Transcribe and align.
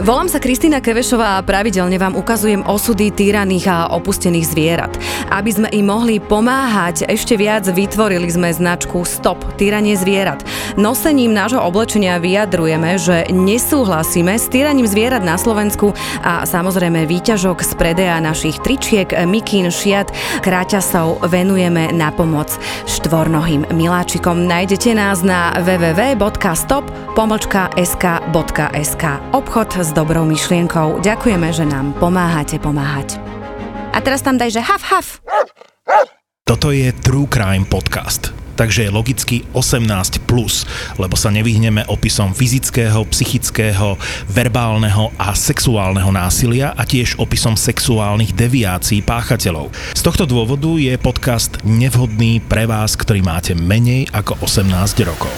Volám 0.00 0.32
sa 0.32 0.40
Kristýna 0.40 0.80
Kevešová 0.80 1.36
a 1.36 1.44
pravidelne 1.44 2.00
vám 2.00 2.16
ukazujem 2.16 2.64
osudy 2.64 3.12
týraných 3.12 3.68
a 3.68 3.92
opustených 3.92 4.48
zvierat. 4.48 4.96
Aby 5.28 5.50
sme 5.52 5.68
im 5.76 5.92
mohli 5.92 6.16
pomáhať, 6.16 7.04
ešte 7.04 7.36
viac 7.36 7.68
vytvorili 7.68 8.24
sme 8.32 8.48
značku 8.48 9.04
Stop 9.04 9.44
týranie 9.60 9.92
zvierat. 10.00 10.40
Nosením 10.80 11.36
nášho 11.36 11.60
oblečenia 11.60 12.16
vyjadrujeme, 12.16 12.96
že 12.96 13.28
nesúhlasíme 13.28 14.40
s 14.40 14.48
týraním 14.48 14.88
zvierat 14.88 15.20
na 15.20 15.36
Slovensku 15.36 15.92
a 16.24 16.48
samozrejme 16.48 17.04
výťažok 17.04 17.60
z 17.60 17.76
predeja 17.76 18.16
našich 18.24 18.56
tričiek, 18.64 19.12
mikín, 19.28 19.68
šiat, 19.68 20.08
kráťasov 20.40 21.28
venujeme 21.28 21.92
na 21.92 22.08
pomoc 22.08 22.48
štvornohým 22.88 23.68
miláčikom. 23.76 24.48
Nájdete 24.48 24.96
nás 24.96 25.20
na 25.20 25.52
www.stop.sk.sk 25.60 26.24
Obchod 29.36 29.70
s 29.76 29.89
dobrou 29.92 30.26
myšlienkou. 30.26 31.02
Ďakujeme, 31.02 31.48
že 31.54 31.64
nám 31.66 31.94
pomáhate 31.98 32.58
pomáhať. 32.58 33.18
A 33.90 33.98
teraz 33.98 34.22
tam 34.22 34.38
daj, 34.38 34.54
že 34.54 34.62
haf, 34.62 34.82
haf. 34.86 35.06
Toto 36.46 36.74
je 36.74 36.90
True 37.02 37.30
Crime 37.30 37.66
Podcast 37.66 38.40
takže 38.60 38.84
je 38.84 38.92
logicky 38.92 39.36
18+, 39.56 40.20
plus, 40.28 40.68
lebo 41.00 41.16
sa 41.16 41.32
nevyhneme 41.32 41.88
opisom 41.88 42.36
fyzického, 42.36 43.08
psychického, 43.08 43.96
verbálneho 44.28 45.08
a 45.16 45.32
sexuálneho 45.32 46.12
násilia 46.12 46.76
a 46.76 46.84
tiež 46.84 47.16
opisom 47.16 47.56
sexuálnych 47.56 48.36
deviácií 48.36 49.00
páchateľov. 49.00 49.72
Z 49.96 50.04
tohto 50.04 50.28
dôvodu 50.28 50.76
je 50.76 50.92
podcast 51.00 51.56
nevhodný 51.64 52.44
pre 52.44 52.68
vás, 52.68 53.00
ktorý 53.00 53.24
máte 53.24 53.56
menej 53.56 54.12
ako 54.12 54.36
18 54.44 55.08
rokov. 55.08 55.32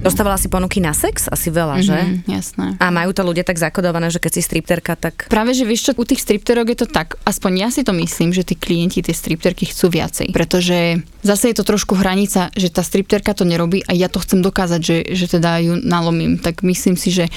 Dostávala 0.00 0.40
si 0.40 0.48
ponuky 0.48 0.80
na 0.80 0.96
sex? 0.96 1.28
Asi 1.28 1.52
veľa, 1.52 1.76
mm-hmm, 1.76 2.24
že? 2.24 2.32
jasné. 2.32 2.66
A 2.80 2.88
majú 2.88 3.12
to 3.12 3.20
ľudia 3.20 3.44
tak 3.44 3.60
zakodované, 3.60 4.08
že 4.08 4.16
keď 4.16 4.32
si 4.32 4.42
stripterka, 4.42 4.96
tak... 4.96 5.28
Práve, 5.28 5.52
že 5.52 5.68
vieš 5.68 5.92
čo, 5.92 5.92
u 5.92 6.04
tých 6.08 6.24
stripterok 6.24 6.72
je 6.72 6.78
to 6.80 6.88
tak, 6.88 7.20
aspoň 7.28 7.52
ja 7.60 7.68
si 7.68 7.84
to 7.84 7.92
myslím, 7.92 8.32
že 8.32 8.48
tí 8.48 8.56
klienti 8.56 9.04
tie 9.04 9.12
stripterky 9.12 9.68
chcú 9.68 9.92
viacej. 9.92 10.32
Pretože 10.32 11.04
zase 11.20 11.52
je 11.52 11.56
to 11.60 11.68
trošku 11.68 12.00
hranica, 12.00 12.48
že 12.56 12.72
tá 12.72 12.80
stripterka 12.80 13.36
to 13.36 13.44
nerobí 13.44 13.84
a 13.84 13.92
ja 13.92 14.08
to 14.08 14.24
chcem 14.24 14.40
dokázať, 14.40 14.80
že, 14.80 14.96
že 15.12 15.26
teda 15.36 15.60
ju 15.60 15.76
nalomím. 15.76 16.40
Tak 16.40 16.64
myslím 16.64 16.96
si, 16.96 17.12
že 17.12 17.28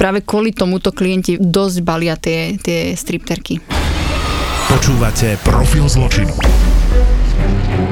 práve 0.00 0.24
kvôli 0.24 0.56
tomuto 0.56 0.96
klienti 0.96 1.36
dosť 1.36 1.76
balia 1.84 2.16
tie, 2.16 2.56
tie 2.56 2.96
stripterky. 2.96 3.60
Počúvate 4.72 5.36
Profil 5.44 5.84
zločinu 5.84 6.32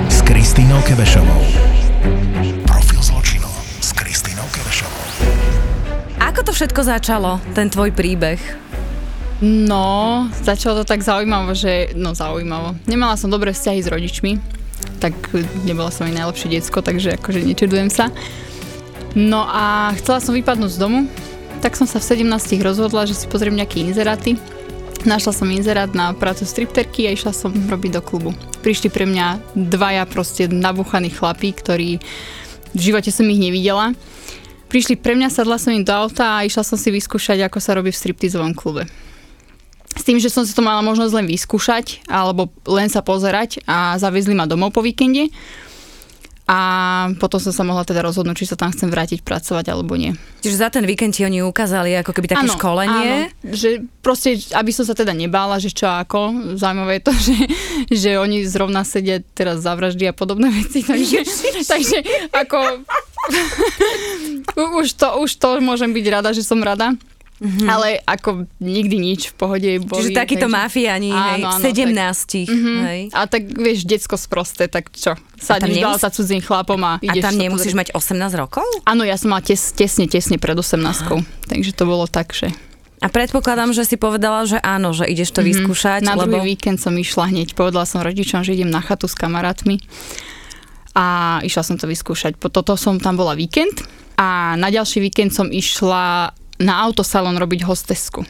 s 0.08 0.18
Kristínou 0.24 0.80
Kevešovou. 0.82 1.73
To 6.44 6.52
všetko 6.52 6.84
začalo, 6.84 7.40
ten 7.56 7.72
tvoj 7.72 7.96
príbeh? 7.96 8.36
No, 9.40 10.28
začalo 10.44 10.84
to 10.84 10.84
tak 10.84 11.00
zaujímavo, 11.00 11.56
že... 11.56 11.96
No 11.96 12.12
zaujímavo. 12.12 12.76
Nemala 12.84 13.16
som 13.16 13.32
dobré 13.32 13.56
vzťahy 13.56 13.80
s 13.80 13.88
rodičmi, 13.88 14.32
tak 15.00 15.16
nebola 15.64 15.88
som 15.88 16.04
aj 16.04 16.20
najlepšie 16.20 16.52
diecko, 16.52 16.84
takže 16.84 17.16
akože 17.16 17.40
nečudujem 17.48 17.88
sa. 17.88 18.12
No 19.16 19.48
a 19.48 19.96
chcela 19.96 20.20
som 20.20 20.36
vypadnúť 20.36 20.76
z 20.76 20.78
domu, 20.78 21.08
tak 21.64 21.80
som 21.80 21.88
sa 21.88 21.96
v 21.96 22.28
17 22.28 22.60
rozhodla, 22.60 23.08
že 23.08 23.16
si 23.16 23.24
pozriem 23.24 23.56
nejaké 23.56 23.80
inzeráty. 23.80 24.36
Našla 25.08 25.32
som 25.32 25.48
inzerát 25.48 25.92
na 25.96 26.12
prácu 26.12 26.44
stripterky 26.44 27.08
a 27.08 27.16
išla 27.16 27.32
som 27.32 27.52
robiť 27.52 28.00
do 28.00 28.02
klubu. 28.04 28.36
Prišli 28.60 28.92
pre 28.92 29.08
mňa 29.08 29.56
dvaja 29.56 30.04
proste 30.04 30.44
nabuchaní 30.48 31.08
chlapí, 31.08 31.56
ktorí 31.56 32.04
v 32.76 32.80
živote 32.80 33.08
som 33.08 33.24
ich 33.32 33.40
nevidela 33.40 33.96
prišli 34.74 34.98
pre 34.98 35.14
mňa, 35.14 35.30
sadla 35.30 35.54
som 35.54 35.70
im 35.70 35.86
do 35.86 35.94
auta 35.94 36.42
a 36.42 36.42
išla 36.42 36.66
som 36.66 36.74
si 36.74 36.90
vyskúšať, 36.90 37.46
ako 37.46 37.62
sa 37.62 37.78
robí 37.78 37.94
v 37.94 38.00
striptizovom 38.02 38.58
klube. 38.58 38.90
S 39.94 40.02
tým, 40.02 40.18
že 40.18 40.26
som 40.26 40.42
si 40.42 40.50
to 40.50 40.66
mala 40.66 40.82
možnosť 40.82 41.14
len 41.14 41.30
vyskúšať 41.30 42.02
alebo 42.10 42.50
len 42.66 42.90
sa 42.90 42.98
pozerať 42.98 43.62
a 43.70 43.94
zaviezli 43.94 44.34
ma 44.34 44.50
domov 44.50 44.74
po 44.74 44.82
víkende. 44.82 45.30
A 46.44 46.58
potom 47.16 47.40
som 47.40 47.56
sa 47.56 47.64
mohla 47.64 47.88
teda 47.88 48.04
rozhodnúť, 48.04 48.44
či 48.44 48.50
sa 48.52 48.60
tam 48.60 48.68
chcem 48.68 48.92
vrátiť 48.92 49.24
pracovať 49.24 49.72
alebo 49.72 49.96
nie. 49.96 50.12
Čiže 50.44 50.60
za 50.60 50.68
ten 50.68 50.84
víkend 50.84 51.16
ti 51.16 51.24
oni 51.24 51.40
ukázali 51.40 51.96
ako 52.04 52.12
keby 52.12 52.36
také 52.36 52.44
ano, 52.44 52.52
školenie? 52.52 53.32
Áno, 53.32 53.48
že 53.48 53.80
proste, 54.04 54.36
aby 54.52 54.68
som 54.68 54.84
sa 54.84 54.92
teda 54.92 55.16
nebála, 55.16 55.56
že 55.56 55.72
čo 55.72 55.88
ako. 55.88 56.52
Zaujímavé 56.60 57.00
je 57.00 57.04
to, 57.08 57.12
že, 57.32 57.38
že 57.88 58.10
oni 58.20 58.44
zrovna 58.44 58.84
sedia 58.84 59.24
teraz 59.32 59.64
za 59.64 59.72
vraždy 59.72 60.04
a 60.04 60.12
podobné 60.12 60.52
veci. 60.52 60.84
Takže, 60.94 61.24
takže 61.64 61.98
ako 62.36 62.84
už, 64.84 64.88
to, 65.00 65.08
už 65.24 65.30
to 65.40 65.48
môžem 65.64 65.96
byť 65.96 66.06
rada, 66.12 66.30
že 66.36 66.44
som 66.44 66.60
rada. 66.60 66.92
Mm-hmm. 67.34 67.66
Ale 67.66 67.98
ako 68.06 68.46
nikdy 68.62 68.96
nič 69.02 69.20
v 69.30 69.34
pohode 69.34 69.70
boli. 69.82 70.06
Čiže 70.06 70.10
takíto 70.14 70.46
takže... 70.46 70.54
mafiáni, 70.54 71.10
hej, 71.10 71.42
áno, 71.42 71.58
áno, 71.58 71.66
17. 71.66 71.90
Tak, 71.90 72.46
mm-hmm. 72.46 72.78
hej. 72.86 73.00
A 73.10 73.20
tak 73.26 73.42
vieš, 73.50 73.82
detsko 73.84 74.14
sprosté, 74.14 74.70
tak 74.70 74.94
čo? 74.94 75.18
Sadneš 75.34 75.82
nemus- 75.82 75.98
sa 75.98 76.14
cudzím 76.14 76.38
chlapom 76.38 76.78
a 76.86 77.02
ideš. 77.02 77.20
A 77.20 77.24
tam 77.26 77.34
nemusíš 77.34 77.74
mať 77.74 77.90
18 77.90 78.38
rokov? 78.38 78.64
Áno, 78.86 79.02
ja 79.02 79.18
som 79.18 79.34
mala 79.34 79.42
tes, 79.42 79.58
tesne, 79.74 80.06
tesne 80.06 80.38
pred 80.38 80.54
18. 80.54 80.78
Aha. 80.78 81.20
Takže 81.50 81.70
to 81.74 81.84
bolo 81.84 82.06
tak, 82.06 82.30
že... 82.30 82.54
A 83.02 83.12
predpokladám, 83.12 83.76
že 83.76 83.84
si 83.84 84.00
povedala, 84.00 84.48
že 84.48 84.56
áno, 84.62 84.94
že 84.96 85.04
ideš 85.04 85.34
to 85.34 85.42
mm-hmm. 85.42 85.50
vyskúšať. 85.50 86.00
Na 86.06 86.14
lebo... 86.14 86.38
druhý 86.38 86.54
víkend 86.54 86.78
som 86.78 86.94
išla 86.94 87.28
hneď. 87.28 87.52
Povedala 87.58 87.84
som 87.84 88.00
rodičom, 88.00 88.46
že 88.46 88.54
idem 88.54 88.70
na 88.70 88.80
chatu 88.80 89.10
s 89.10 89.18
kamarátmi 89.18 89.82
a 90.94 91.38
išla 91.42 91.62
som 91.66 91.76
to 91.76 91.90
vyskúšať. 91.90 92.38
Po 92.38 92.48
toto 92.48 92.78
som 92.78 93.02
tam 93.02 93.18
bola 93.18 93.34
víkend 93.34 93.82
a 94.14 94.54
na 94.54 94.70
ďalší 94.70 95.02
víkend 95.02 95.34
som 95.34 95.50
išla 95.50 96.30
na 96.64 96.80
autosalon 96.80 97.36
robiť 97.36 97.68
hostesku. 97.68 98.24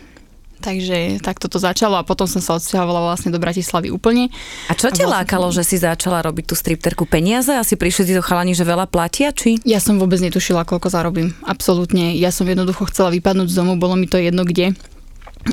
Takže 0.65 1.21
takto 1.21 1.45
to 1.45 1.61
začalo 1.61 2.00
a 2.00 2.09
potom 2.09 2.25
som 2.25 2.41
sa 2.41 2.56
odsťahovala 2.56 3.12
vlastne 3.12 3.28
do 3.28 3.37
Bratislavy 3.37 3.93
úplne. 3.93 4.33
A 4.67 4.72
čo 4.72 4.89
ťa 4.89 5.05
lákalo, 5.05 5.53
že 5.53 5.61
si 5.61 5.77
začala 5.77 6.25
robiť 6.25 6.49
tú 6.49 6.55
stripterku 6.56 7.05
peniaze? 7.05 7.53
Asi 7.53 7.77
prišli 7.77 8.09
ti 8.09 8.15
do 8.17 8.25
chalani, 8.25 8.56
že 8.56 8.65
veľa 8.65 8.89
platia, 8.89 9.28
či? 9.28 9.61
Ja 9.69 9.77
som 9.77 10.00
vôbec 10.00 10.25
netušila, 10.25 10.65
koľko 10.65 10.89
zarobím. 10.89 11.37
Absolútne. 11.44 12.17
Ja 12.17 12.33
som 12.33 12.49
jednoducho 12.49 12.89
chcela 12.89 13.12
vypadnúť 13.12 13.53
z 13.53 13.59
domu, 13.61 13.77
bolo 13.77 13.93
mi 13.93 14.09
to 14.09 14.17
jedno 14.17 14.49
kde. 14.49 14.73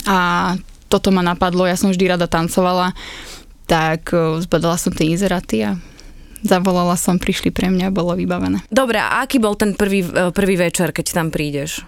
A 0.08 0.56
toto 0.88 1.12
ma 1.12 1.20
napadlo, 1.20 1.68
ja 1.68 1.76
som 1.76 1.92
vždy 1.92 2.16
rada 2.16 2.32
tancovala, 2.32 2.96
tak 3.68 4.16
eh, 4.16 4.40
zbadala 4.48 4.80
som 4.80 4.96
tie 4.96 5.12
inzeráty 5.12 5.68
a 5.68 5.76
zavolala 6.42 6.98
som, 6.98 7.22
prišli 7.22 7.54
pre 7.54 7.70
mňa, 7.70 7.94
bolo 7.94 8.18
vybavené. 8.18 8.66
Dobre, 8.72 8.98
a 8.98 9.22
aký 9.22 9.38
bol 9.38 9.54
ten 9.54 9.78
prvý, 9.78 10.02
e, 10.02 10.34
prvý 10.34 10.58
večer, 10.58 10.90
keď 10.90 11.14
tam 11.14 11.28
prídeš? 11.30 11.86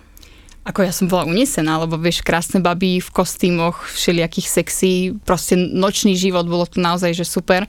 Ako 0.63 0.79
ja 0.79 0.95
som 0.95 1.11
bola 1.11 1.27
unesená, 1.27 1.75
lebo 1.83 1.99
vieš, 1.99 2.23
krásne 2.23 2.63
baby 2.63 3.03
v 3.03 3.09
kostýmoch, 3.11 3.83
všelijakých 3.83 4.47
sexy, 4.47 4.91
proste 5.27 5.59
nočný 5.59 6.15
život, 6.15 6.47
bolo 6.47 6.63
to 6.63 6.79
naozaj, 6.79 7.11
že 7.11 7.27
super. 7.27 7.67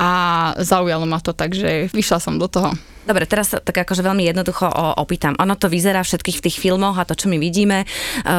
A 0.00 0.08
zaujalo 0.56 1.04
ma 1.04 1.20
to, 1.20 1.36
takže 1.36 1.92
vyšla 1.92 2.18
som 2.24 2.40
do 2.40 2.48
toho. 2.48 2.72
Dobre, 3.00 3.24
teraz 3.24 3.56
tak 3.56 3.72
akože 3.72 4.04
veľmi 4.04 4.28
jednoducho 4.28 4.68
opýtam. 5.00 5.32
Ono 5.40 5.56
to 5.56 5.72
vyzerá 5.72 6.04
všetkých 6.04 6.36
v 6.36 6.44
tých 6.46 6.56
filmoch 6.60 7.00
a 7.00 7.08
to, 7.08 7.16
čo 7.16 7.32
my 7.32 7.40
vidíme, 7.40 7.82
e, 7.82 7.86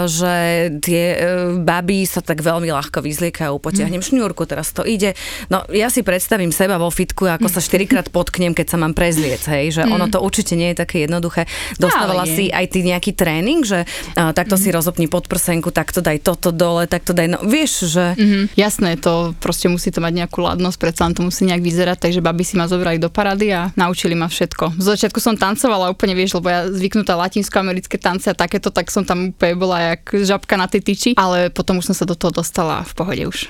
že 0.05 0.33
tie 0.79 1.03
e, 1.11 1.17
baby 1.59 2.05
sa 2.05 2.21
tak 2.21 2.45
veľmi 2.45 2.69
ľahko 2.69 3.01
vyzliekajú, 3.01 3.57
potiahnem 3.57 3.99
mm. 3.99 4.07
šňúrku, 4.13 4.45
teraz 4.45 4.69
to 4.71 4.85
ide. 4.85 5.17
No 5.49 5.65
ja 5.73 5.89
si 5.89 6.05
predstavím 6.05 6.53
seba 6.53 6.77
vo 6.77 6.93
fitku, 6.93 7.25
ako 7.25 7.49
sa 7.49 7.57
štyrikrát 7.57 8.13
potknem, 8.13 8.53
keď 8.53 8.67
sa 8.73 8.77
mám 8.77 8.93
prezliec, 8.93 9.41
hej, 9.49 9.81
že 9.81 9.83
mm. 9.83 9.91
ono 9.91 10.05
to 10.13 10.21
určite 10.21 10.53
nie 10.53 10.71
je 10.71 10.77
také 10.85 11.03
jednoduché. 11.03 11.49
Dostávala 11.81 12.23
si 12.29 12.53
aj 12.53 12.65
ty 12.71 12.85
nejaký 12.85 13.17
tréning, 13.17 13.65
že 13.65 13.83
uh, 13.83 14.31
takto 14.31 14.55
mm. 14.55 14.61
si 14.61 14.69
rozopni 14.69 15.07
podprsenku, 15.09 15.73
takto 15.73 15.99
daj 15.99 16.21
toto 16.21 16.53
dole, 16.53 16.85
takto 16.85 17.11
daj, 17.17 17.27
no 17.27 17.39
vieš, 17.43 17.91
že... 17.91 18.13
Mm-hmm. 18.15 18.43
Jasné, 18.55 18.99
to 18.99 19.33
proste 19.41 19.67
musí 19.67 19.89
to 19.89 19.99
mať 19.99 20.23
nejakú 20.23 20.43
ladnosť, 20.43 20.77
predsa 20.77 21.09
to 21.11 21.25
musí 21.25 21.49
nejak 21.49 21.63
vyzerať, 21.65 21.97
takže 21.97 22.21
baby 22.21 22.45
si 22.45 22.55
ma 22.55 22.69
zobrali 22.69 23.01
do 23.01 23.09
parady 23.09 23.49
a 23.51 23.73
naučili 23.73 24.13
ma 24.13 24.29
všetko 24.29 24.60
všetko. 24.69 24.81
Z 24.81 24.85
začiatku 24.85 25.19
som 25.19 25.33
tancovala 25.33 25.89
úplne, 25.89 26.13
vieš, 26.13 26.37
lebo 26.37 26.47
ja 26.49 26.69
zvyknutá 26.69 27.17
latinsko-americké 27.17 27.97
tance 27.97 28.29
a 28.29 28.35
takéto, 28.37 28.69
tak 28.69 28.93
som 28.93 29.01
tam 29.01 29.33
úplne 29.33 29.55
bola 29.57 29.77
jak 29.93 30.13
žabka 30.13 30.53
na 30.57 30.69
tej 30.69 30.81
tyči, 30.85 31.09
ale 31.17 31.49
potom 31.49 31.81
už 31.81 31.89
som 31.91 31.95
sa 31.97 32.05
do 32.05 32.13
toho 32.13 32.29
dostala 32.29 32.85
v 32.85 32.93
pohode 32.93 33.23
už. 33.25 33.49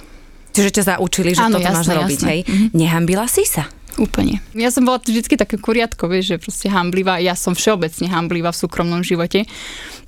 Čiže 0.51 0.83
ťa 0.83 0.83
zaučili, 0.95 1.31
že 1.31 1.47
Áno, 1.47 1.59
toto 1.59 1.67
jasné, 1.67 1.75
máš 1.75 1.87
jasné. 1.87 1.99
robiť, 2.03 2.19
hej? 2.27 2.39
Mm-hmm. 2.43 2.69
Nehambila 2.75 3.25
si 3.27 3.43
sa? 3.47 3.71
Úplne. 3.99 4.39
Ja 4.55 4.71
som 4.71 4.87
bola 4.87 5.03
vždy 5.03 5.35
také 5.35 5.59
kuriatko, 5.59 6.07
vieš, 6.07 6.35
že 6.35 6.37
proste 6.39 6.67
hamblivá. 6.71 7.19
Ja 7.19 7.35
som 7.35 7.51
všeobecne 7.51 8.07
hamblivá 8.07 8.55
v 8.55 8.61
súkromnom 8.63 9.03
živote. 9.03 9.43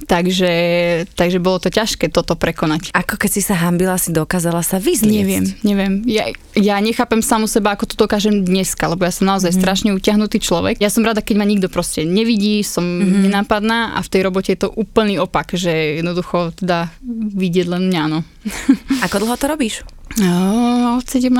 Takže, 0.03 0.51
takže 1.15 1.39
bolo 1.39 1.63
to 1.63 1.71
ťažké 1.71 2.11
toto 2.11 2.35
prekonať. 2.35 2.91
Ako 2.91 3.15
keď 3.15 3.29
si 3.31 3.41
sa 3.43 3.55
hambila, 3.55 3.95
si 3.95 4.11
dokázala 4.11 4.59
sa 4.59 4.79
vyzliecť? 4.79 5.15
Neviem, 5.23 5.45
neviem. 5.63 5.93
Ja, 6.03 6.27
ja 6.59 6.75
nechápem 6.83 7.23
samu 7.23 7.47
seba, 7.47 7.71
ako 7.75 7.87
to 7.87 7.95
dokážem 7.95 8.43
dneska, 8.43 8.91
lebo 8.91 9.07
ja 9.07 9.15
som 9.15 9.27
naozaj 9.27 9.55
mm-hmm. 9.55 9.63
strašne 9.63 9.89
utiahnutý 9.95 10.43
človek. 10.43 10.83
Ja 10.83 10.91
som 10.91 11.07
rada, 11.07 11.23
keď 11.23 11.35
ma 11.39 11.47
nikto 11.47 11.71
proste 11.71 12.03
nevidí, 12.03 12.63
som 12.67 12.83
mm-hmm. 12.83 13.31
nenápadná 13.31 13.95
a 13.95 13.99
v 14.03 14.11
tej 14.11 14.21
robote 14.27 14.51
je 14.51 14.59
to 14.67 14.75
úplný 14.75 15.19
opak, 15.23 15.55
že 15.55 16.03
jednoducho 16.03 16.51
teda 16.59 16.91
vidieť 17.31 17.67
len 17.71 17.87
mňa, 17.87 18.03
no. 18.11 18.19
Ako 19.03 19.23
dlho 19.23 19.35
to 19.39 19.47
robíš? 19.47 19.87
No, 20.19 21.01
od 21.01 21.07
17, 21.09 21.33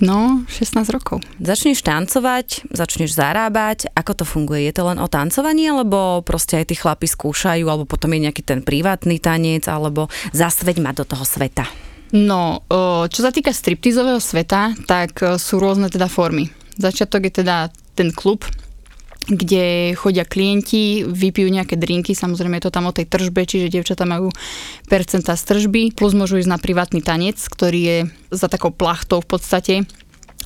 no, 0.00 0.48
16 0.48 0.88
rokov. 0.88 1.20
Začneš 1.36 1.84
tancovať, 1.84 2.64
začneš 2.72 3.12
zarábať, 3.12 3.92
ako 3.92 4.12
to 4.16 4.24
funguje? 4.24 4.64
Je 4.64 4.72
to 4.72 4.88
len 4.88 4.96
o 4.96 5.04
tancovaní, 5.04 5.68
alebo 5.68 6.24
proste 6.24 6.56
aj 6.56 6.72
tí 6.72 6.80
chlapi 6.80 7.04
skúšajú, 7.04 7.68
alebo 7.68 7.84
potom 7.84 8.08
je 8.16 8.24
nejaký 8.24 8.40
ten 8.40 8.64
privátny 8.64 9.20
tanec, 9.20 9.68
alebo 9.68 10.08
zasveď 10.32 10.80
ma 10.80 10.96
do 10.96 11.04
toho 11.04 11.28
sveta? 11.28 11.68
No, 12.16 12.64
čo 13.12 13.20
sa 13.20 13.34
týka 13.34 13.52
striptizového 13.52 14.22
sveta, 14.22 14.72
tak 14.88 15.20
sú 15.36 15.60
rôzne 15.60 15.92
teda 15.92 16.08
formy. 16.08 16.48
Začiatok 16.80 17.28
je 17.28 17.44
teda 17.44 17.68
ten 17.92 18.14
klub, 18.16 18.48
kde 19.26 19.94
chodia 19.98 20.22
klienti, 20.22 21.02
vypijú 21.02 21.50
nejaké 21.50 21.74
drinky, 21.74 22.14
samozrejme 22.14 22.62
je 22.62 22.70
to 22.70 22.74
tam 22.74 22.86
o 22.86 22.94
tej 22.94 23.10
tržbe, 23.10 23.42
čiže 23.42 23.74
dievčatá 23.74 24.06
majú 24.06 24.30
percenta 24.86 25.34
z 25.34 25.42
tržby, 25.42 25.90
plus 25.98 26.14
môžu 26.14 26.38
ísť 26.38 26.50
na 26.50 26.62
privátny 26.62 27.02
tanec, 27.02 27.34
ktorý 27.42 27.80
je 27.82 27.98
za 28.30 28.46
takou 28.46 28.70
plachtou 28.70 29.18
v 29.18 29.28
podstate. 29.28 29.74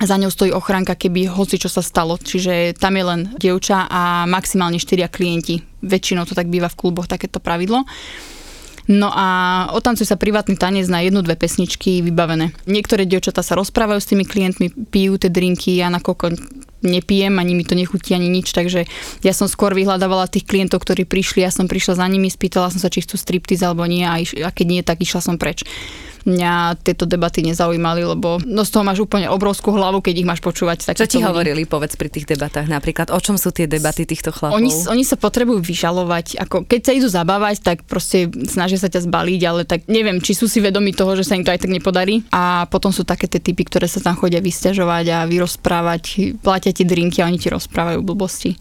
Za 0.00 0.16
ňou 0.16 0.32
stojí 0.32 0.48
ochranka, 0.56 0.96
keby 0.96 1.28
hoci 1.28 1.60
čo 1.60 1.68
sa 1.68 1.84
stalo. 1.84 2.16
Čiže 2.16 2.72
tam 2.72 2.96
je 2.96 3.04
len 3.04 3.20
dievča 3.36 3.84
a 3.84 4.24
maximálne 4.24 4.80
4 4.80 5.12
klienti. 5.12 5.60
Väčšinou 5.84 6.24
to 6.24 6.32
tak 6.32 6.48
býva 6.48 6.72
v 6.72 6.78
kluboch, 6.80 7.04
takéto 7.04 7.36
pravidlo. 7.36 7.84
No 8.88 9.12
a 9.12 9.26
otancuje 9.76 10.08
sa 10.08 10.16
privátny 10.16 10.56
tanec 10.56 10.88
na 10.88 11.04
jednu, 11.04 11.20
dve 11.20 11.36
pesničky 11.36 12.00
vybavené. 12.00 12.56
Niektoré 12.64 13.04
dievčatá 13.04 13.44
sa 13.44 13.60
rozprávajú 13.60 14.00
s 14.00 14.08
tými 14.08 14.24
klientmi, 14.24 14.72
pijú 14.88 15.20
tie 15.20 15.28
drinky 15.28 15.84
a 15.84 15.92
nakoľko 15.92 16.32
nepijem, 16.82 17.36
ani 17.38 17.52
mi 17.54 17.64
to 17.64 17.74
nechutí, 17.76 18.16
ani 18.16 18.28
nič, 18.28 18.52
takže 18.52 18.88
ja 19.24 19.32
som 19.36 19.46
skôr 19.46 19.76
vyhľadávala 19.76 20.30
tých 20.30 20.48
klientov, 20.48 20.82
ktorí 20.84 21.04
prišli, 21.04 21.44
ja 21.44 21.52
som 21.52 21.68
prišla 21.68 22.00
za 22.00 22.06
nimi, 22.08 22.32
spýtala 22.32 22.72
som 22.72 22.80
sa, 22.80 22.92
či 22.92 23.04
chcú 23.04 23.20
striptiz 23.20 23.60
alebo 23.60 23.84
nie 23.84 24.04
a, 24.04 24.16
iš, 24.20 24.36
a 24.40 24.50
keď 24.52 24.66
nie, 24.66 24.82
tak 24.82 25.00
išla 25.00 25.20
som 25.20 25.36
preč 25.36 25.64
mňa 26.26 26.82
tieto 26.82 27.04
debaty 27.08 27.44
nezaujímali, 27.44 28.04
lebo 28.04 28.40
no 28.44 28.62
z 28.66 28.70
toho 28.72 28.84
máš 28.84 29.04
úplne 29.04 29.30
obrovskú 29.30 29.72
hlavu, 29.72 30.04
keď 30.04 30.14
ich 30.20 30.28
máš 30.28 30.40
počúvať. 30.44 30.92
Čo 30.92 31.06
ti 31.06 31.18
ľudí. 31.20 31.28
hovorili, 31.28 31.62
povedz 31.64 31.96
pri 31.96 32.10
tých 32.12 32.28
debatách 32.28 32.66
napríklad? 32.68 33.12
O 33.12 33.20
čom 33.20 33.40
sú 33.40 33.54
tie 33.54 33.70
debaty 33.70 34.04
týchto 34.04 34.34
chlapov? 34.34 34.56
Oni, 34.56 34.70
oni 34.70 35.04
sa 35.04 35.16
potrebujú 35.16 35.60
vyžalovať. 35.62 36.40
Ako, 36.42 36.64
keď 36.66 36.80
sa 36.80 36.92
idú 36.96 37.08
zabávať, 37.08 37.56
tak 37.62 37.76
proste 37.84 38.28
snažia 38.48 38.80
sa 38.80 38.88
ťa 38.90 39.06
zbaliť, 39.06 39.40
ale 39.46 39.62
tak 39.64 39.86
neviem, 39.86 40.18
či 40.18 40.36
sú 40.36 40.50
si 40.50 40.58
vedomi 40.58 40.92
toho, 40.96 41.14
že 41.16 41.24
sa 41.26 41.36
im 41.36 41.44
to 41.44 41.52
aj 41.52 41.64
tak 41.64 41.72
nepodarí. 41.72 42.24
A 42.34 42.66
potom 42.68 42.90
sú 42.90 43.06
také 43.06 43.28
tie 43.28 43.40
typy, 43.40 43.64
ktoré 43.66 43.86
sa 43.86 44.02
tam 44.02 44.16
chodia 44.16 44.42
vysťažovať 44.42 45.04
a 45.12 45.18
vyrozprávať, 45.28 46.36
platia 46.40 46.72
ti 46.74 46.84
drinky 46.88 47.20
a 47.20 47.28
oni 47.28 47.38
ti 47.38 47.48
rozprávajú 47.52 48.00
blbosti. 48.02 48.56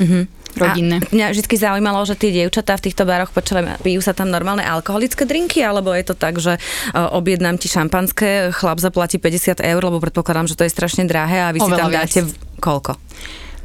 Mm-hmm 0.00 0.39
rodinné. 0.56 0.98
A 1.00 1.10
mňa 1.12 1.26
vždy 1.34 1.46
zaujímalo, 1.56 2.02
že 2.06 2.14
tie 2.18 2.30
dievčatá 2.32 2.78
v 2.78 2.90
týchto 2.90 3.04
baroch 3.06 3.30
počúvajú, 3.30 3.82
pijú 3.84 4.00
sa 4.00 4.16
tam 4.16 4.32
normálne 4.32 4.64
alkoholické 4.64 5.26
drinky, 5.26 5.62
alebo 5.62 5.94
je 5.94 6.04
to 6.06 6.14
tak, 6.14 6.38
že 6.38 6.56
e, 6.56 6.60
objednám 6.96 7.60
ti 7.60 7.70
šampanské, 7.70 8.54
chlap 8.54 8.78
zaplatí 8.82 9.20
50 9.20 9.60
eur, 9.60 9.80
lebo 9.80 10.02
predpokladám, 10.02 10.50
že 10.50 10.56
to 10.58 10.64
je 10.66 10.72
strašne 10.72 11.06
drahé 11.06 11.46
a 11.46 11.54
vy 11.54 11.60
Oveľa 11.62 11.76
si 11.76 11.80
tam 11.80 11.90
dáte 11.90 12.20
viac. 12.24 12.36
koľko? 12.58 12.92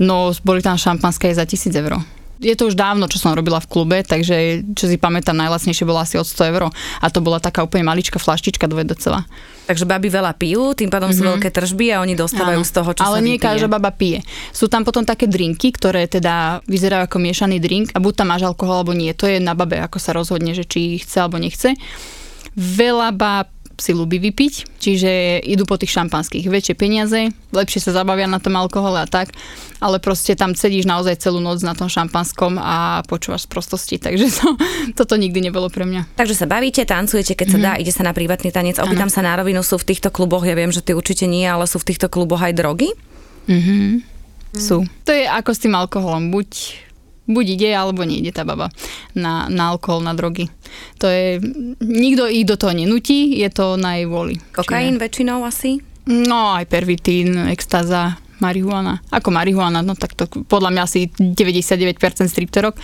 No, 0.03 0.35
boli 0.43 0.59
tam 0.59 0.75
šampanské 0.75 1.31
za 1.31 1.47
1000 1.47 1.71
eur 1.79 1.95
je 2.35 2.55
to 2.55 2.67
už 2.67 2.75
dávno, 2.75 3.07
čo 3.07 3.15
som 3.15 3.31
robila 3.31 3.63
v 3.63 3.69
klube, 3.71 4.03
takže 4.03 4.61
čo 4.75 4.91
si 4.91 4.99
pamätám, 4.99 5.39
najlasnejšie 5.39 5.87
bola 5.87 6.03
asi 6.03 6.19
od 6.19 6.27
100 6.27 6.51
eur 6.51 6.67
a 6.99 7.07
to 7.07 7.23
bola 7.23 7.39
taká 7.39 7.63
úplne 7.63 7.87
maličká 7.87 8.19
flaštička 8.19 8.67
dvojdecová. 8.67 9.23
Takže 9.65 9.89
baby 9.89 10.13
veľa 10.13 10.37
pijú, 10.37 10.77
tým 10.77 10.93
pádom 10.93 11.09
mm-hmm. 11.09 11.17
sú 11.17 11.23
mhm. 11.25 11.31
veľké 11.37 11.49
tržby 11.49 11.85
a 11.97 12.01
oni 12.05 12.13
dostávajú 12.13 12.61
Áno, 12.61 12.69
z 12.69 12.71
toho, 12.71 12.89
čo 12.93 13.01
Ale 13.01 13.19
sa 13.19 13.25
nie 13.25 13.41
každá 13.41 13.65
baba 13.65 13.89
pije. 13.89 14.21
Sú 14.53 14.69
tam 14.69 14.85
potom 14.85 15.01
také 15.01 15.25
drinky, 15.25 15.73
ktoré 15.73 16.05
teda 16.05 16.61
vyzerajú 16.69 17.09
ako 17.09 17.17
miešaný 17.17 17.57
drink 17.57 17.89
a 17.93 17.99
buď 17.99 18.13
tam 18.21 18.29
máš 18.29 18.45
alkohol 18.45 18.85
alebo 18.85 18.93
nie. 18.93 19.09
To 19.17 19.25
je 19.25 19.41
na 19.41 19.57
babe, 19.57 19.81
ako 19.81 19.97
sa 19.97 20.13
rozhodne, 20.13 20.53
že 20.53 20.69
či 20.69 21.01
chce 21.01 21.17
alebo 21.25 21.41
nechce. 21.41 21.73
Veľa 22.55 23.09
bab 23.11 23.54
si 23.75 23.91
ľubí 23.91 24.17
vypiť, 24.19 24.79
čiže 24.79 25.41
idú 25.43 25.67
po 25.67 25.75
tých 25.75 25.91
šampanských 25.91 26.47
väčšie 26.47 26.75
peniaze, 26.79 27.31
lepšie 27.51 27.83
sa 27.83 27.91
zabavia 27.91 28.27
na 28.27 28.39
tom 28.39 28.55
alkohole 28.55 29.03
a 29.03 29.07
tak, 29.07 29.35
ale 29.83 29.99
proste 29.99 30.33
tam 30.33 30.55
sedíš 30.55 30.87
naozaj 30.87 31.19
celú 31.19 31.43
noc 31.43 31.59
na 31.61 31.75
tom 31.75 31.91
šampanskom 31.91 32.55
a 32.55 33.03
počúvaš 33.05 33.45
z 33.45 33.51
prostosti, 33.51 33.95
takže 33.99 34.31
to, 34.31 34.47
toto 35.03 35.19
nikdy 35.19 35.51
nebolo 35.51 35.67
pre 35.67 35.83
mňa. 35.83 36.15
Takže 36.15 36.35
sa 36.35 36.47
bavíte, 36.47 36.87
tancujete, 36.87 37.35
keď 37.35 37.47
sa 37.51 37.59
mm-hmm. 37.59 37.75
dá, 37.75 37.81
ide 37.81 37.91
sa 37.91 38.03
na 38.07 38.15
privátny 38.15 38.49
tanec. 38.55 38.79
Opýtam 38.79 39.11
sa 39.11 39.19
na 39.19 39.35
rovinu, 39.35 39.59
sú 39.59 39.75
v 39.75 39.91
týchto 39.91 40.09
kluboch, 40.11 40.47
ja 40.47 40.55
viem, 40.55 40.71
že 40.71 40.79
ty 40.79 40.95
určite 40.95 41.27
nie, 41.27 41.43
ale 41.43 41.67
sú 41.67 41.81
v 41.81 41.91
týchto 41.91 42.07
kluboch 42.07 42.39
aj 42.39 42.55
drogy? 42.55 42.95
Mm-hmm. 43.51 44.15
Sú. 44.55 44.87
To 44.87 45.11
je 45.11 45.27
ako 45.27 45.51
s 45.51 45.59
tým 45.59 45.75
alkoholom. 45.75 46.31
Buď 46.31 46.79
buď 47.25 47.45
ide, 47.57 47.69
alebo 47.73 48.05
nejde 48.05 48.31
tá 48.33 48.45
baba 48.45 48.69
na, 49.17 49.49
na 49.49 49.73
alkohol, 49.73 50.05
na 50.05 50.13
drogy. 50.13 50.49
To 51.01 51.09
je, 51.09 51.41
nikto 51.81 52.29
ich 52.29 52.45
do 52.45 52.57
toho 52.57 52.73
nenutí, 52.73 53.37
je 53.37 53.49
to 53.49 53.77
na 53.77 53.97
jej 54.01 54.07
voli. 54.09 54.37
Kokain 54.53 54.97
Čiže... 54.97 55.03
väčšinou 55.03 55.39
asi? 55.45 55.81
No, 56.05 56.53
aj 56.53 56.69
pervitín, 56.69 57.49
extáza, 57.49 58.21
marihuana. 58.39 58.99
Ako 59.11 59.31
marihuana, 59.31 59.79
no 59.81 59.95
tak 59.95 60.15
to 60.17 60.27
podľa 60.27 60.69
mňa 60.75 60.81
asi 60.83 61.11
99% 61.15 61.97
stripterok, 62.27 62.75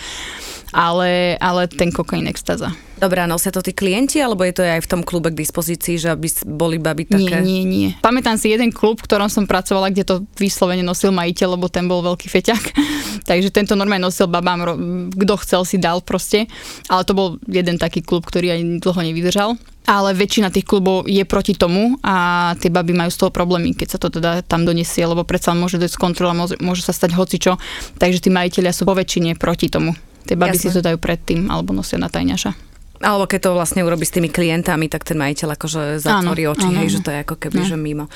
ale, 0.72 1.36
ale 1.36 1.68
ten 1.68 1.92
kokain 1.92 2.24
extáza. 2.24 2.72
Dobre, 3.02 3.18
a 3.18 3.26
nosia 3.26 3.50
to 3.50 3.60
tí 3.66 3.74
klienti, 3.74 4.22
alebo 4.22 4.46
je 4.46 4.54
to 4.54 4.62
aj 4.62 4.86
v 4.86 4.90
tom 4.90 5.02
klube 5.02 5.34
k 5.34 5.40
dispozícii, 5.42 5.98
že 5.98 6.14
aby 6.14 6.30
boli 6.46 6.78
baby 6.78 7.10
také? 7.10 7.42
Nie, 7.42 7.42
nie, 7.42 7.62
nie. 7.66 7.88
Pamätám 7.98 8.38
si 8.38 8.54
jeden 8.54 8.70
klub, 8.70 9.02
v 9.02 9.10
ktorom 9.10 9.26
som 9.26 9.42
pracovala, 9.42 9.90
kde 9.90 10.06
to 10.06 10.16
vyslovene 10.38 10.86
nosil 10.86 11.10
majiteľ, 11.10 11.58
lebo 11.58 11.66
ten 11.66 11.90
bol 11.90 11.98
veľký 12.00 12.30
feťak. 12.30 12.62
Takže 13.28 13.50
tento 13.50 13.74
normálne 13.74 14.06
nosil 14.06 14.30
babám, 14.30 14.78
kto 15.18 15.34
chcel 15.42 15.66
si 15.66 15.82
dal 15.82 15.98
proste. 15.98 16.46
Ale 16.86 17.02
to 17.02 17.12
bol 17.12 17.42
jeden 17.50 17.74
taký 17.74 18.06
klub, 18.06 18.22
ktorý 18.22 18.54
aj 18.54 18.60
dlho 18.86 19.00
nevydržal 19.02 19.50
ale 19.86 20.14
väčšina 20.14 20.54
tých 20.54 20.66
klubov 20.66 21.10
je 21.10 21.22
proti 21.26 21.58
tomu 21.58 21.98
a 22.06 22.52
tie 22.58 22.70
baby 22.70 22.94
majú 22.94 23.10
z 23.10 23.18
toho 23.18 23.30
problémy, 23.34 23.74
keď 23.74 23.88
sa 23.94 23.98
to 23.98 24.08
teda 24.14 24.46
tam 24.46 24.62
donesie, 24.62 25.02
lebo 25.02 25.26
predsa 25.26 25.54
môže 25.58 25.78
dojsť 25.78 25.98
kontrola, 25.98 26.34
môže, 26.34 26.54
môže 26.62 26.86
sa 26.86 26.94
stať 26.94 27.18
hocičo, 27.18 27.58
takže 27.98 28.22
tí 28.22 28.30
majiteľia 28.30 28.70
sú 28.70 28.86
po 28.86 28.94
väčšine 28.94 29.34
proti 29.34 29.66
tomu. 29.66 29.94
Tie 30.22 30.38
baby 30.38 30.54
Jasne. 30.54 30.70
si 30.70 30.74
to 30.78 30.86
dajú 30.86 30.98
predtým 31.02 31.50
alebo 31.50 31.74
nosia 31.74 31.98
na 31.98 32.06
tajňaša. 32.06 32.72
Alebo 33.02 33.26
keď 33.26 33.50
to 33.50 33.58
vlastne 33.58 33.82
urobí 33.82 34.06
s 34.06 34.14
tými 34.14 34.30
klientami, 34.30 34.86
tak 34.86 35.02
ten 35.02 35.18
majiteľ 35.18 35.58
akože 35.58 35.98
zatvorí 35.98 36.46
áno, 36.46 36.54
oči, 36.54 36.68
áno, 36.70 36.78
hej, 36.78 36.88
že 36.94 37.00
to 37.02 37.10
je 37.10 37.18
ako 37.26 37.34
keby, 37.34 37.58
no. 37.58 37.66
že 37.66 37.74
mimo. 37.74 38.06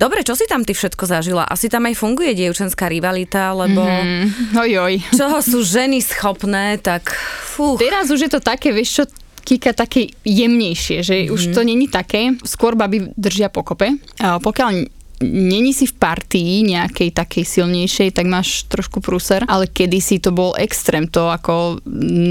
Dobre, 0.00 0.24
čo 0.24 0.32
si 0.32 0.48
tam 0.48 0.64
ty 0.64 0.72
všetko 0.72 1.04
zažila? 1.04 1.44
Asi 1.44 1.68
tam 1.68 1.84
aj 1.84 2.00
funguje 2.00 2.32
dievčenská 2.32 2.88
rivalita, 2.88 3.52
lebo 3.52 3.84
mm, 3.84 4.56
ojoj. 4.56 4.92
čoho 5.12 5.38
sú 5.44 5.60
ženy 5.60 6.00
schopné, 6.00 6.80
tak 6.80 7.12
fú. 7.44 7.76
Teraz 7.76 8.08
už 8.08 8.24
je 8.24 8.30
to 8.32 8.40
také, 8.40 8.72
vieš 8.72 8.90
čo, 8.96 9.04
Kika 9.50 9.74
také 9.74 10.14
jemnejšie, 10.22 11.02
že 11.02 11.26
mm-hmm. 11.26 11.34
už 11.34 11.42
to 11.50 11.66
není 11.66 11.90
také. 11.90 12.38
Skôr 12.46 12.78
baby 12.78 13.10
držia 13.18 13.50
pokope. 13.50 13.98
A 14.22 14.38
pokiaľ 14.38 14.86
není 15.26 15.74
si 15.76 15.84
v 15.84 15.98
partii 15.98 16.64
nejakej 16.64 17.12
takej 17.12 17.44
silnejšej, 17.44 18.16
tak 18.16 18.30
máš 18.30 18.64
trošku 18.70 19.04
prúser, 19.04 19.44
ale 19.50 19.68
kedysi 19.68 20.16
to 20.16 20.32
bol 20.32 20.56
extrém, 20.56 21.04
to 21.04 21.28
ako 21.28 21.82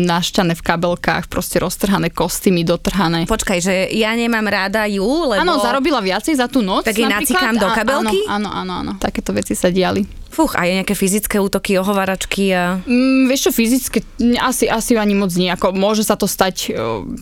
našťané 0.10 0.58
v 0.58 0.64
kabelkách, 0.66 1.30
proste 1.30 1.62
roztrhané 1.62 2.10
kostýmy, 2.10 2.66
dotrhané. 2.66 3.30
Počkaj, 3.30 3.60
že 3.62 3.74
ja 3.94 4.16
nemám 4.18 4.48
ráda 4.48 4.90
ju, 4.90 5.06
lebo... 5.06 5.44
Áno, 5.44 5.62
zarobila 5.62 6.02
viacej 6.02 6.40
za 6.40 6.50
tú 6.50 6.66
noc. 6.66 6.90
Tak 6.90 6.98
jej 6.98 7.06
nacikám 7.06 7.62
do 7.62 7.70
kabelky? 7.70 8.26
Áno, 8.26 8.50
áno, 8.50 8.82
áno, 8.82 8.92
takéto 8.98 9.36
veci 9.38 9.54
sa 9.54 9.70
diali. 9.70 10.02
Fuch, 10.30 10.54
a 10.54 10.70
je 10.70 10.78
nejaké 10.78 10.94
fyzické 10.94 11.42
útoky, 11.42 11.74
ohováračky 11.82 12.54
a... 12.54 12.78
Mm, 12.86 13.26
vieš 13.26 13.50
čo, 13.50 13.52
fyzické, 13.52 14.06
asi, 14.38 14.70
asi 14.70 14.94
ani 14.94 15.18
moc 15.18 15.34
nie. 15.34 15.50
Ako 15.50 15.74
môže 15.74 16.06
sa 16.06 16.14
to 16.14 16.30
stať, 16.30 16.70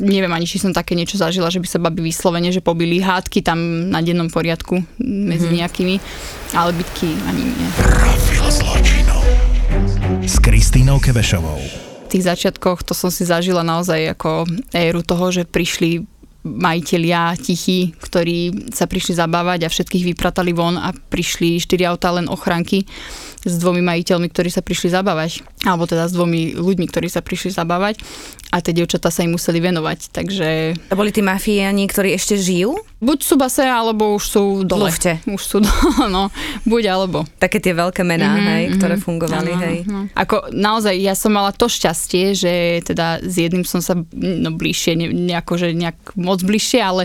neviem 0.04 0.30
ani, 0.30 0.44
či 0.44 0.60
som 0.60 0.76
také 0.76 0.92
niečo 0.92 1.16
zažila, 1.16 1.48
že 1.48 1.64
by 1.64 1.68
sa 1.72 1.80
babi 1.80 2.04
vyslovene, 2.04 2.52
že 2.52 2.60
pobili 2.60 3.00
hádky 3.00 3.40
tam 3.40 3.90
na 3.90 4.04
dennom 4.04 4.28
poriadku 4.28 4.84
medzi 5.00 5.48
mm-hmm. 5.48 5.60
nejakými, 5.64 5.96
ale 6.52 6.76
bitky 6.76 7.16
ani 7.32 7.44
nie. 7.48 7.68
S 10.28 10.36
Kristínou 10.44 11.00
Kevešovou. 11.00 11.88
V 12.08 12.16
tých 12.16 12.28
začiatkoch 12.28 12.84
to 12.88 12.96
som 12.96 13.12
si 13.12 13.24
zažila 13.28 13.64
naozaj 13.64 14.16
ako 14.16 14.48
éru 14.76 15.04
toho, 15.04 15.32
že 15.32 15.44
prišli 15.48 16.04
majiteľia 16.48 17.36
tichí, 17.36 17.92
ktorí 18.00 18.72
sa 18.72 18.88
prišli 18.88 19.14
zabávať 19.20 19.68
a 19.68 19.72
všetkých 19.72 20.16
vypratali 20.16 20.56
von 20.56 20.80
a 20.80 20.96
prišli 20.96 21.60
štyri 21.60 21.84
autá 21.84 22.16
len 22.16 22.32
ochranky 22.32 22.88
s 23.48 23.56
dvomi 23.58 23.80
majiteľmi, 23.82 24.28
ktorí 24.28 24.52
sa 24.52 24.60
prišli 24.60 24.92
zabávať. 24.92 25.42
Alebo 25.64 25.88
teda 25.88 26.06
s 26.06 26.14
dvomi 26.14 26.54
ľuďmi, 26.54 26.86
ktorí 26.92 27.08
sa 27.08 27.24
prišli 27.24 27.56
zabávať 27.56 28.04
a 28.48 28.64
tie 28.64 28.72
dievčatá 28.72 29.12
sa 29.12 29.28
im 29.28 29.36
museli 29.36 29.60
venovať. 29.60 30.12
Takže... 30.16 30.48
To 30.88 30.96
boli 30.96 31.12
tí 31.12 31.20
mafiáni, 31.20 31.84
ktorí 31.88 32.16
ešte 32.16 32.40
žijú? 32.40 32.80
Buď 33.04 33.20
sú 33.22 33.36
base, 33.36 33.62
alebo 33.62 34.16
už 34.16 34.24
sú 34.24 34.44
dole. 34.64 34.88
Lufte. 34.88 35.20
Už 35.28 35.42
sú 35.44 35.58
dole, 35.66 36.08
no. 36.08 36.32
Buď 36.64 36.84
alebo. 36.96 37.28
Také 37.40 37.60
tie 37.60 37.76
veľké 37.76 38.08
mená, 38.08 38.30
Mhm, 38.38 38.48
hej, 38.48 38.66
ktoré 38.80 38.96
mhm. 39.00 39.04
fungovali, 39.04 39.52
Áno, 39.52 39.64
hej. 39.64 39.78
áno. 39.88 40.00
Ako 40.16 40.52
naozaj, 40.52 40.96
ja 41.00 41.16
som 41.16 41.36
mala 41.36 41.52
to 41.52 41.68
šťastie, 41.68 42.36
že 42.36 42.54
teda 42.84 43.20
s 43.24 43.36
jedným 43.36 43.64
som 43.68 43.80
sa 43.84 43.96
no, 44.14 44.50
bližšie, 44.56 44.96
ne, 44.96 45.08
nejako, 45.12 45.60
že 45.60 45.68
nejak 45.76 46.16
moc 46.16 46.40
bližšie, 46.44 46.80
ale 46.80 47.04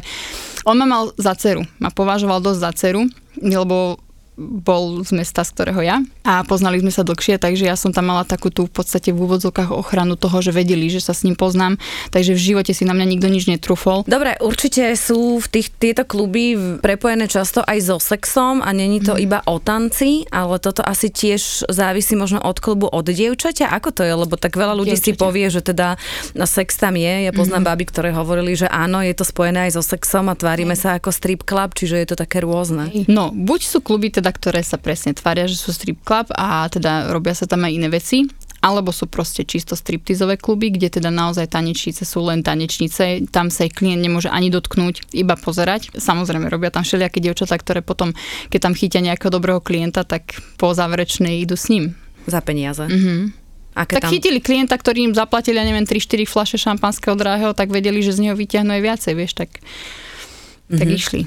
on 0.63 0.79
ma 0.79 0.87
mal 0.87 1.05
za 1.19 1.35
dceru. 1.35 1.67
Ma 1.83 1.91
považoval 1.91 2.39
dosť 2.39 2.61
za 2.63 2.71
dceru, 2.75 3.03
lebo 3.43 3.99
bol 4.39 5.05
z 5.05 5.13
mesta, 5.13 5.45
z 5.45 5.53
ktorého 5.53 5.81
ja 5.85 5.97
a 6.25 6.41
poznali 6.47 6.81
sme 6.81 6.89
sa 6.89 7.05
dlhšie, 7.05 7.37
takže 7.37 7.69
ja 7.69 7.77
som 7.77 7.93
tam 7.93 8.09
mala 8.09 8.25
takú 8.25 8.49
tú 8.49 8.65
v 8.65 8.73
podstate 8.73 9.13
v 9.13 9.21
úvodzovkách 9.21 9.69
ochranu 9.75 10.17
toho, 10.17 10.41
že 10.41 10.57
vedeli, 10.57 10.89
že 10.89 11.05
sa 11.05 11.13
s 11.13 11.29
ním 11.29 11.37
poznám, 11.37 11.77
takže 12.09 12.33
v 12.33 12.41
živote 12.41 12.73
si 12.73 12.89
na 12.89 12.97
mňa 12.97 13.07
nikto 13.13 13.29
nič 13.29 13.45
netrúfol. 13.51 14.09
Dobre, 14.09 14.39
určite 14.41 14.95
sú 14.97 15.37
v 15.43 15.47
tých, 15.51 15.69
tieto 15.77 16.07
kluby 16.07 16.57
prepojené 16.81 17.27
často 17.27 17.61
aj 17.61 17.79
so 17.83 17.97
sexom 18.01 18.65
a 18.65 18.73
není 18.73 19.03
to 19.03 19.19
iba 19.19 19.43
o 19.45 19.59
tanci, 19.59 20.25
ale 20.31 20.63
toto 20.63 20.81
asi 20.81 21.11
tiež 21.11 21.67
závisí 21.67 22.15
možno 22.15 22.39
od 22.41 22.63
klubu, 22.63 22.87
od 22.87 23.05
dievčaťa. 23.05 23.69
Ako 23.75 23.91
to 23.91 24.07
je? 24.07 24.15
Lebo 24.15 24.39
tak 24.39 24.55
veľa 24.55 24.79
ľudí 24.79 24.95
si 24.95 25.13
Dievčaťa. 25.13 25.25
povie, 25.27 25.47
že 25.51 25.61
teda 25.61 25.99
sex 26.47 26.79
tam 26.79 26.95
je. 26.95 27.27
Ja 27.27 27.33
poznám 27.35 27.75
baby, 27.75 27.91
ktoré 27.91 28.15
hovorili, 28.15 28.55
že 28.55 28.71
áno, 28.71 29.03
je 29.03 29.11
to 29.17 29.27
spojené 29.27 29.67
aj 29.69 29.81
so 29.81 29.83
sexom 29.83 30.31
a 30.31 30.39
tvárime 30.39 30.79
sa 30.79 30.97
ako 31.03 31.11
strip 31.11 31.43
club, 31.43 31.75
čiže 31.75 31.99
je 31.99 32.07
to 32.07 32.17
také 32.17 32.39
rôzne. 32.39 32.95
No, 33.11 33.35
buď 33.35 33.61
sú 33.67 33.79
kluby 33.83 34.15
teda, 34.15 34.22
ktoré 34.31 34.63
sa 34.63 34.79
presne 34.79 35.17
tvária, 35.17 35.51
že 35.51 35.59
sú 35.59 35.75
strip 35.75 36.05
club 36.07 36.31
a 36.37 36.71
teda 36.71 37.11
robia 37.11 37.35
sa 37.35 37.51
tam 37.51 37.67
aj 37.67 37.73
iné 37.75 37.89
veci, 37.91 38.29
alebo 38.63 38.95
sú 38.95 39.11
proste 39.11 39.43
čisto 39.43 39.75
striptizové 39.75 40.39
kluby, 40.39 40.71
kde 40.71 41.03
teda 41.03 41.11
naozaj 41.11 41.51
tanečnice 41.51 42.07
sú 42.07 42.23
len 42.23 42.47
tanečnice, 42.47 43.27
tam 43.35 43.51
sa 43.51 43.67
ich 43.67 43.75
klient 43.75 43.99
nemôže 43.99 44.31
ani 44.31 44.55
dotknúť, 44.55 45.11
iba 45.19 45.35
pozerať. 45.35 45.91
Samozrejme, 45.99 46.47
robia 46.47 46.71
tam 46.71 46.87
všelijaké 46.87 47.19
dievčatá, 47.19 47.59
ktoré 47.59 47.83
potom, 47.83 48.15
keď 48.55 48.71
tam 48.71 48.79
chytia 48.79 49.03
nejakého 49.03 49.35
dobrého 49.35 49.59
klienta, 49.59 50.07
tak 50.07 50.39
po 50.63 50.71
záverečnej 50.71 51.43
idú 51.43 51.59
s 51.59 51.67
ním. 51.75 51.99
Za 52.31 52.39
peniaze. 52.39 52.87
Mhm. 52.87 53.43
Aké 53.73 53.99
Tak 53.99 54.07
tam... 54.07 54.13
chytili 54.15 54.39
klienta, 54.39 54.77
ktorý 54.79 55.11
im 55.11 55.15
zaplatili, 55.17 55.57
ja 55.59 55.67
neviem, 55.67 55.89
3-4 55.89 56.29
fľaše 56.29 56.57
šampanského 56.61 57.17
drahého, 57.17 57.57
tak 57.57 57.73
vedeli, 57.73 58.05
že 58.05 58.15
z 58.15 58.29
neho 58.29 58.37
vyťahnú 58.37 58.69
aj 58.79 58.83
viacej, 58.85 59.13
vieš, 59.17 59.33
tak, 59.33 59.49
tak 60.69 60.87
išli. 60.87 61.25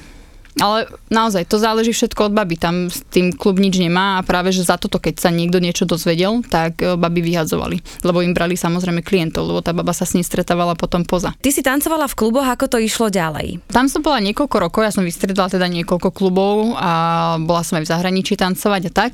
Ale 0.55 0.87
naozaj, 1.11 1.51
to 1.51 1.59
záleží 1.59 1.91
všetko 1.91 2.31
od 2.31 2.33
baby. 2.33 2.55
Tam 2.55 2.87
s 2.87 3.03
tým 3.11 3.35
klub 3.35 3.59
nič 3.59 3.75
nemá 3.75 4.19
a 4.19 4.25
práve, 4.25 4.55
že 4.55 4.63
za 4.63 4.79
toto, 4.79 5.03
keď 5.03 5.19
sa 5.19 5.29
niekto 5.31 5.59
niečo 5.59 5.83
dozvedel, 5.83 6.39
tak 6.47 6.79
e, 6.79 6.95
baby 6.95 7.19
vyhadzovali. 7.19 7.83
Lebo 8.07 8.23
im 8.23 8.31
brali 8.31 8.55
samozrejme 8.55 9.03
klientov, 9.03 9.51
lebo 9.51 9.59
tá 9.59 9.75
baba 9.75 9.91
sa 9.91 10.07
s 10.07 10.15
ním 10.15 10.23
stretávala 10.23 10.79
potom 10.79 11.03
poza. 11.03 11.35
Ty 11.43 11.51
si 11.51 11.59
tancovala 11.59 12.07
v 12.07 12.15
kluboch, 12.15 12.47
ako 12.47 12.71
to 12.71 12.77
išlo 12.79 13.11
ďalej? 13.11 13.67
Tam 13.67 13.91
som 13.91 13.99
bola 13.99 14.23
niekoľko 14.23 14.55
rokov, 14.55 14.87
ja 14.87 14.95
som 14.95 15.03
vystredala 15.03 15.51
teda 15.51 15.67
niekoľko 15.67 16.09
klubov 16.15 16.79
a 16.79 17.35
bola 17.43 17.59
som 17.59 17.75
aj 17.75 17.83
v 17.83 17.91
zahraničí 17.91 18.39
tancovať 18.39 18.81
a 18.87 18.91
tak. 18.95 19.11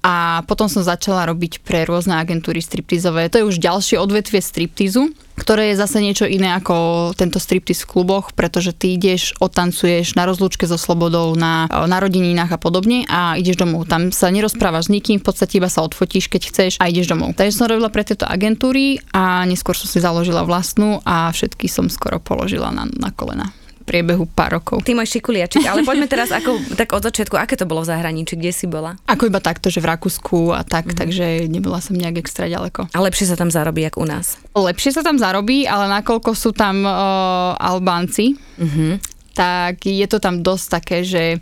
A 0.00 0.40
potom 0.48 0.64
som 0.64 0.80
začala 0.80 1.28
robiť 1.28 1.60
pre 1.60 1.84
rôzne 1.84 2.16
agentúry 2.16 2.64
striptizové. 2.64 3.28
To 3.28 3.44
je 3.44 3.48
už 3.48 3.60
ďalšie 3.60 4.00
odvetvie 4.00 4.40
striptizu, 4.40 5.12
ktoré 5.36 5.72
je 5.72 5.80
zase 5.80 6.00
niečo 6.00 6.24
iné 6.24 6.56
ako 6.56 7.10
tento 7.16 7.36
striptiz 7.36 7.84
v 7.84 7.90
kluboch, 7.96 8.32
pretože 8.32 8.72
ty 8.72 8.96
ideš, 8.96 9.36
otancuješ 9.40 10.16
na 10.16 10.24
rozlúčke 10.24 10.64
so 10.64 10.80
slobodou, 10.80 11.36
na 11.36 11.68
narodeninách 11.68 12.56
a 12.56 12.58
podobne 12.60 13.04
a 13.08 13.36
ideš 13.36 13.60
domov. 13.60 13.88
Tam 13.88 14.08
sa 14.08 14.32
nerozprávaš 14.32 14.88
s 14.88 14.92
nikým, 14.92 15.20
v 15.20 15.26
podstate 15.28 15.60
iba 15.60 15.68
sa 15.68 15.84
odfotíš, 15.84 16.32
keď 16.32 16.42
chceš 16.48 16.72
a 16.80 16.88
ideš 16.88 17.12
domov. 17.12 17.36
Takže 17.36 17.56
som 17.56 17.68
robila 17.68 17.92
pre 17.92 18.04
tieto 18.04 18.24
agentúry 18.24 19.04
a 19.12 19.44
neskôr 19.44 19.76
som 19.76 19.88
si 19.88 20.00
založila 20.00 20.48
vlastnú 20.48 21.04
a 21.04 21.28
všetky 21.28 21.68
som 21.68 21.92
skoro 21.92 22.20
položila 22.20 22.72
na, 22.72 22.88
na 22.88 23.12
kolena 23.12 23.52
priebehu 23.90 24.30
pár 24.30 24.62
rokov. 24.62 24.86
Ty 24.86 24.94
môj 24.94 25.10
šikuliačik, 25.18 25.66
ale 25.66 25.82
poďme 25.82 26.06
teraz 26.06 26.30
ako, 26.30 26.78
tak 26.78 26.94
od 26.94 27.02
začiatku, 27.02 27.34
aké 27.34 27.58
to 27.58 27.66
bolo 27.66 27.82
v 27.82 27.90
zahraničí, 27.90 28.38
kde 28.38 28.54
si 28.54 28.70
bola? 28.70 28.94
Ako 29.10 29.26
iba 29.26 29.42
takto, 29.42 29.66
že 29.66 29.82
v 29.82 29.90
Rakúsku 29.90 30.54
a 30.54 30.62
tak, 30.62 30.86
mm-hmm. 30.86 31.00
takže 31.02 31.26
nebola 31.50 31.82
som 31.82 31.98
nejak 31.98 32.22
extra 32.22 32.46
ďaleko. 32.46 32.94
A 32.94 32.98
lepšie 33.02 33.26
sa 33.26 33.34
tam 33.34 33.50
zarobí, 33.50 33.82
ako 33.82 34.06
u 34.06 34.08
nás. 34.08 34.38
Lepšie 34.54 34.94
sa 34.94 35.02
tam 35.02 35.18
zarobí, 35.18 35.66
ale 35.66 35.90
nakoľko 35.90 36.30
sú 36.38 36.54
tam 36.54 36.86
uh, 36.86 37.58
Albánci, 37.58 38.38
Mhm. 38.60 39.19
Tak 39.40 39.88
je 39.88 40.04
to 40.04 40.20
tam 40.20 40.44
dosť 40.44 40.66
také, 40.68 41.00
že 41.00 41.40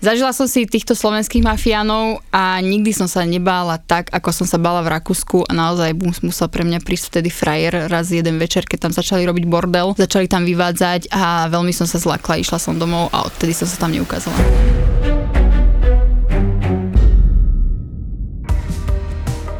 zažila 0.00 0.32
som 0.32 0.48
si 0.48 0.64
týchto 0.64 0.96
slovenských 0.96 1.44
mafiánov 1.44 2.24
a 2.32 2.56
nikdy 2.64 2.96
som 2.96 3.04
sa 3.04 3.20
nebála 3.28 3.76
tak, 3.84 4.08
ako 4.16 4.32
som 4.32 4.46
sa 4.48 4.56
bála 4.56 4.80
v 4.80 4.96
Rakúsku 4.96 5.44
a 5.44 5.52
naozaj 5.52 5.92
mus- 5.92 6.24
musel 6.24 6.48
pre 6.48 6.64
mňa 6.64 6.80
prísť 6.80 7.12
vtedy 7.12 7.28
frajer 7.28 7.92
raz 7.92 8.08
jeden 8.08 8.40
večer, 8.40 8.64
keď 8.64 8.88
tam 8.88 8.92
začali 8.96 9.28
robiť 9.28 9.44
bordel, 9.44 9.92
začali 9.92 10.24
tam 10.24 10.48
vyvádzať 10.48 11.12
a 11.12 11.52
veľmi 11.52 11.76
som 11.76 11.84
sa 11.84 12.00
zlakla, 12.00 12.40
išla 12.40 12.56
som 12.56 12.80
domov 12.80 13.12
a 13.12 13.28
odtedy 13.28 13.52
som 13.52 13.68
sa 13.68 13.76
tam 13.76 13.92
neukázala. 13.92 14.40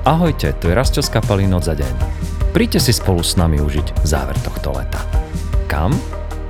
Ahojte, 0.09 0.57
tu 0.57 0.73
je 0.73 0.75
Rasťo 0.77 1.05
z 1.05 1.13
kapely 1.13 1.45
Noc 1.45 1.69
za 1.69 1.77
deň. 1.77 1.93
Príďte 2.57 2.81
si 2.81 2.93
spolu 2.97 3.21
s 3.21 3.37
nami 3.37 3.61
užiť 3.61 4.05
záver 4.09 4.37
tohto 4.41 4.73
leta. 4.73 5.01
Kam? 5.69 5.93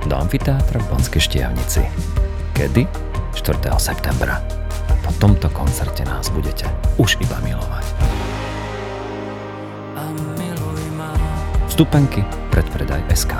Do 0.05 0.13
amfiteátra 0.21 0.77
v 0.85 0.89
Banskej 0.93 1.21
Štiavnici. 1.21 1.81
Kedy? 2.53 2.85
4. 3.33 3.57
septembra. 3.81 4.37
Po 5.01 5.09
tomto 5.17 5.49
koncerte 5.49 6.05
nás 6.05 6.29
budete 6.29 6.69
už 7.01 7.17
iba 7.25 7.41
milovať. 7.41 7.85
Vstupenky 11.65 12.21
predpredaj 12.53 13.01
SK. 13.17 13.33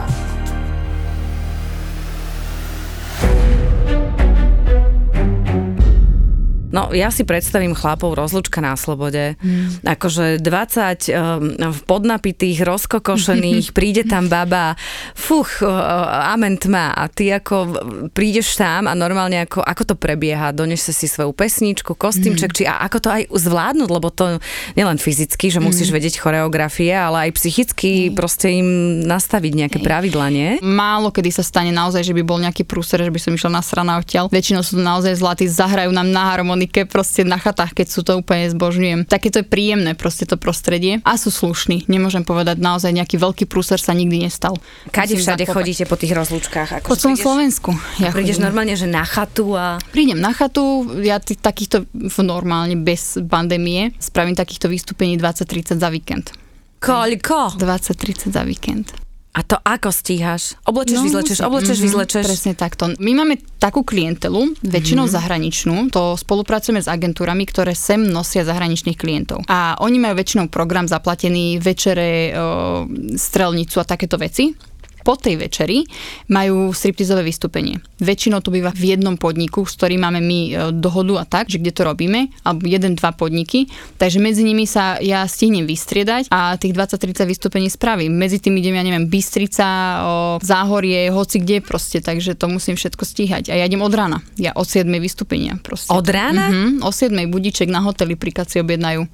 No, 6.75 6.91
ja 6.91 7.07
si 7.07 7.23
predstavím 7.23 7.71
chlapov 7.71 8.19
rozlučka 8.19 8.59
na 8.59 8.75
slobode. 8.75 9.39
Mm. 9.39 9.87
Akože 9.87 10.43
20 10.43 10.43
um, 10.43 11.71
v 11.71 11.79
podnapitých, 11.87 12.67
rozkokošených, 12.67 13.71
príde 13.77 14.03
tam 14.03 14.27
baba, 14.27 14.75
fuch, 15.15 15.63
uh, 15.63 16.35
amen 16.35 16.59
tma. 16.59 16.91
A 16.91 17.07
ty 17.07 17.31
ako 17.31 17.79
prídeš 18.11 18.59
tam 18.59 18.85
a 18.85 18.93
normálne 18.93 19.47
ako, 19.47 19.63
ako 19.63 19.83
to 19.89 19.95
prebieha? 19.95 20.51
Doneš 20.51 20.91
si 20.91 21.07
svoju 21.07 21.31
pesničku, 21.31 21.95
kostýmček, 21.95 22.51
mm. 22.51 22.57
či 22.59 22.63
a 22.67 22.83
ako 22.85 22.97
to 22.99 23.09
aj 23.09 23.23
zvládnuť, 23.31 23.89
lebo 23.89 24.11
to 24.11 24.37
nielen 24.75 24.99
fyzicky, 24.99 25.49
že 25.49 25.63
musíš 25.63 25.89
vedieť 25.95 26.19
choreografie, 26.19 26.91
ale 26.91 27.29
aj 27.29 27.39
psychicky 27.39 28.11
proste 28.11 28.51
im 28.51 28.99
nastaviť 29.07 29.51
nejaké 29.55 29.77
pravidla, 29.79 30.27
nie? 30.27 30.49
Málo 30.59 31.15
kedy 31.15 31.31
sa 31.31 31.43
stane 31.45 31.71
naozaj, 31.71 32.03
že 32.03 32.11
by 32.11 32.23
bol 32.27 32.43
nejaký 32.43 32.67
prúser, 32.67 32.99
že 32.99 33.13
by 33.13 33.19
som 33.23 33.31
išla 33.31 33.51
na 33.55 33.63
strana 33.63 33.95
odtiaľ. 33.95 34.27
Väčšinou 34.27 34.59
sú 34.59 34.75
to 34.75 34.83
naozaj 34.83 35.15
zlatí, 35.15 35.47
zahrajú 35.47 35.95
nám 35.95 36.11
na 36.11 36.35
harmonike, 36.65 36.89
proste 36.89 37.21
na 37.23 37.37
chatách, 37.37 37.73
keď 37.73 37.87
sú 37.87 38.01
to 38.01 38.17
úplne 38.17 38.49
zbožňujem. 38.49 39.05
Také 39.05 39.29
to 39.29 39.41
je 39.41 39.47
príjemné, 39.47 39.93
proste 39.93 40.25
to 40.25 40.37
prostredie. 40.37 41.01
A 41.05 41.17
sú 41.17 41.29
slušní, 41.29 41.85
nemôžem 41.87 42.25
povedať, 42.25 42.57
naozaj 42.57 42.91
nejaký 42.93 43.17
veľký 43.21 43.45
prúser 43.45 43.77
sa 43.77 43.93
nikdy 43.93 44.25
nestal. 44.25 44.57
Kade 44.89 45.15
všade 45.15 45.45
zaklopať. 45.45 45.53
chodíte 45.53 45.83
po 45.85 45.95
tých 45.95 46.13
rozlúčkách? 46.17 46.69
Ako 46.81 46.87
Po 46.89 46.97
celom 46.97 47.17
Slovensku. 47.17 47.71
Ja 48.01 48.09
prídeš 48.11 48.41
chodím. 48.41 48.45
normálne, 48.49 48.75
že 48.75 48.87
na 48.89 49.05
chatu 49.05 49.53
a... 49.53 49.77
Prídem 49.93 50.17
na 50.17 50.33
chatu, 50.33 50.85
ja 51.05 51.21
t- 51.21 51.37
takýchto 51.37 51.85
normálne 52.25 52.75
bez 52.81 53.21
pandémie 53.21 53.93
spravím 54.01 54.33
takýchto 54.33 54.65
vystúpení 54.67 55.17
20-30 55.21 55.77
za 55.77 55.89
víkend. 55.93 56.33
Koľko? 56.81 57.57
20-30 57.57 58.33
za 58.33 58.43
víkend. 58.45 59.04
A 59.35 59.43
to 59.43 59.59
ako 59.59 59.91
stíhaš? 59.91 60.55
Oblečeš, 60.63 60.95
no, 60.95 61.03
vyzlečeš, 61.03 61.37
musím. 61.37 61.47
oblečeš, 61.51 61.75
Mhm, 61.75 61.85
vyzlečeš. 61.85 62.23
Presne 62.23 62.53
takto. 62.55 62.83
My 62.97 63.11
máme 63.13 63.35
takú 63.57 63.83
klientelu, 63.83 64.55
väčšinou 64.63 65.05
Mhm. 65.05 65.11
zahraničnú, 65.11 65.75
to 65.91 66.15
spolupracujeme 66.15 66.79
s 66.79 66.87
agentúrami, 66.87 67.43
ktoré 67.43 67.75
sem 67.75 67.99
nosia 67.99 68.41
zahraničných 68.41 68.95
klientov. 68.95 69.43
A 69.45 69.75
oni 69.77 69.99
majú 69.99 70.15
väčšinou 70.15 70.47
program 70.47 70.87
zaplatený, 70.87 71.59
večere, 71.59 72.31
strelnicu 73.15 73.75
a 73.77 73.83
takéto 73.83 74.15
veci. 74.15 74.55
Po 75.05 75.13
tej 75.13 75.37
večeri 75.37 75.85
majú 76.33 76.73
striptizové 76.73 77.21
vystúpenie. 77.21 77.77
Väčšinou 78.01 78.41
to 78.41 78.49
býva 78.49 78.73
v 78.73 78.97
jednom 78.97 79.21
podniku, 79.21 79.61
s 79.61 79.77
ktorým 79.77 80.01
máme 80.01 80.17
my 80.17 80.39
e, 80.49 80.51
dohodu 80.73 81.21
a 81.21 81.25
tak, 81.29 81.45
že 81.45 81.61
kde 81.61 81.69
to 81.69 81.85
robíme, 81.85 82.33
alebo 82.41 82.65
jeden, 82.65 82.97
dva 82.97 83.13
podniky. 83.13 83.69
Takže 84.01 84.17
medzi 84.17 84.41
nimi 84.41 84.65
sa 84.65 84.97
ja 84.97 85.29
stihnem 85.29 85.69
vystriedať 85.69 86.33
a 86.33 86.57
tých 86.57 86.73
20-30 86.73 87.21
vystúpení 87.29 87.69
spravím. 87.69 88.17
Medzi 88.17 88.41
tým 88.41 88.57
idem, 88.57 88.73
ja 88.73 88.81
neviem, 88.81 89.05
Bystrica, 89.05 89.67
o, 89.69 90.09
Záhorie, 90.41 91.13
hoci 91.13 91.37
kde 91.37 91.61
proste, 91.61 92.01
takže 92.01 92.33
to 92.33 92.49
musím 92.49 92.73
všetko 92.73 93.05
stíhať. 93.05 93.53
A 93.53 93.61
ja 93.61 93.69
idem 93.69 93.85
od 93.85 93.93
rána. 93.93 94.25
Ja 94.41 94.57
od 94.57 94.65
7 94.65 94.89
vystúpenia 94.97 95.61
proste. 95.61 95.93
Od 95.93 96.07
rána? 96.09 96.49
Mhm, 96.49 96.81
o 96.81 96.89
7 96.89 97.13
budíček 97.29 97.69
na 97.69 97.85
hoteli 97.85 98.17
pri 98.17 98.33
si 98.49 98.57
objednajú. 98.57 99.05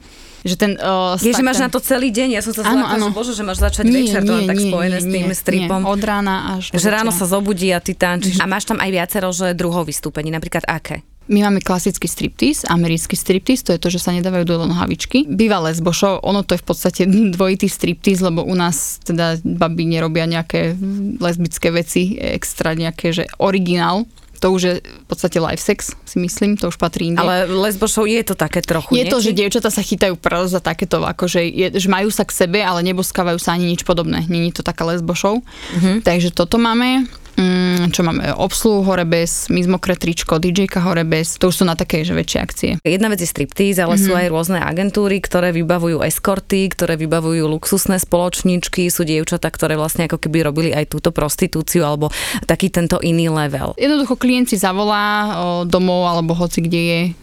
Že 0.41 0.55
ten, 0.57 0.71
uh, 0.81 1.13
Je, 1.21 1.33
že 1.37 1.45
máš 1.45 1.61
na 1.61 1.69
to 1.69 1.77
celý 1.77 2.09
deň, 2.09 2.37
ja 2.37 2.41
som 2.41 2.49
sa 2.49 2.65
zlákla, 2.65 2.97
že 2.97 3.11
bože, 3.13 3.33
že 3.37 3.43
máš 3.45 3.61
začať 3.61 3.85
večer, 3.93 4.25
to 4.25 4.33
len 4.33 4.49
tak 4.49 4.57
spojené 4.57 4.97
s 4.97 5.05
tým 5.05 5.29
stripom. 5.37 5.79
Nie. 5.85 5.91
Od 5.93 6.01
rána 6.01 6.35
až 6.57 6.73
Že 6.73 6.87
ráno 6.89 7.11
sa 7.13 7.29
zobudí 7.29 7.69
a 7.69 7.77
ty 7.77 7.93
tančíš. 7.93 8.41
A 8.41 8.49
máš 8.49 8.65
tam 8.65 8.81
aj 8.81 8.89
viacero, 8.89 9.29
že 9.29 9.53
druhov 9.53 9.85
vystúpení, 9.85 10.33
napríklad 10.33 10.65
aké? 10.65 11.05
My 11.31 11.47
máme 11.47 11.61
klasický 11.61 12.09
striptease, 12.09 12.65
americký 12.65 13.15
striptease, 13.15 13.63
to 13.63 13.71
je 13.77 13.79
to, 13.79 13.93
že 13.93 14.03
sa 14.03 14.11
nedávajú 14.11 14.43
do 14.43 14.65
nohavičky. 14.65 15.29
Býva 15.29 15.61
lesbo 15.61 15.93
show, 15.93 16.17
ono 16.25 16.41
to 16.41 16.57
je 16.57 16.61
v 16.61 16.67
podstate 16.67 17.01
dvojitý 17.37 17.69
striptease, 17.69 18.25
lebo 18.25 18.41
u 18.41 18.51
nás 18.57 18.97
teda 19.05 19.37
baby 19.45 19.85
nerobia 19.85 20.25
nejaké 20.25 20.73
lesbické 21.21 21.69
veci, 21.69 22.17
extra 22.17 22.73
nejaké, 22.73 23.13
že 23.13 23.23
originál. 23.37 24.09
To 24.41 24.49
už 24.49 24.61
je 24.65 24.73
v 24.81 25.05
podstate 25.05 25.37
live 25.37 25.61
sex, 25.61 25.93
si 26.01 26.17
myslím, 26.17 26.57
to 26.57 26.73
už 26.73 26.81
patrí 26.81 27.13
inde. 27.13 27.21
Ale 27.21 27.45
lesbošov 27.45 28.09
je 28.09 28.25
to 28.25 28.33
také 28.33 28.65
trochu, 28.65 28.97
je 28.97 29.05
nie? 29.05 29.13
to, 29.13 29.21
že 29.21 29.37
dievčatá 29.37 29.69
sa 29.69 29.85
chytajú 29.85 30.17
práve 30.17 30.49
za 30.49 30.57
takéto, 30.57 31.05
akože 31.05 31.45
je, 31.45 31.67
že 31.77 31.85
majú 31.85 32.09
sa 32.09 32.25
k 32.25 32.33
sebe, 32.33 32.65
ale 32.65 32.81
neboskávajú 32.81 33.37
sa 33.37 33.53
ani 33.53 33.69
nič 33.69 33.85
podobné. 33.85 34.25
Není 34.25 34.49
to 34.49 34.65
taká 34.65 34.89
lesbo 34.89 35.13
show. 35.13 35.45
Mhm. 35.77 36.01
Takže 36.01 36.33
toto 36.33 36.57
máme. 36.57 37.05
Mm, 37.39 37.95
čo 37.95 38.03
máme? 38.03 38.35
Obsluhu 38.35 38.83
hore 38.83 39.07
bez, 39.07 39.47
my 39.47 39.63
zmokré 39.63 39.95
tričko, 39.95 40.37
DJ-ka 40.37 40.83
hore 40.83 41.07
bez. 41.07 41.39
To 41.39 41.47
už 41.49 41.63
sú 41.63 41.65
na 41.67 41.79
také, 41.79 42.03
že 42.03 42.11
väčšie 42.11 42.39
akcie. 42.39 42.71
Jedna 42.83 43.07
vec 43.07 43.23
je 43.23 43.29
striptease, 43.29 43.79
ale 43.79 43.95
mm-hmm. 43.95 44.07
sú 44.07 44.11
aj 44.11 44.27
rôzne 44.27 44.59
agentúry, 44.59 45.23
ktoré 45.23 45.55
vybavujú 45.55 46.03
eskorty, 46.03 46.67
ktoré 46.71 46.99
vybavujú 46.99 47.47
luxusné 47.47 47.97
spoločníčky, 48.03 48.91
sú 48.91 49.07
dievčatá, 49.07 49.47
ktoré 49.47 49.79
vlastne 49.79 50.05
ako 50.11 50.19
keby 50.19 50.43
robili 50.43 50.69
aj 50.75 50.91
túto 50.91 51.15
prostitúciu 51.15 51.87
alebo 51.87 52.11
taký 52.45 52.67
tento 52.67 52.99
iný 52.99 53.31
level. 53.31 53.73
Jednoducho 53.79 54.19
klient 54.19 54.51
si 54.51 54.57
zavolá 54.59 55.07
o, 55.07 55.29
domov 55.63 56.07
alebo 56.11 56.35
hoci 56.35 56.59
kde 56.61 56.81
je 56.81 57.01
o, 57.07 57.13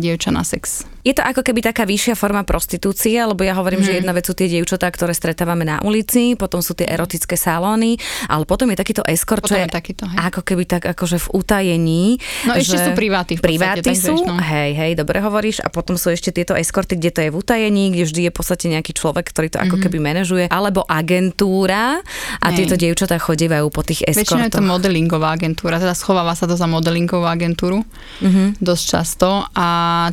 dievča 0.00 0.32
na 0.32 0.42
sex. 0.42 0.88
Je 1.08 1.16
to 1.16 1.24
ako 1.24 1.40
keby 1.40 1.64
taká 1.64 1.88
vyššia 1.88 2.12
forma 2.12 2.44
prostitúcie, 2.44 3.16
lebo 3.16 3.40
ja 3.40 3.56
hovorím, 3.56 3.80
mm-hmm. 3.80 3.96
že 3.96 4.00
jedna 4.04 4.12
vec 4.12 4.28
sú 4.28 4.36
tie 4.36 4.44
dievčatá, 4.44 4.92
ktoré 4.92 5.16
stretávame 5.16 5.64
na 5.64 5.80
ulici, 5.80 6.36
potom 6.36 6.60
sú 6.60 6.76
tie 6.76 6.84
erotické 6.84 7.32
salóny, 7.32 7.96
ale 8.28 8.44
potom 8.44 8.68
je 8.68 8.76
takýto 8.76 9.00
eskort, 9.08 9.40
čo 9.40 9.56
je 9.56 9.64
je 9.64 9.72
takýto, 9.72 10.04
hej. 10.04 10.18
ako 10.20 10.40
keby 10.44 10.68
tak 10.68 10.84
akože 10.84 11.16
v 11.16 11.28
utajení. 11.32 12.04
No 12.44 12.52
ešte 12.52 12.76
sú 12.76 12.90
priváty 12.92 13.34
v 13.34 13.40
podstate, 13.40 13.48
Priváty 13.48 13.88
tak 13.88 13.96
sú, 13.96 14.12
vieš, 14.12 14.28
no. 14.28 14.36
hej, 14.36 14.70
hej, 14.74 14.92
dobre 14.92 15.16
hovoríš. 15.18 15.64
A 15.64 15.72
potom 15.72 15.96
sú 15.96 16.12
ešte 16.12 16.28
tieto 16.28 16.52
eskorty, 16.52 16.94
kde 16.94 17.10
to 17.10 17.20
je 17.24 17.30
v 17.32 17.36
utajení, 17.38 17.84
kde 17.90 18.04
vždy 18.04 18.20
je 18.26 18.30
v 18.30 18.36
podstate 18.36 18.66
nejaký 18.68 18.92
človek, 18.92 19.24
ktorý 19.24 19.48
to 19.48 19.58
ako 19.58 19.76
Mhm. 19.78 19.82
keby 19.86 19.98
manažuje, 19.98 20.44
alebo 20.50 20.84
agentúra 20.84 22.00
a 22.36 22.46
Hej. 22.50 22.56
tieto 22.58 22.74
dievčatá 22.76 23.16
chodievajú 23.16 23.66
po 23.68 23.80
tých 23.80 24.04
Väčšinou 24.04 24.44
je 24.44 24.52
to 24.52 24.58
eskortoch. 24.58 24.66
modelingová 24.66 25.28
agentúra, 25.32 25.78
teda 25.78 25.94
schováva 25.94 26.34
sa 26.34 26.44
to 26.44 26.54
za 26.54 26.66
modelingovú 26.66 27.24
agentúru 27.24 27.80
Mhm. 28.20 28.58
dosť 28.60 28.84
často 28.84 29.28
a 29.54 29.66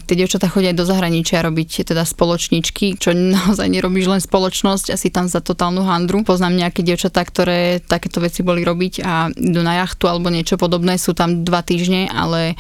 tie 0.06 0.16
dievčatá 0.16 0.48
chodia 0.48 0.70
aj 0.70 0.78
do 0.78 0.85
zahraničia 0.86 1.44
robiť 1.44 1.90
teda 1.90 2.06
spoločničky, 2.06 2.96
čo 3.02 3.12
naozaj 3.12 3.68
nerobíš 3.68 4.08
len 4.08 4.22
spoločnosť, 4.22 4.94
asi 4.94 5.10
tam 5.10 5.26
za 5.26 5.42
totálnu 5.42 5.84
handru. 5.84 6.22
Poznám 6.22 6.56
nejaké 6.56 6.86
dievčatá, 6.86 7.26
ktoré 7.26 7.82
takéto 7.84 8.22
veci 8.22 8.46
boli 8.46 8.62
robiť 8.62 8.94
a 9.04 9.34
idú 9.34 9.62
na 9.66 9.84
jachtu 9.84 10.06
alebo 10.08 10.30
niečo 10.30 10.56
podobné, 10.56 10.96
sú 11.02 11.18
tam 11.18 11.44
dva 11.44 11.66
týždne, 11.66 12.08
ale 12.08 12.56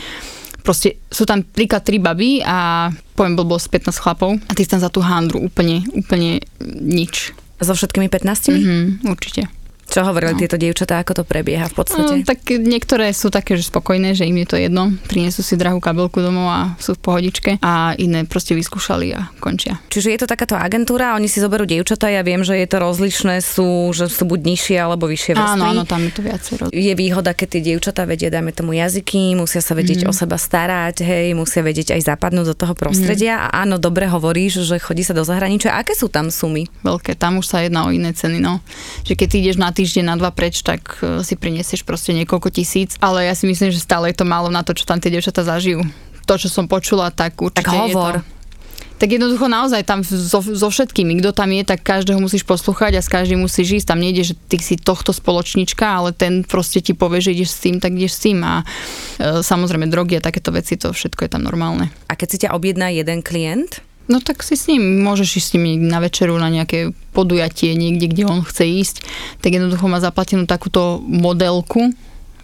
proste 0.65 0.98
sú 1.13 1.29
tam 1.29 1.46
príklad 1.46 1.86
tri 1.86 2.01
baby 2.01 2.41
a 2.41 2.89
poviem 3.13 3.38
blbosť 3.38 3.94
15 3.94 4.01
chlapov 4.01 4.29
a 4.50 4.51
ty 4.58 4.65
si 4.65 4.72
tam 4.74 4.82
za 4.82 4.89
tú 4.89 5.05
handru 5.05 5.39
úplne, 5.46 5.86
úplne 5.94 6.41
nič. 6.82 7.38
So 7.62 7.72
všetkými 7.72 8.12
15? 8.12 8.51
Mhm, 8.51 9.08
určite. 9.08 9.48
Čo 9.86 10.01
hovorili 10.04 10.36
tieto 10.36 10.58
dievčatá, 10.58 11.00
ako 11.00 11.22
to 11.22 11.24
prebieha 11.24 11.70
v 11.70 11.75
podstate? 11.77 12.13
No, 12.20 12.25
tak 12.25 12.42
niektoré 12.51 13.13
sú 13.13 13.30
také, 13.30 13.56
že 13.56 13.70
spokojné, 13.70 14.18
že 14.18 14.25
im 14.25 14.36
je 14.42 14.48
to 14.50 14.58
jedno. 14.58 14.92
Prinesú 15.06 15.46
si 15.46 15.56
drahú 15.56 15.77
kabelku 15.77 16.20
domov 16.20 16.50
a 16.50 16.62
sú 16.82 16.98
v 16.98 17.01
pohodičke. 17.06 17.51
A 17.62 17.94
iné 18.01 18.25
proste 18.25 18.58
vyskúšali 18.58 19.13
a 19.13 19.30
končia. 19.38 19.77
Čiže 19.94 20.12
je 20.12 20.20
to 20.25 20.27
takáto 20.27 20.58
agentúra, 20.58 21.13
oni 21.13 21.30
si 21.30 21.38
zoberú 21.38 21.70
dievčatá, 21.70 22.10
ja 22.10 22.25
viem, 22.25 22.42
že 22.42 22.58
je 22.58 22.68
to 22.68 22.82
rozlišné, 22.82 23.39
sú, 23.46 23.94
že 23.94 24.10
sú 24.10 24.25
buď 24.25 24.39
nižšie 24.42 24.77
alebo 24.82 25.06
vyššie 25.06 25.34
vrstvy. 25.38 25.62
Áno, 25.62 25.65
áno, 25.72 25.84
tam 25.86 26.01
je 26.01 26.12
to 26.12 26.22
viacero. 26.25 26.63
je 26.74 26.94
výhoda, 26.98 27.32
keď 27.38 27.48
tie 27.56 27.62
dievčatá 27.72 28.04
vedia, 28.10 28.34
dajme 28.34 28.51
tomu 28.51 28.74
jazyky, 28.74 29.38
musia 29.38 29.62
sa 29.62 29.77
vedieť 29.77 30.04
mm. 30.04 30.10
o 30.10 30.13
seba 30.18 30.36
starať, 30.42 31.06
hej, 31.06 31.38
musia 31.38 31.62
vedieť 31.62 31.94
aj 31.94 32.01
zapadnúť 32.10 32.51
do 32.51 32.56
toho 32.58 32.74
prostredia. 32.74 33.38
Mm. 33.38 33.44
A 33.46 33.48
áno, 33.63 33.75
dobre 33.77 34.10
hovoríš, 34.10 34.65
že 34.65 34.82
chodí 34.82 35.06
sa 35.06 35.13
do 35.13 35.22
zahraničia. 35.22 35.77
Aké 35.77 35.94
sú 35.94 36.10
tam 36.10 36.34
sumy? 36.34 36.65
Veľké, 36.82 37.13
tam 37.13 37.39
už 37.39 37.46
sa 37.46 37.62
jedná 37.62 37.86
o 37.86 37.94
iné 37.94 38.12
ceny, 38.12 38.42
no. 38.42 38.63
Že 39.06 39.13
keď 39.13 39.30
ideš 39.38 39.58
na 39.62 39.75
týždeň, 39.75 40.03
na 40.08 40.15
dva 40.15 40.32
preč, 40.32 40.63
tak 40.63 41.03
e, 41.03 41.20
si 41.20 41.36
prinesieš 41.36 41.84
proste 41.84 42.15
niekoľko 42.15 42.48
tisíc. 42.55 42.96
Ale 43.03 43.27
ja 43.27 43.36
si 43.36 43.44
myslím, 43.44 43.75
že 43.75 43.84
stále 43.84 44.15
je 44.15 44.17
to 44.17 44.25
málo 44.25 44.48
na 44.48 44.63
to, 44.63 44.72
čo 44.72 44.88
tam 44.88 45.03
tie 45.03 45.12
dievčatá 45.12 45.44
zažijú. 45.44 45.84
To, 46.24 46.34
čo 46.39 46.48
som 46.48 46.65
počula, 46.65 47.12
tak 47.12 47.36
určite 47.38 47.67
Tak 47.67 47.91
hovor. 47.91 47.91
je 47.91 48.24
to. 48.24 48.34
Tak 48.96 49.12
jednoducho 49.12 49.51
naozaj 49.51 49.84
tam 49.84 50.08
so, 50.08 50.39
so 50.39 50.67
všetkými, 50.72 51.20
kto 51.20 51.36
tam 51.36 51.51
je, 51.51 51.67
tak 51.67 51.84
každého 51.84 52.15
musíš 52.15 52.48
poslúchať 52.48 52.96
a 52.96 53.03
s 53.03 53.12
každým 53.12 53.44
musíš 53.44 53.84
ísť. 53.84 53.91
Tam 53.91 54.00
nejde, 54.00 54.24
že 54.24 54.39
ty 54.48 54.55
si 54.55 54.79
tohto 54.79 55.12
spoločnička, 55.12 55.84
ale 55.84 56.15
ten 56.15 56.48
proste 56.48 56.79
ti 56.79 56.96
povie, 56.96 57.20
že 57.20 57.36
ideš 57.36 57.60
s 57.60 57.60
tým, 57.60 57.84
tak 57.84 57.91
ideš 57.91 58.15
s 58.15 58.24
tým. 58.24 58.39
A 58.48 58.63
e, 58.63 59.44
samozrejme 59.44 59.91
drogy 59.91 60.15
a 60.15 60.24
takéto 60.24 60.55
veci, 60.55 60.79
to 60.79 60.96
všetko 60.96 61.27
je 61.27 61.29
tam 61.36 61.44
normálne. 61.44 61.91
A 62.08 62.15
keď 62.15 62.27
si 62.32 62.38
ťa 62.48 62.55
objedná 62.55 62.88
jeden 62.88 63.20
klient, 63.20 63.83
No 64.05 64.22
tak 64.22 64.46
si 64.46 64.53
s 64.53 64.70
ním, 64.70 65.01
môžeš 65.01 65.29
ísť 65.41 65.50
s 65.50 65.53
niekde 65.57 65.89
na 65.89 65.98
večeru, 65.98 66.37
na 66.37 66.53
nejaké 66.53 66.94
podujatie, 67.09 67.74
niekde, 67.74 68.05
kde 68.05 68.24
on 68.29 68.46
chce 68.46 68.65
ísť, 68.70 68.96
tak 69.41 69.57
jednoducho 69.57 69.89
má 69.89 69.98
zaplatenú 69.98 70.46
takúto 70.46 71.01
modelku, 71.01 71.89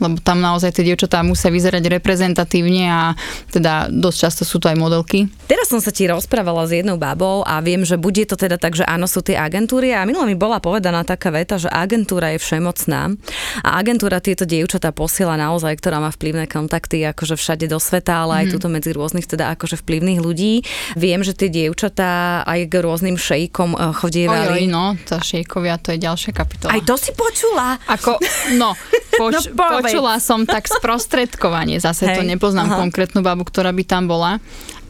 lebo 0.01 0.17
tam 0.17 0.41
naozaj 0.41 0.73
tie 0.73 0.83
dievčatá 0.83 1.21
musia 1.21 1.47
vyzerať 1.47 1.85
reprezentatívne 1.93 2.85
a 2.89 3.01
teda 3.47 3.87
dosť 3.87 4.17
často 4.17 4.41
sú 4.43 4.57
to 4.57 4.67
aj 4.67 4.75
modelky. 4.75 5.29
Teraz 5.45 5.69
som 5.69 5.77
sa 5.77 5.93
ti 5.93 6.09
rozprávala 6.09 6.65
s 6.65 6.73
jednou 6.73 6.97
babou 6.97 7.45
a 7.45 7.61
viem, 7.61 7.85
že 7.85 7.95
bude 7.95 8.25
to 8.25 8.33
teda 8.33 8.57
tak, 8.57 8.73
že 8.73 8.83
áno, 8.83 9.05
sú 9.05 9.21
tie 9.21 9.37
agentúry 9.37 9.93
a 9.93 10.01
minule 10.03 10.25
mi 10.25 10.33
bola 10.33 10.57
povedaná 10.57 11.05
taká 11.05 11.29
veta, 11.29 11.55
že 11.55 11.69
agentúra 11.69 12.33
je 12.33 12.41
všemocná 12.41 13.13
a 13.61 13.69
agentúra 13.77 14.17
tieto 14.17 14.43
dievčatá 14.43 14.89
posiela 14.89 15.37
naozaj, 15.37 15.77
ktorá 15.77 16.01
má 16.01 16.09
vplyvné 16.09 16.49
kontakty 16.49 17.05
akože 17.05 17.37
všade 17.37 17.69
do 17.69 17.77
sveta, 17.77 18.25
ale 18.25 18.33
aj 18.41 18.45
Mhm. 18.47 18.51
tuto 18.57 18.67
medzi 18.67 18.89
rôznych 18.89 19.27
teda 19.27 19.53
akože 19.53 19.77
vplyvných 19.77 20.19
ľudí. 20.19 20.65
Viem, 20.95 21.21
že 21.21 21.37
tie 21.37 21.47
dievčatá 21.47 22.41
aj 22.43 22.65
k 22.65 22.73
rôznym 22.79 23.15
šejkom 23.15 23.75
eh, 23.75 23.93
chodievali. 23.93 24.65
Ojoj, 24.65 24.71
no, 24.71 24.97
tá 25.05 25.21
šejkovia, 25.21 25.77
to 25.77 25.93
je 25.93 25.99
ďalšia 25.99 26.31
kapitola. 26.31 26.73
Aj 26.73 26.81
to 26.81 26.95
si 26.97 27.11
počula? 27.13 27.77
Ako, 27.85 28.17
no, 28.55 28.73
poč, 29.21 29.33
No, 29.37 29.39
povedz. 29.53 29.93
počula 29.93 30.13
som 30.17 30.49
tak 30.49 30.65
sprostredkovanie, 30.65 31.77
zase 31.77 32.09
to 32.09 32.21
Hej, 32.25 32.33
nepoznám 32.33 32.73
aha. 32.73 32.77
konkrétnu 32.81 33.21
babu, 33.21 33.45
ktorá 33.45 33.69
by 33.69 33.83
tam 33.85 34.09
bola. 34.09 34.41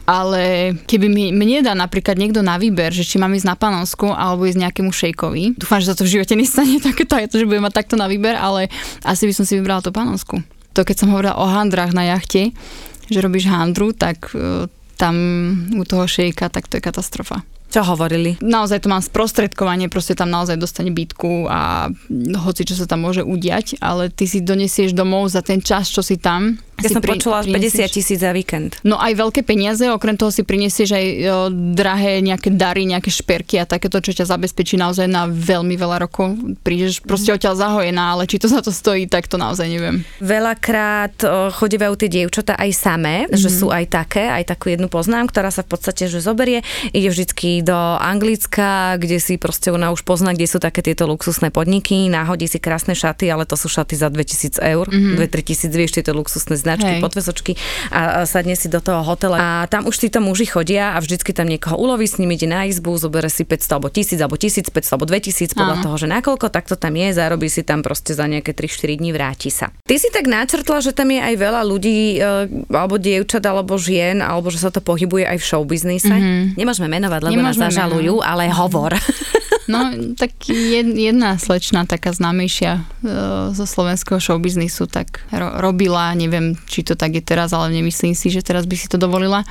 Ale 0.02 0.74
keby 0.90 1.06
mi, 1.06 1.24
mne 1.30 1.62
dá 1.62 1.78
napríklad 1.78 2.18
niekto 2.18 2.42
na 2.42 2.58
výber, 2.58 2.90
že 2.90 3.06
či 3.06 3.22
mám 3.22 3.30
ísť 3.38 3.46
na 3.46 3.54
Panonsku 3.54 4.10
alebo 4.10 4.42
ísť 4.50 4.58
nejakému 4.66 4.90
šejkovi, 4.90 5.54
dúfam, 5.54 5.78
že 5.78 5.94
sa 5.94 5.96
to 5.96 6.02
v 6.02 6.18
živote 6.18 6.34
nestane 6.34 6.82
takéto, 6.88 7.14
že 7.30 7.46
budem 7.46 7.62
mať 7.62 7.84
takto 7.84 7.94
na 7.94 8.10
výber, 8.10 8.34
ale 8.34 8.66
asi 9.06 9.30
by 9.30 9.32
som 9.36 9.46
si 9.46 9.54
vybrala 9.54 9.78
to 9.78 9.94
Panonsku. 9.94 10.42
To 10.74 10.82
keď 10.82 10.96
som 11.06 11.12
hovorila 11.14 11.38
o 11.38 11.46
handrách 11.46 11.94
na 11.94 12.10
jachte, 12.10 12.50
že 13.06 13.22
robíš 13.22 13.46
handru, 13.46 13.94
tak 13.94 14.34
e, 14.34 14.66
tam 14.98 15.14
u 15.78 15.84
toho 15.86 16.10
šejka, 16.10 16.50
tak 16.50 16.66
to 16.66 16.80
je 16.80 16.82
katastrofa 16.82 17.46
Čo 17.72 17.82
hovorili? 17.82 18.36
naozaj 18.38 18.84
to 18.84 18.88
mám 18.88 19.00
sprostredkovanie, 19.00 19.88
proste 19.88 20.12
tam 20.12 20.28
naozaj 20.28 20.54
dostane 20.54 20.92
bytku 20.92 21.48
a 21.48 21.88
hoci 22.38 22.62
čo 22.62 22.76
sa 22.76 22.84
tam 22.84 23.02
môže 23.02 23.24
udiať, 23.24 23.80
ale 23.80 24.06
ty 24.06 24.28
si 24.28 24.38
donesieš 24.38 24.92
domov 24.92 25.26
za 25.26 25.40
ten 25.40 25.58
čas, 25.58 25.88
čo 25.88 26.04
si 26.04 26.16
tam. 26.16 26.60
Ja 26.82 26.90
si 26.90 26.96
som 26.96 27.04
počula 27.04 27.40
až 27.40 27.46
50 27.46 27.54
prinesieš- 27.54 27.94
tisíc 27.94 28.18
za 28.18 28.32
víkend. 28.32 28.74
No 28.82 28.98
aj 28.98 29.14
veľké 29.14 29.40
peniaze, 29.40 29.86
okrem 29.86 30.18
toho 30.18 30.28
si 30.28 30.42
prinesieš 30.42 30.90
aj 30.90 31.06
o, 31.06 31.14
drahé 31.72 32.18
nejaké 32.18 32.50
dary, 32.50 32.82
nejaké 32.84 33.06
šperky 33.06 33.56
a 33.56 33.64
takéto, 33.64 34.02
čo 34.02 34.10
ťa 34.12 34.26
zabezpečí 34.26 34.74
naozaj 34.74 35.06
na 35.06 35.24
veľmi 35.24 35.72
veľa 35.72 36.02
rokov. 36.02 36.34
Prídeš 36.60 36.98
proste 36.98 37.30
odtiaľ 37.30 37.54
zahojená, 37.54 38.12
ale 38.12 38.26
či 38.26 38.36
to 38.36 38.50
za 38.50 38.58
to 38.58 38.68
stojí, 38.68 39.06
tak 39.06 39.30
to 39.30 39.38
naozaj 39.38 39.64
neviem. 39.64 40.02
Veľakrát 40.18 41.14
o, 41.22 41.28
chodievajú 41.48 41.94
tie 41.96 42.10
dievčatá 42.10 42.58
aj 42.58 42.70
samé, 42.74 43.14
mm-hmm. 43.24 43.38
že 43.38 43.48
Mhm. 43.48 43.54
sú 43.54 43.66
aj 43.70 43.84
také, 43.86 44.26
aj 44.26 44.44
takú 44.44 44.66
jednu 44.68 44.90
poznám, 44.90 45.30
ktorá 45.30 45.48
sa 45.48 45.62
v 45.62 45.70
podstate 45.70 46.04
že 46.04 46.18
zoberie, 46.18 46.66
ide 46.90 47.08
vždycky 47.08 47.61
do 47.62 47.78
Anglicka, 48.02 48.98
kde 48.98 49.22
si 49.22 49.38
proste 49.38 49.70
ona 49.70 49.94
už 49.94 50.02
pozná, 50.02 50.34
kde 50.34 50.50
sú 50.50 50.58
také 50.58 50.82
tieto 50.82 51.06
luxusné 51.06 51.54
podniky, 51.54 52.10
náhodí 52.10 52.50
si 52.50 52.58
krásne 52.58 52.92
šaty, 52.98 53.30
ale 53.30 53.46
to 53.46 53.54
sú 53.54 53.70
šaty 53.70 53.94
za 53.94 54.10
2000 54.10 54.58
eur, 54.58 54.86
mm-hmm. 54.90 55.16
2-3 55.16 55.48
tisíc, 55.48 55.72
vieš, 55.72 55.96
tieto 55.96 56.12
luxusné 56.12 56.58
značky, 56.58 56.98
Hej. 56.98 57.02
podvesočky 57.02 57.52
a, 57.94 58.22
a 58.22 58.28
sadne 58.28 58.58
si 58.58 58.66
do 58.66 58.82
toho 58.82 59.06
hotela 59.06 59.38
a 59.38 59.48
tam 59.70 59.86
už 59.86 59.96
títo 59.96 60.18
muži 60.18 60.50
chodia 60.50 60.94
a 60.94 60.98
vždycky 60.98 61.30
tam 61.30 61.46
niekoho 61.46 61.78
uloví, 61.78 62.04
s 62.04 62.18
nimi 62.18 62.34
ide 62.34 62.50
na 62.50 62.66
izbu, 62.66 62.98
zobere 62.98 63.30
si 63.30 63.46
500 63.46 63.78
alebo 63.78 63.88
1000 63.88 64.18
alebo 64.18 64.36
1500 64.36 64.92
alebo 64.92 65.04
2000 65.06 65.54
podľa 65.54 65.76
Áno. 65.78 65.84
toho, 65.86 65.96
že 65.96 66.06
nakoľko, 66.10 66.46
tak 66.50 66.66
to 66.66 66.74
tam 66.74 66.98
je, 66.98 67.08
zarobí 67.14 67.46
si 67.46 67.62
tam 67.62 67.86
proste 67.86 68.16
za 68.16 68.26
nejaké 68.26 68.56
3-4 68.56 68.98
dní, 68.98 69.10
vráti 69.14 69.52
sa. 69.52 69.70
Ty 69.84 69.94
si 70.00 70.08
tak 70.08 70.26
načrtla, 70.26 70.80
že 70.80 70.96
tam 70.96 71.12
je 71.12 71.20
aj 71.20 71.34
veľa 71.36 71.62
ľudí, 71.62 72.16
e, 72.16 72.48
alebo 72.72 72.96
dievčat, 72.96 73.44
alebo 73.44 73.76
žien, 73.76 74.24
alebo 74.24 74.48
že 74.48 74.58
sa 74.58 74.72
to 74.72 74.80
pohybuje 74.80 75.28
aj 75.28 75.38
v 75.38 75.44
showbiznise. 75.44 76.08
Mm-hmm. 76.08 76.56
Nemôžeme 76.56 76.88
menovať, 76.88 77.20
lebo. 77.28 77.32
Nemôžeme 77.36 77.51
zažalujú, 77.56 78.24
ale 78.24 78.48
hovor. 78.50 78.96
No, 79.70 79.94
tak 80.18 80.50
jed, 80.50 80.90
jedna 80.98 81.38
slečna, 81.38 81.86
taká 81.86 82.10
známejšia 82.10 82.72
e, 82.76 82.82
zo 83.54 83.62
slovenského 83.62 84.18
showbiznisu, 84.18 84.90
tak 84.90 85.22
ro, 85.30 85.62
robila, 85.62 86.10
neviem, 86.18 86.58
či 86.66 86.82
to 86.82 86.98
tak 86.98 87.14
je 87.14 87.22
teraz, 87.22 87.54
ale 87.54 87.70
nemyslím 87.70 88.18
si, 88.18 88.28
že 88.28 88.42
teraz 88.42 88.66
by 88.66 88.74
si 88.74 88.90
to 88.90 88.98
dovolila. 88.98 89.46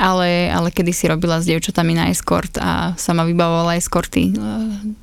Ale, 0.00 0.48
ale 0.48 0.72
kedy 0.72 0.88
si 0.96 1.04
robila 1.04 1.36
s 1.36 1.44
dievčatami 1.44 1.92
na 1.92 2.08
escort 2.08 2.48
a 2.56 2.96
sama 2.96 3.28
vybavovala 3.28 3.76
escorty 3.76 4.32
e, 4.32 4.40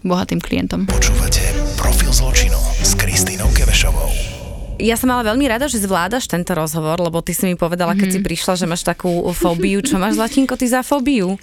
bohatým 0.02 0.42
klientom. 0.42 0.90
Počúvate 0.90 1.46
Profil 1.78 2.10
zločinu 2.10 2.58
s 2.82 2.98
Kristýnou 2.98 3.54
Kevešovou. 3.54 4.10
Ja 4.80 4.96
som 4.96 5.12
ale 5.12 5.28
veľmi 5.30 5.46
rada, 5.46 5.68
že 5.68 5.84
zvládaš 5.84 6.26
tento 6.32 6.56
rozhovor, 6.56 6.98
lebo 7.04 7.20
ty 7.20 7.36
si 7.36 7.46
mi 7.46 7.60
povedala, 7.60 8.00
keď 8.00 8.16
si 8.16 8.20
prišla, 8.24 8.56
že 8.56 8.66
máš 8.66 8.88
takú 8.88 9.12
fóbiu. 9.36 9.84
Čo 9.84 10.00
máš, 10.00 10.16
Zlatinko, 10.16 10.56
ty 10.56 10.72
za 10.72 10.88
fóbiu? 10.88 11.36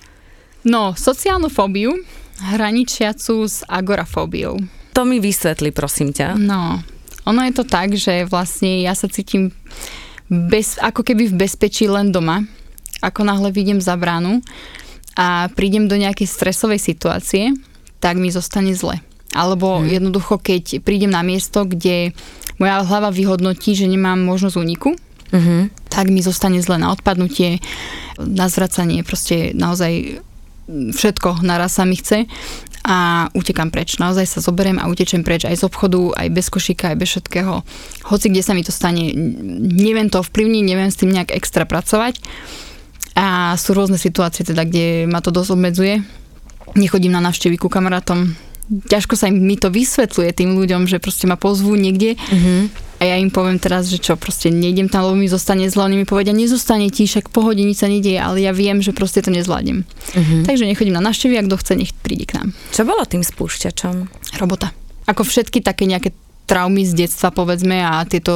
No, 0.66 0.98
sociálnu 0.98 1.46
fóbiu, 1.46 1.94
hraničiacu 2.42 3.46
s 3.46 3.62
agorafóbiou. 3.70 4.58
To 4.98 5.06
mi 5.06 5.22
vysvetli, 5.22 5.70
prosím 5.70 6.10
ťa. 6.10 6.34
No, 6.34 6.82
ono 7.22 7.40
je 7.46 7.52
to 7.54 7.62
tak, 7.62 7.94
že 7.94 8.26
vlastne 8.26 8.82
ja 8.82 8.98
sa 8.98 9.06
cítim 9.06 9.54
bez, 10.26 10.74
ako 10.82 11.06
keby 11.06 11.30
v 11.30 11.38
bezpečí 11.46 11.86
len 11.86 12.10
doma. 12.10 12.42
Ako 12.98 13.22
náhle 13.22 13.54
vidím 13.54 13.78
za 13.78 13.94
bránu 13.94 14.42
a 15.14 15.46
prídem 15.54 15.86
do 15.86 15.94
nejakej 15.94 16.26
stresovej 16.26 16.82
situácie, 16.82 17.54
tak 18.02 18.18
mi 18.18 18.34
zostane 18.34 18.74
zle. 18.74 18.98
Alebo 19.38 19.78
hmm. 19.78 19.86
jednoducho, 19.86 20.42
keď 20.42 20.82
prídem 20.82 21.14
na 21.14 21.22
miesto, 21.22 21.62
kde 21.62 22.10
moja 22.58 22.82
hlava 22.82 23.14
vyhodnotí, 23.14 23.76
že 23.76 23.86
nemám 23.86 24.16
možnosť 24.18 24.56
úniku, 24.56 24.96
uh-huh. 25.30 25.68
tak 25.92 26.08
mi 26.08 26.24
zostane 26.24 26.58
zle 26.64 26.80
na 26.80 26.90
odpadnutie, 26.90 27.60
na 28.16 28.48
zvracanie, 28.48 29.04
proste 29.04 29.52
naozaj 29.52 30.24
všetko 30.68 31.46
naraz 31.46 31.78
sa 31.78 31.86
mi 31.86 31.96
chce 31.96 32.26
a 32.86 33.26
utekam 33.34 33.74
preč. 33.74 33.98
Naozaj 33.98 34.26
sa 34.26 34.38
zoberiem 34.38 34.78
a 34.78 34.86
utečem 34.86 35.26
preč 35.26 35.42
aj 35.42 35.58
z 35.58 35.66
obchodu, 35.66 36.14
aj 36.14 36.28
bez 36.30 36.46
košíka, 36.46 36.94
aj 36.94 36.98
bez 37.02 37.08
všetkého. 37.14 37.54
Hoci 38.06 38.26
kde 38.30 38.42
sa 38.46 38.54
mi 38.54 38.62
to 38.62 38.70
stane, 38.70 39.10
neviem 39.58 40.06
to 40.06 40.22
ovplyvniť, 40.22 40.62
neviem 40.62 40.90
s 40.90 40.98
tým 40.98 41.10
nejak 41.10 41.34
extra 41.34 41.66
pracovať. 41.66 42.22
A 43.18 43.56
sú 43.58 43.74
rôzne 43.74 43.98
situácie 43.98 44.46
teda, 44.46 44.62
kde 44.62 45.10
ma 45.10 45.18
to 45.18 45.34
dosť 45.34 45.56
obmedzuje. 45.56 46.04
Nechodím 46.78 47.16
na 47.16 47.24
návštevy 47.24 47.56
ku 47.58 47.66
kamarátom, 47.66 48.36
ťažko 48.66 49.14
sa 49.14 49.30
mi 49.30 49.54
to 49.58 49.70
vysvetľuje 49.70 50.30
tým 50.34 50.58
ľuďom, 50.58 50.90
že 50.90 50.98
proste 50.98 51.30
ma 51.30 51.38
pozvú 51.38 51.78
niekde 51.78 52.18
mm-hmm. 52.18 52.60
A 52.96 53.02
ja 53.04 53.16
im 53.20 53.28
poviem 53.28 53.60
teraz, 53.60 53.92
že 53.92 54.00
čo, 54.00 54.16
proste 54.16 54.48
nejdem 54.48 54.88
tam, 54.88 55.04
lebo 55.04 55.20
mi 55.20 55.28
zostane 55.28 55.68
zle, 55.68 55.84
oni 55.84 56.00
mi 56.00 56.06
povedia, 56.08 56.32
nezostane 56.32 56.88
ti, 56.88 57.04
však 57.04 57.28
pohode, 57.28 57.60
nič 57.60 57.84
sa 57.84 57.92
nedieje, 57.92 58.16
ale 58.16 58.40
ja 58.40 58.56
viem, 58.56 58.80
že 58.80 58.96
proste 58.96 59.20
to 59.20 59.28
nezvládnem. 59.28 59.84
Mm-hmm. 59.84 60.42
Takže 60.48 60.64
nechodím 60.64 60.96
na 60.96 61.04
návštevy, 61.04 61.36
ak 61.36 61.46
kto 61.52 61.56
chce, 61.60 61.72
nech 61.76 61.92
príde 61.92 62.24
k 62.24 62.40
nám. 62.40 62.48
Čo 62.72 62.88
bolo 62.88 63.04
tým 63.04 63.20
spúšťačom? 63.20 63.94
Robota. 64.40 64.72
Ako 65.04 65.28
všetky 65.28 65.60
také 65.60 65.84
nejaké 65.84 66.16
traumy 66.46 66.86
z 66.86 67.04
detstva, 67.04 67.34
povedzme, 67.34 67.82
a 67.82 68.06
tieto 68.06 68.32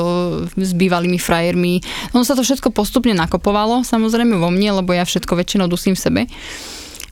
s 0.59 0.73
bývalými 0.75 1.17
frajermi. 1.17 1.81
Ono 2.13 2.27
sa 2.27 2.35
to 2.35 2.43
všetko 2.43 2.75
postupne 2.75 3.15
nakopovalo, 3.15 3.87
samozrejme 3.87 4.37
vo 4.37 4.51
mne, 4.51 4.83
lebo 4.83 4.91
ja 4.93 5.07
všetko 5.07 5.39
väčšinou 5.39 5.71
dusím 5.71 5.95
v 5.95 6.03
sebe. 6.03 6.23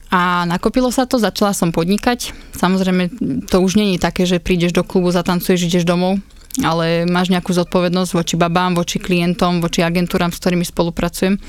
A 0.09 0.43
nakopilo 0.49 0.91
sa 0.91 1.05
to, 1.05 1.21
začala 1.21 1.53
som 1.53 1.71
podnikať. 1.71 2.33
Samozrejme, 2.57 3.03
to 3.47 3.57
už 3.61 3.77
je 3.79 4.01
také, 4.01 4.25
že 4.27 4.43
prídeš 4.43 4.75
do 4.75 4.83
klubu, 4.83 5.13
zatancuješ, 5.13 5.69
ideš 5.69 5.85
domov, 5.87 6.19
ale 6.61 7.07
máš 7.07 7.31
nejakú 7.31 7.55
zodpovednosť 7.55 8.11
voči 8.15 8.35
babám, 8.35 8.75
voči 8.75 8.99
klientom, 8.99 9.63
voči 9.63 9.83
agentúram, 9.83 10.31
s 10.33 10.39
ktorými 10.41 10.65
spolupracujem. 10.67 11.39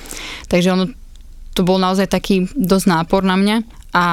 Takže 0.46 0.68
ono, 0.74 0.84
to 1.54 1.66
bol 1.66 1.76
naozaj 1.76 2.06
taký 2.06 2.46
dosť 2.54 2.86
nápor 2.86 3.26
na 3.26 3.34
mňa 3.34 3.56
a 3.90 4.04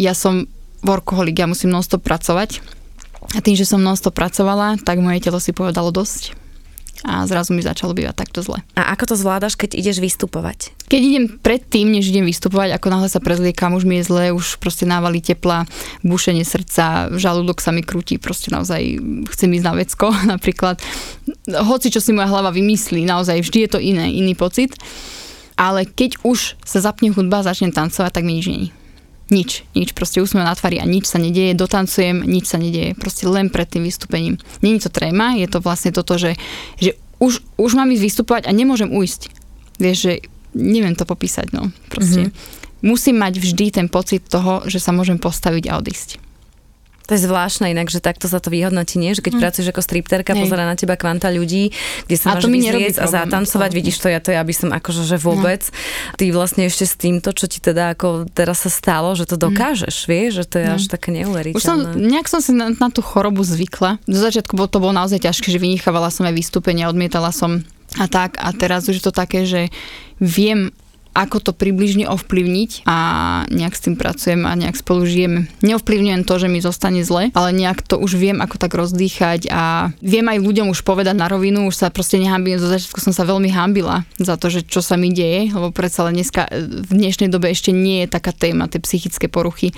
ja 0.00 0.16
som 0.16 0.48
workoholik, 0.80 1.36
ja 1.36 1.50
musím 1.50 1.70
non-stop 1.70 2.00
pracovať. 2.00 2.64
A 3.36 3.44
tým, 3.44 3.54
že 3.54 3.68
som 3.68 3.84
non-stop 3.84 4.16
pracovala, 4.16 4.80
tak 4.80 4.98
moje 4.98 5.20
telo 5.22 5.38
si 5.38 5.52
povedalo 5.52 5.92
dosť 5.92 6.39
a 7.04 7.24
zrazu 7.24 7.56
mi 7.56 7.64
začalo 7.64 7.96
bývať 7.96 8.16
takto 8.16 8.44
zle. 8.44 8.60
A 8.76 8.92
ako 8.92 9.12
to 9.12 9.16
zvládaš, 9.16 9.56
keď 9.56 9.76
ideš 9.76 10.04
vystupovať? 10.04 10.76
Keď 10.90 11.00
idem 11.00 11.24
predtým, 11.40 11.88
než 11.88 12.12
idem 12.12 12.28
vystupovať, 12.28 12.76
ako 12.76 12.86
náhle 12.92 13.08
sa 13.08 13.22
prezliekam, 13.22 13.72
už 13.72 13.88
mi 13.88 14.00
je 14.00 14.08
zle, 14.08 14.24
už 14.36 14.60
proste 14.60 14.84
návali 14.84 15.24
tepla, 15.24 15.64
bušenie 16.04 16.44
srdca, 16.44 17.14
žalúdok 17.16 17.62
sa 17.62 17.72
mi 17.72 17.80
krúti, 17.80 18.20
proste 18.20 18.52
naozaj 18.52 19.00
chcem 19.32 19.50
ísť 19.56 19.66
na 19.66 19.74
vecko 19.76 20.06
napríklad. 20.32 20.76
Hoci 21.48 21.88
čo 21.88 22.02
si 22.02 22.12
moja 22.12 22.28
hlava 22.28 22.52
vymyslí, 22.52 23.08
naozaj 23.08 23.40
vždy 23.40 23.58
je 23.64 23.70
to 23.70 23.78
iné, 23.80 24.12
iný 24.12 24.36
pocit. 24.36 24.76
Ale 25.60 25.84
keď 25.84 26.24
už 26.24 26.56
sa 26.64 26.80
zapne 26.80 27.12
hudba 27.12 27.44
a 27.44 27.52
začnem 27.52 27.68
tancovať, 27.68 28.12
tak 28.16 28.24
mi 28.24 28.40
nič 28.40 28.48
není 28.48 28.68
nič, 29.30 29.66
nič, 29.74 29.94
proste 29.94 30.22
úsmev 30.22 30.46
na 30.46 30.54
tvári 30.54 30.82
a 30.82 30.86
nič 30.86 31.06
sa 31.10 31.18
nedieje, 31.18 31.54
dotancujem, 31.54 32.22
nič 32.26 32.50
sa 32.50 32.58
nedieje, 32.58 32.94
proste 32.98 33.26
len 33.26 33.50
pred 33.50 33.66
tým 33.66 33.86
vystúpením. 33.86 34.36
Není 34.62 34.82
to 34.82 34.90
tréma, 34.90 35.38
je 35.38 35.46
to 35.46 35.58
vlastne 35.62 35.94
toto, 35.94 36.18
že, 36.18 36.34
že 36.78 36.98
už, 37.22 37.42
už 37.60 37.70
mám 37.74 37.90
ísť 37.90 38.04
vystupovať 38.04 38.42
a 38.48 38.52
nemôžem 38.54 38.90
ujsť. 38.90 39.30
Vieš, 39.80 39.96
že 39.98 40.12
neviem 40.54 40.96
to 40.98 41.06
popísať, 41.06 41.54
no. 41.54 41.70
Proste 41.88 42.30
mm-hmm. 42.30 42.86
musím 42.86 43.16
mať 43.20 43.34
vždy 43.38 43.66
ten 43.70 43.86
pocit 43.86 44.24
toho, 44.26 44.66
že 44.66 44.82
sa 44.82 44.90
môžem 44.90 45.20
postaviť 45.20 45.64
a 45.70 45.78
odísť. 45.78 46.29
To 47.10 47.18
je 47.18 47.26
zvláštne 47.26 47.74
inak, 47.74 47.90
že 47.90 47.98
takto 47.98 48.30
sa 48.30 48.38
to 48.38 48.54
vyhodnotí, 48.54 49.02
nie? 49.02 49.18
Že 49.18 49.26
keď 49.26 49.32
mm. 49.34 49.40
pracuješ 49.42 49.68
ako 49.74 49.82
stripterka, 49.82 50.30
pozera 50.38 50.62
na 50.62 50.78
teba 50.78 50.94
kvanta 50.94 51.26
ľudí, 51.26 51.74
kde 52.06 52.14
sa 52.14 52.38
a 52.38 52.38
máš 52.38 52.46
vyzrieť 52.46 53.02
a 53.02 53.10
zatancovať, 53.10 53.70
vidíš 53.74 53.98
to, 53.98 54.06
ja 54.06 54.22
to 54.22 54.30
ja 54.30 54.38
by 54.46 54.54
som 54.54 54.70
akože 54.70 55.02
že 55.02 55.18
vôbec. 55.18 55.66
No. 55.66 56.14
Ty 56.22 56.24
vlastne 56.30 56.70
ešte 56.70 56.86
s 56.86 56.94
týmto, 56.94 57.34
čo 57.34 57.50
ti 57.50 57.58
teda 57.58 57.98
ako 57.98 58.30
teraz 58.30 58.62
sa 58.62 58.70
stalo, 58.70 59.18
že 59.18 59.26
to 59.26 59.34
mm. 59.34 59.42
dokážeš, 59.42 59.94
mm. 59.98 60.06
vieš, 60.06 60.30
že 60.38 60.44
to 60.46 60.56
je 60.62 60.66
mm. 60.70 60.76
až 60.78 60.82
také 60.86 61.08
neuveriteľné. 61.18 61.58
Už 61.58 61.66
som, 61.66 61.78
nejak 61.98 62.30
som 62.30 62.38
si 62.38 62.54
na, 62.54 62.70
na 62.70 62.88
tú 62.94 63.02
chorobu 63.02 63.42
zvykla. 63.42 63.98
Do 64.06 64.18
začiatku 64.22 64.54
to 64.70 64.78
bolo 64.78 64.94
naozaj 64.94 65.18
ťažké, 65.18 65.50
že 65.50 65.58
vynichávala 65.58 66.14
som 66.14 66.30
aj 66.30 66.38
vystúpenia, 66.38 66.86
odmietala 66.86 67.34
som 67.34 67.66
a 67.98 68.06
tak. 68.06 68.38
A 68.38 68.54
teraz 68.54 68.86
už 68.86 69.02
je 69.02 69.04
to 69.10 69.10
také, 69.10 69.42
že 69.50 69.66
viem 70.22 70.70
ako 71.12 71.38
to 71.40 71.52
približne 71.52 72.06
ovplyvniť 72.06 72.86
a 72.86 72.96
nejak 73.50 73.74
s 73.74 73.84
tým 73.84 73.94
pracujem 73.98 74.46
a 74.46 74.54
nejak 74.54 74.78
spolu 74.78 75.04
žijeme. 75.04 75.50
Neovplyvňujem 75.60 76.22
to, 76.22 76.34
že 76.38 76.48
mi 76.48 76.62
zostane 76.62 77.02
zle, 77.02 77.34
ale 77.34 77.50
nejak 77.50 77.82
to 77.82 77.98
už 77.98 78.14
viem, 78.14 78.38
ako 78.38 78.56
tak 78.56 78.72
rozdýchať 78.74 79.50
a 79.50 79.90
viem 79.98 80.26
aj 80.26 80.38
ľuďom 80.38 80.70
už 80.70 80.86
povedať 80.86 81.18
na 81.18 81.26
rovinu, 81.26 81.66
už 81.66 81.76
sa 81.76 81.88
proste 81.90 82.16
nehambím, 82.22 82.62
zo 82.62 82.70
začiatku 82.70 83.02
som 83.02 83.10
sa 83.10 83.26
veľmi 83.26 83.50
hambila 83.50 84.06
za 84.22 84.38
to, 84.38 84.48
že 84.48 84.62
čo 84.66 84.80
sa 84.80 84.94
mi 84.94 85.10
deje, 85.10 85.50
lebo 85.50 85.74
predsa 85.74 86.06
len 86.06 86.20
dneska, 86.20 86.46
v 86.86 86.90
dnešnej 86.90 87.28
dobe 87.28 87.50
ešte 87.50 87.74
nie 87.74 88.06
je 88.06 88.08
taká 88.12 88.30
téma, 88.30 88.70
tie 88.70 88.78
psychické 88.80 89.26
poruchy, 89.26 89.74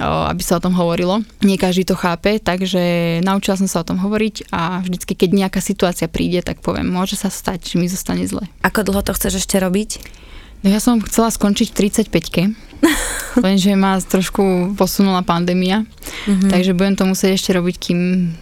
aby 0.00 0.42
sa 0.42 0.58
o 0.58 0.64
tom 0.64 0.78
hovorilo. 0.78 1.26
Nie 1.42 1.58
každý 1.58 1.84
to 1.88 1.98
chápe, 1.98 2.38
takže 2.38 3.18
naučila 3.26 3.58
som 3.58 3.66
sa 3.66 3.82
o 3.82 3.88
tom 3.88 3.98
hovoriť 3.98 4.52
a 4.54 4.80
vždycky, 4.82 5.18
keď 5.18 5.30
nejaká 5.34 5.60
situácia 5.60 6.06
príde, 6.06 6.40
tak 6.40 6.62
poviem, 6.62 6.86
môže 6.86 7.18
sa 7.18 7.28
stať, 7.28 7.74
že 7.74 7.76
mi 7.80 7.90
zostane 7.90 8.24
zle. 8.28 8.46
Ako 8.62 8.86
dlho 8.86 9.02
to 9.02 9.12
chceš 9.16 9.42
ešte 9.42 9.58
robiť? 9.58 9.90
No 10.62 10.74
ja 10.74 10.82
som 10.82 10.98
chcela 10.98 11.30
skončiť 11.30 11.70
v 11.70 11.76
35-ke, 11.86 12.42
lenže 13.46 13.74
ma 13.78 13.98
trošku 14.02 14.74
posunula 14.74 15.22
pandémia, 15.22 15.86
mm-hmm. 15.86 16.50
takže 16.50 16.74
budem 16.74 16.94
to 16.98 17.04
musieť 17.06 17.38
ešte 17.38 17.50
robiť, 17.54 17.76
kým 17.78 18.00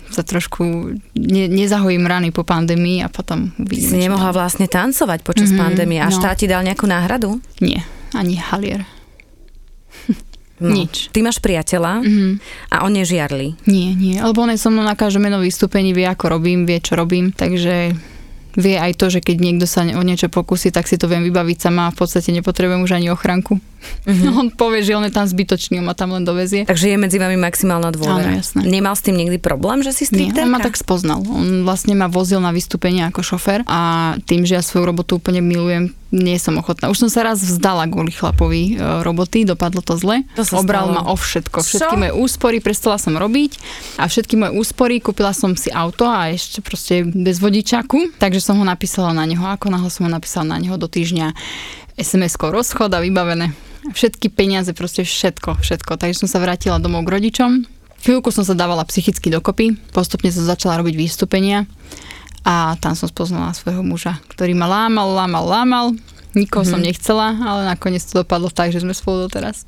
sa 0.09 0.25
trošku 0.25 0.97
ne, 1.13 1.45
nezahojím 1.49 2.09
rany 2.09 2.33
po 2.33 2.41
pandémii 2.41 3.05
a 3.05 3.13
potom 3.13 3.53
uvidíme. 3.61 3.93
Si 3.93 3.97
nemohla 4.01 4.33
vlastne 4.33 4.65
tancovať 4.65 5.21
počas 5.25 5.53
mm-hmm, 5.53 5.61
pandémie 5.61 6.01
a 6.01 6.09
no. 6.09 6.17
štát 6.17 6.41
ti 6.41 6.49
dal 6.49 6.65
nejakú 6.65 6.89
náhradu? 6.89 7.37
Nie, 7.61 7.85
ani 8.17 8.41
halier. 8.41 8.89
No. 10.57 10.73
Nič. 10.73 11.13
Ty 11.13 11.21
máš 11.21 11.37
priateľa 11.45 12.01
mm-hmm. 12.01 12.33
a 12.73 12.77
on 12.89 12.97
nežiarli? 12.97 13.61
Nie, 13.69 13.93
nie, 13.93 14.17
lebo 14.17 14.41
on 14.41 14.57
je 14.57 14.57
so 14.57 14.73
mnou 14.73 14.89
na 14.89 14.97
každom 14.97 15.29
jednom 15.29 15.45
vystúpení, 15.45 15.93
vie 15.93 16.09
ako 16.09 16.33
robím, 16.33 16.65
vie 16.65 16.81
čo 16.81 16.97
robím, 16.97 17.29
takže 17.29 17.93
vie 18.57 18.77
aj 18.81 18.97
to, 18.97 19.13
že 19.13 19.21
keď 19.21 19.37
niekto 19.39 19.67
sa 19.69 19.85
o 19.85 20.03
niečo 20.03 20.33
pokusí, 20.33 20.73
tak 20.73 20.89
si 20.89 20.97
to 20.97 21.07
viem 21.07 21.23
vybaviť 21.23 21.69
sama 21.69 21.89
a 21.89 21.95
v 21.95 21.99
podstate 22.01 22.33
nepotrebujem 22.33 22.83
už 22.83 22.93
ani 22.97 23.13
ochranku. 23.13 23.61
Mm-hmm. 24.07 24.33
on 24.41 24.49
povie, 24.51 24.83
že 24.83 24.97
on 24.97 25.05
je 25.07 25.15
tam 25.15 25.27
zbytočný, 25.29 25.79
on 25.79 25.87
ma 25.87 25.95
tam 25.95 26.15
len 26.15 26.25
dovezie. 26.27 26.67
Takže 26.67 26.91
je 26.91 26.97
medzi 26.99 27.21
vami 27.21 27.37
maximálna 27.39 27.93
dôvera. 27.93 28.27
Áno, 28.27 28.41
jasné. 28.41 28.67
Nemal 28.67 28.95
s 28.97 29.03
tým 29.05 29.15
niekdy 29.19 29.39
problém, 29.39 29.85
že 29.85 29.95
si 29.95 30.09
stripterka? 30.09 30.43
Nie, 30.43 30.47
on 30.49 30.53
ma 30.53 30.61
tak 30.63 30.75
spoznal. 30.75 31.23
On 31.23 31.63
vlastne 31.63 31.95
ma 31.95 32.11
vozil 32.11 32.41
na 32.43 32.51
vystúpenie 32.51 33.07
ako 33.07 33.23
šofer 33.23 33.63
a 33.69 34.15
tým, 34.27 34.49
že 34.49 34.59
ja 34.59 34.63
svoju 34.65 34.89
robotu 34.89 35.19
úplne 35.19 35.43
milujem, 35.45 35.93
nie 36.15 36.39
som 36.39 36.55
ochotná. 36.57 36.87
Už 36.87 37.03
som 37.07 37.11
sa 37.11 37.27
raz 37.27 37.43
vzdala 37.43 37.91
kvôli 37.91 38.15
chlapovi 38.15 38.79
e, 38.79 39.03
roboty, 39.03 39.43
dopadlo 39.43 39.83
to 39.83 39.99
zle. 39.99 40.23
To 40.39 40.47
Obral 40.55 40.87
stalo. 40.87 40.95
ma 40.95 41.03
o 41.11 41.15
všetko. 41.19 41.59
Všetky 41.67 41.95
Čo? 41.99 42.01
moje 42.01 42.13
úspory 42.15 42.59
prestala 42.63 42.97
som 42.97 43.19
robiť 43.19 43.59
a 43.99 44.07
všetky 44.07 44.39
moje 44.39 44.53
úspory, 44.55 45.03
kúpila 45.03 45.35
som 45.35 45.59
si 45.59 45.69
auto 45.75 46.07
a 46.07 46.31
ešte 46.31 46.63
proste 46.63 47.03
bez 47.03 47.43
vodičaku, 47.43 48.17
takže 48.23 48.39
som 48.47 48.63
ho 48.63 48.65
napísala 48.65 49.11
na 49.11 49.27
neho. 49.27 49.43
Ako 49.43 49.67
náhle 49.67 49.91
som 49.91 50.07
ho 50.07 50.11
napísala 50.11 50.55
na 50.55 50.63
neho 50.63 50.79
do 50.79 50.87
týždňa 50.87 51.35
SMS-ko 51.99 52.55
rozchod 52.55 52.95
a 52.95 53.03
vybavené. 53.03 53.51
Všetky 53.91 54.31
peniaze, 54.31 54.71
proste 54.71 55.03
všetko, 55.03 55.59
všetko. 55.59 55.99
Takže 55.99 56.23
som 56.23 56.29
sa 56.31 56.39
vrátila 56.39 56.79
domov 56.79 57.03
k 57.11 57.19
rodičom. 57.19 57.67
Chvíľku 58.07 58.31
som 58.31 58.47
sa 58.47 58.55
dávala 58.55 58.87
psychicky 58.87 59.33
dokopy, 59.35 59.75
postupne 59.91 60.31
som 60.31 60.47
začala 60.47 60.79
robiť 60.79 60.95
výstupenia 60.95 61.67
a 62.47 62.79
tam 62.79 62.95
som 62.95 63.11
spoznala 63.11 63.51
svojho 63.57 63.83
muža, 63.83 64.23
ktorý 64.31 64.55
ma 64.55 64.71
lámal, 64.71 65.11
lámal, 65.11 65.43
lámal. 65.43 65.87
Nikoho 66.37 66.63
mm-hmm. 66.63 66.71
som 66.71 66.79
mhm. 66.79 66.87
nechcela, 66.87 67.29
ale 67.35 67.67
nakoniec 67.67 68.05
to 68.05 68.23
dopadlo 68.23 68.53
tak, 68.53 68.71
že 68.71 68.85
sme 68.85 68.95
spolu 68.95 69.27
doteraz. 69.27 69.67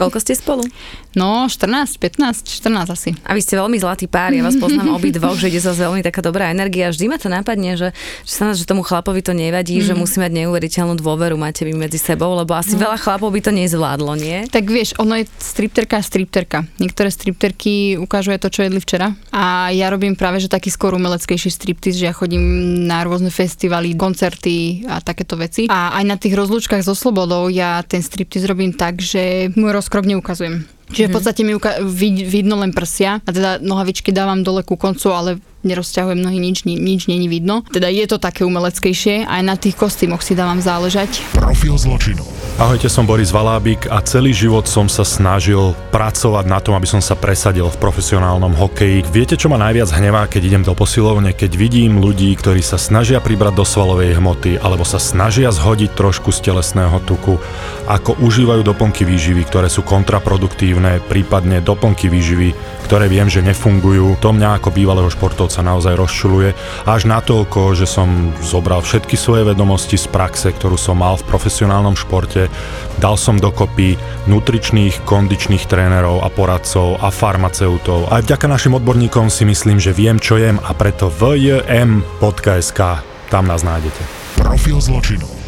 Koľko 0.00 0.18
ste 0.18 0.34
spolu? 0.34 0.66
No, 1.14 1.50
14, 1.50 1.98
15, 1.98 2.46
14 2.62 2.90
asi. 2.90 3.10
A 3.26 3.34
vy 3.34 3.42
ste 3.42 3.58
veľmi 3.58 3.78
zlatý 3.78 4.06
pár, 4.06 4.30
ja 4.30 4.46
vás 4.46 4.54
poznám 4.54 4.94
obi 4.94 5.10
dvoch, 5.10 5.34
že 5.34 5.50
ide 5.50 5.58
zase 5.58 5.82
veľmi 5.82 6.06
taká 6.06 6.22
dobrá 6.22 6.50
energia. 6.54 6.90
Vždy 6.90 7.06
ma 7.10 7.18
to 7.18 7.26
nápadne, 7.26 7.74
že, 7.74 7.90
že 8.22 8.32
sa 8.34 8.46
nás, 8.46 8.58
že 8.58 8.66
tomu 8.66 8.86
chlapovi 8.86 9.18
to 9.18 9.34
nevadí, 9.34 9.82
mm. 9.82 9.86
že 9.90 9.92
musí 9.98 10.22
mať 10.22 10.30
neuveriteľnú 10.42 10.94
dôveru, 10.98 11.34
máte 11.34 11.66
vy 11.66 11.74
medzi 11.74 11.98
sebou, 11.98 12.34
lebo 12.38 12.54
asi 12.54 12.78
no. 12.78 12.86
veľa 12.86 12.98
chlapov 12.98 13.30
by 13.30 13.40
to 13.42 13.50
nezvládlo, 13.50 14.12
nie? 14.18 14.46
Tak 14.50 14.70
vieš, 14.70 14.94
ono 15.02 15.18
je 15.18 15.26
stripterka 15.42 15.98
a 15.98 16.02
stripterka. 16.02 16.58
Niektoré 16.78 17.10
stripterky 17.10 17.98
ukážu 17.98 18.30
to, 18.38 18.46
čo 18.46 18.62
jedli 18.62 18.78
včera. 18.78 19.10
A 19.34 19.74
ja 19.74 19.90
robím 19.90 20.14
práve, 20.14 20.38
že 20.38 20.46
taký 20.46 20.70
skôr 20.70 20.94
umeleckejší 20.94 21.50
striptiz, 21.50 21.98
že 21.98 22.06
ja 22.06 22.14
chodím 22.14 22.42
na 22.86 23.02
rôzne 23.02 23.34
festivaly, 23.34 23.98
koncerty 23.98 24.86
a 24.86 25.02
takéto 25.02 25.34
veci. 25.34 25.66
A 25.66 25.98
aj 25.98 26.04
na 26.06 26.14
tých 26.14 26.38
rozlúčkach 26.38 26.86
so 26.86 26.94
slobodou 26.94 27.50
ja 27.50 27.82
ten 27.82 27.98
striptiz 27.98 28.46
robím 28.46 28.70
tak, 28.70 29.02
že 29.02 29.50
môj 29.60 29.76
rozkrok 29.76 30.08
neukazujem. 30.08 30.64
Čiže 30.90 31.06
v 31.06 31.10
mhm. 31.12 31.16
podstate 31.16 31.40
mi 31.46 31.52
uka- 31.54 31.78
vid- 31.84 32.26
vidno 32.26 32.58
len 32.58 32.74
prsia 32.74 33.22
a 33.22 33.30
teda 33.30 33.62
nohavičky 33.62 34.10
dávam 34.10 34.42
dole 34.42 34.66
ku 34.66 34.74
koncu, 34.74 35.12
ale 35.14 35.30
nerozťahujem 35.62 36.20
nohy, 36.20 36.38
nič, 36.40 36.64
ni- 36.64 36.80
nič 36.80 37.06
není 37.06 37.28
vidno. 37.28 37.62
Teda 37.68 37.88
je 37.92 38.04
to 38.08 38.16
také 38.16 38.44
umeleckejšie, 38.44 39.28
aj 39.28 39.42
na 39.44 39.56
tých 39.56 39.76
kostýmoch 39.76 40.24
si 40.24 40.32
dávam 40.32 40.60
záležať. 40.60 41.20
Profil 41.36 41.76
zločinu. 41.76 42.22
Ahojte, 42.60 42.92
som 42.92 43.08
Boris 43.08 43.32
Valábik 43.32 43.88
a 43.88 44.04
celý 44.04 44.36
život 44.36 44.68
som 44.68 44.84
sa 44.84 45.00
snažil 45.00 45.72
pracovať 45.96 46.44
na 46.44 46.60
tom, 46.60 46.76
aby 46.76 46.84
som 46.84 47.00
sa 47.00 47.16
presadil 47.16 47.64
v 47.72 47.80
profesionálnom 47.80 48.52
hokeji. 48.52 49.00
Viete, 49.08 49.32
čo 49.40 49.48
ma 49.48 49.56
najviac 49.56 49.88
hnevá, 49.96 50.28
keď 50.28 50.42
idem 50.44 50.62
do 50.68 50.76
posilovne, 50.76 51.32
keď 51.32 51.56
vidím 51.56 52.04
ľudí, 52.04 52.28
ktorí 52.36 52.60
sa 52.60 52.76
snažia 52.76 53.16
pribrať 53.16 53.56
do 53.56 53.64
svalovej 53.64 54.20
hmoty 54.20 54.60
alebo 54.60 54.84
sa 54.84 55.00
snažia 55.00 55.48
zhodiť 55.48 55.96
trošku 55.96 56.36
z 56.36 56.52
telesného 56.52 57.00
tuku, 57.08 57.40
ako 57.88 58.20
užívajú 58.20 58.60
doplnky 58.60 59.08
výživy, 59.08 59.48
ktoré 59.48 59.72
sú 59.72 59.80
kontraproduktívne, 59.80 61.00
prípadne 61.08 61.64
doplnky 61.64 62.12
výživy, 62.12 62.52
ktoré 62.86 63.08
viem, 63.08 63.26
že 63.26 63.40
nefungujú. 63.40 64.20
To 64.20 64.36
mňa 64.36 64.60
ako 64.60 64.68
bývalého 64.70 65.08
športovca 65.08 65.49
naozaj 65.58 65.98
rozčuluje. 65.98 66.54
Až 66.86 67.10
natoľko, 67.10 67.74
že 67.74 67.90
som 67.90 68.30
zobral 68.38 68.86
všetky 68.86 69.18
svoje 69.18 69.42
vedomosti 69.42 69.98
z 69.98 70.06
praxe, 70.06 70.54
ktorú 70.54 70.78
som 70.78 71.02
mal 71.02 71.18
v 71.18 71.26
profesionálnom 71.26 71.98
športe, 71.98 72.46
dal 73.02 73.18
som 73.18 73.42
dokopy 73.42 73.98
nutričných, 74.30 75.02
kondičných 75.02 75.66
trénerov 75.66 76.22
a 76.22 76.30
poradcov 76.30 77.02
a 77.02 77.10
farmaceutov. 77.10 78.06
Aj 78.14 78.22
vďaka 78.22 78.46
našim 78.46 78.78
odborníkom 78.78 79.26
si 79.26 79.42
myslím, 79.42 79.82
že 79.82 79.90
viem, 79.90 80.22
čo 80.22 80.38
jem 80.38 80.62
a 80.62 80.70
preto 80.70 81.10
vjm.sk 81.10 82.80
tam 83.30 83.46
nás 83.46 83.66
nájdete. 83.66 84.02
Profil 84.38 84.78
zločinu. 84.82 85.39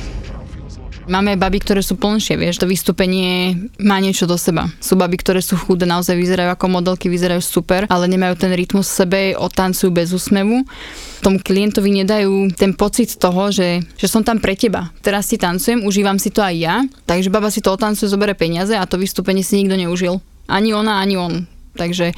Máme 1.10 1.34
baby, 1.34 1.58
ktoré 1.58 1.82
sú 1.82 1.98
plnšie, 1.98 2.38
vieš, 2.38 2.62
to 2.62 2.70
vystúpenie 2.70 3.58
má 3.82 3.98
niečo 3.98 4.30
do 4.30 4.38
seba. 4.38 4.70
Sú 4.78 4.94
baby, 4.94 5.18
ktoré 5.18 5.42
sú 5.42 5.58
chudé, 5.58 5.82
naozaj 5.82 6.14
vyzerajú 6.14 6.54
ako 6.54 6.78
modelky, 6.78 7.10
vyzerajú 7.10 7.42
super, 7.42 7.90
ale 7.90 8.06
nemajú 8.06 8.38
ten 8.38 8.54
rytmus 8.54 8.86
v 8.86 8.98
sebe, 9.02 9.20
otancujú 9.34 9.90
bez 9.90 10.14
úsmevu. 10.14 10.62
Tomu 11.18 11.42
klientovi 11.42 11.90
nedajú 11.90 12.54
ten 12.54 12.78
pocit 12.78 13.18
toho, 13.18 13.50
že, 13.50 13.82
že 13.98 14.06
som 14.06 14.22
tam 14.22 14.38
pre 14.38 14.54
teba. 14.54 14.94
Teraz 15.02 15.26
si 15.26 15.42
tancujem, 15.42 15.82
užívam 15.82 16.22
si 16.22 16.30
to 16.30 16.38
aj 16.38 16.54
ja, 16.54 16.76
takže 17.02 17.34
baba 17.34 17.50
si 17.50 17.58
to 17.58 17.74
otancuje, 17.74 18.06
zobere 18.06 18.38
peniaze 18.38 18.78
a 18.78 18.86
to 18.86 18.94
vystúpenie 18.94 19.42
si 19.42 19.58
nikto 19.58 19.74
neužil. 19.74 20.22
Ani 20.46 20.70
ona, 20.70 21.02
ani 21.02 21.18
on. 21.18 21.50
Takže 21.74 22.14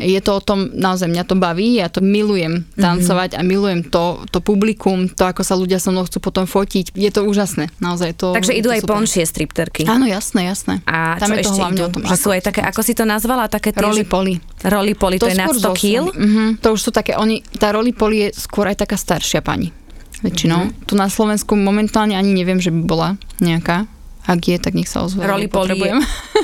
je 0.00 0.20
to 0.24 0.38
o 0.38 0.40
tom, 0.40 0.72
naozaj 0.72 1.04
mňa 1.04 1.24
to 1.28 1.36
baví, 1.36 1.76
ja 1.76 1.92
to 1.92 2.00
milujem 2.00 2.64
tancovať 2.80 3.36
mm-hmm. 3.36 3.44
a 3.44 3.50
milujem 3.50 3.80
to, 3.84 4.24
to 4.32 4.40
publikum, 4.40 5.04
to, 5.12 5.28
ako 5.28 5.44
sa 5.44 5.52
ľudia 5.52 5.76
so 5.76 5.92
mnou 5.92 6.08
chcú 6.08 6.24
potom 6.24 6.48
fotiť. 6.48 6.96
Je 6.96 7.10
to 7.12 7.28
úžasné, 7.28 7.68
naozaj 7.76 8.16
to. 8.16 8.32
Takže 8.32 8.56
idú 8.56 8.72
to 8.72 8.76
aj 8.78 8.80
super. 8.80 8.92
plnšie 8.96 9.24
stripterky. 9.28 9.82
Áno, 9.84 10.08
jasné, 10.08 10.48
jasné. 10.48 10.80
A 10.88 11.20
Tam 11.20 11.36
je 11.36 11.44
to 11.44 11.52
hlavne 11.52 11.80
idú? 11.84 11.88
o 11.88 11.92
tom, 11.92 12.02
že 12.08 12.16
ako- 12.16 12.24
sú 12.24 12.28
aj 12.32 12.42
také, 12.48 12.60
ako 12.64 12.80
si 12.80 12.92
to 12.96 13.04
nazvala, 13.04 13.52
také 13.52 13.76
tie, 13.76 13.84
Roli 13.84 14.04
poli. 14.08 14.34
Roli 14.64 14.94
poli, 14.96 15.20
to, 15.20 15.28
je 15.28 15.36
nad 15.36 15.52
100 15.52 15.60
skôr 15.60 15.76
kg. 15.76 16.04
Mhm, 16.16 16.44
to 16.64 16.68
už 16.72 16.80
sú 16.80 16.90
také, 16.94 17.12
oni, 17.20 17.44
tá 17.60 17.68
roli 17.76 17.92
poli 17.92 18.28
je 18.28 18.28
skôr 18.32 18.64
aj 18.72 18.88
taká 18.88 18.96
staršia 18.96 19.44
pani. 19.44 19.68
Väčšinou. 20.22 20.70
Mhm. 20.72 20.88
Tu 20.88 20.94
na 20.96 21.10
Slovensku 21.12 21.52
momentálne 21.58 22.16
ani 22.16 22.32
neviem, 22.32 22.62
že 22.62 22.72
by 22.72 22.80
bola 22.86 23.08
nejaká. 23.42 23.84
Ak 24.22 24.38
je, 24.40 24.54
tak 24.54 24.72
nech 24.72 24.86
sa 24.86 25.02
ozve. 25.02 25.18
Roli. 25.20 25.46
Potrebujem. 25.46 25.98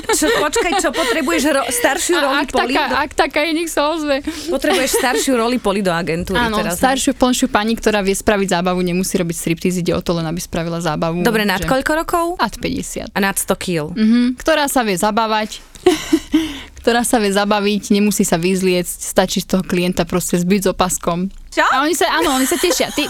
Čo, 0.09 0.27
počkaj, 0.35 0.71
čo 0.77 0.89
potrebuješ 0.89 1.43
ro- 1.49 1.63
staršiu 1.65 2.15
roli 2.17 2.43
ak, 2.43 2.49
poli? 2.49 2.71
taká, 2.71 2.83
Do, 2.83 2.95
ak 2.97 3.11
taká 3.13 3.39
je, 3.41 3.51
nech 3.53 3.67
sa 3.67 3.87
ozve. 3.87 4.19
potrebuješ 4.47 4.91
staršiu 4.95 5.33
roli 5.33 5.57
poli 5.57 5.79
do 5.79 5.89
agentúry 5.89 6.35
Áno, 6.35 6.59
teraz. 6.59 6.75
staršiu, 6.75 7.13
plnšiu 7.13 7.47
pani, 7.47 7.73
ktorá 7.73 7.99
vie 7.99 8.11
spraviť 8.11 8.51
zábavu, 8.51 8.81
nemusí 8.81 9.15
robiť 9.15 9.31
striptease, 9.33 9.79
ide 9.79 9.91
o 9.91 9.99
to 9.99 10.11
len, 10.11 10.25
aby 10.25 10.37
spravila 10.37 10.77
zábavu. 10.77 11.21
Dobre, 11.21 11.43
nad 11.43 11.57
že- 11.57 11.67
koľko 11.67 11.91
rokov? 11.95 12.25
Ad 12.35 12.57
50. 12.57 13.09
A 13.09 13.17
nad 13.17 13.33
100 13.33 13.55
kg. 13.55 13.91
Mhm, 13.91 14.35
ktorá 14.35 14.65
sa 14.65 14.81
vie 14.81 14.95
zabávať, 14.95 15.63
ktorá 16.79 17.01
sa 17.01 17.17
vie 17.17 17.29
zabaviť, 17.29 17.91
nemusí 17.91 18.23
sa 18.23 18.35
vyzliecť, 18.35 18.91
stačí 18.99 19.39
z 19.39 19.47
toho 19.49 19.63
klienta 19.63 20.03
proste 20.03 20.35
zbyť 20.35 20.61
s 20.61 20.67
opaskom. 20.69 21.31
Čo? 21.49 21.63
A 21.65 21.81
oni 21.81 21.93
sa, 21.93 22.11
áno, 22.13 22.33
oni 22.33 22.43
sa 22.43 22.55
tešia. 22.55 22.89
Ty, 22.89 23.07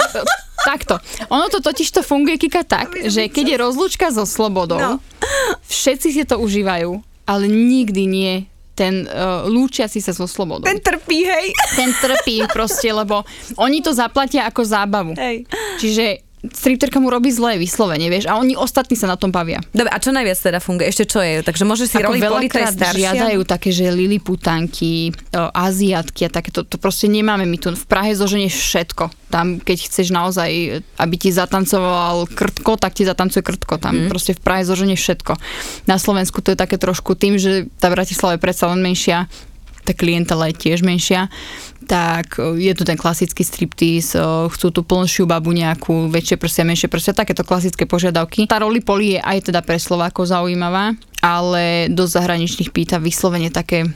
takto. 0.61 0.99
Ono 1.27 1.47
to 1.47 1.59
totiž 1.59 1.89
to 1.91 2.01
funguje, 2.01 2.37
Kika, 2.37 2.63
tak, 2.63 2.95
že 3.07 3.27
keď 3.27 3.45
je 3.45 3.57
rozlúčka 3.57 4.07
so 4.09 4.23
slobodou, 4.23 4.77
No. 4.77 4.93
všetci 5.65 6.07
si 6.11 6.23
to 6.23 6.37
užívajú, 6.37 6.99
ale 7.25 7.43
nikdy 7.45 8.03
nie 8.05 8.33
ten 8.73 9.03
uh, 9.03 9.43
lúčiaci 9.43 9.99
sa 9.99 10.15
so 10.15 10.23
slobodou. 10.23 10.63
Ten 10.63 10.79
trpí, 10.79 11.27
hej. 11.27 11.51
ten 11.75 11.91
trpí 11.91 12.47
proste, 12.47 12.87
lebo 12.87 13.27
oni 13.59 13.83
to 13.83 13.91
zaplatia 13.91 14.47
ako 14.47 14.63
zábavu. 14.63 15.11
hej. 15.19 15.43
Čiže 15.77 16.28
stripterka 16.41 16.97
mu 16.97 17.07
robí 17.07 17.27
zlé 17.29 17.55
vyslovene, 17.55 18.07
vieš, 18.07 18.25
a 18.25 18.35
oni 18.35 18.53
ostatní 18.53 18.93
sa 18.93 19.05
na 19.05 19.15
tom 19.15 19.27
bavia. 19.27 19.59
Dobre, 19.69 19.87
a 19.87 19.97
čo 19.97 20.09
najviac 20.09 20.39
teda 20.39 20.57
funguje? 20.57 20.87
Ešte 20.87 21.03
čo 21.05 21.19
je? 21.19 21.41
Takže 21.41 21.63
môžeš 21.63 21.87
si 21.87 21.95
Ako 21.97 22.15
roli 22.15 22.47
staršia. 22.47 23.11
žiadajú 23.11 23.41
také, 23.43 23.69
že 23.69 23.91
liliputanky, 23.91 25.11
o, 25.29 25.51
aziatky 25.51 26.25
a 26.25 26.31
takéto, 26.31 26.63
to 26.63 26.77
proste 26.77 27.05
nemáme 27.05 27.43
my 27.43 27.57
tu. 27.57 27.71
V 27.71 27.85
Prahe 27.85 28.13
zoženieš 28.13 28.55
všetko. 28.55 29.03
Tam, 29.29 29.59
keď 29.59 29.77
chceš 29.85 30.07
naozaj, 30.09 30.49
aby 30.95 31.15
ti 31.15 31.29
zatancoval 31.29 32.25
krtko, 32.25 32.75
tak 32.75 32.93
ti 32.93 33.03
zatancuje 33.03 33.41
krtko. 33.41 33.77
Tam 33.77 33.93
Mhm. 33.95 34.07
proste 34.07 34.31
v 34.31 34.39
Prahe 34.39 34.63
zoženieš 34.63 34.99
všetko. 35.01 35.33
Na 35.85 35.97
Slovensku 35.97 36.39
to 36.39 36.51
je 36.51 36.57
také 36.57 36.75
trošku 36.75 37.13
tým, 37.13 37.35
že 37.35 37.67
tá 37.77 37.89
Bratislava 37.89 38.35
je 38.35 38.41
predsa 38.41 38.65
len 38.67 38.79
menšia, 38.79 39.27
tá 39.89 39.97
klientela 39.97 40.45
je 40.53 40.69
tiež 40.69 40.85
menšia, 40.85 41.33
tak 41.89 42.37
o, 42.37 42.53
je 42.53 42.69
tu 42.77 42.85
ten 42.85 42.93
klasický 42.93 43.41
striptease, 43.41 44.13
o, 44.21 44.45
chcú 44.53 44.69
tú 44.69 44.85
plnšiu 44.85 45.25
babu 45.25 45.49
nejakú, 45.49 46.13
väčšie 46.13 46.37
prsia, 46.37 46.61
menšie 46.61 46.85
prsia, 46.85 47.17
takéto 47.17 47.41
klasické 47.41 47.89
požiadavky. 47.89 48.45
Tá 48.45 48.61
roli 48.61 48.85
poli 48.85 49.17
je 49.17 49.19
aj 49.25 49.49
teda 49.49 49.65
pre 49.65 49.81
Slovákov 49.81 50.29
zaujímavá, 50.29 50.93
ale 51.25 51.89
do 51.89 52.05
zahraničných 52.05 52.69
pýta 52.69 53.01
vyslovene 53.01 53.49
také, 53.49 53.89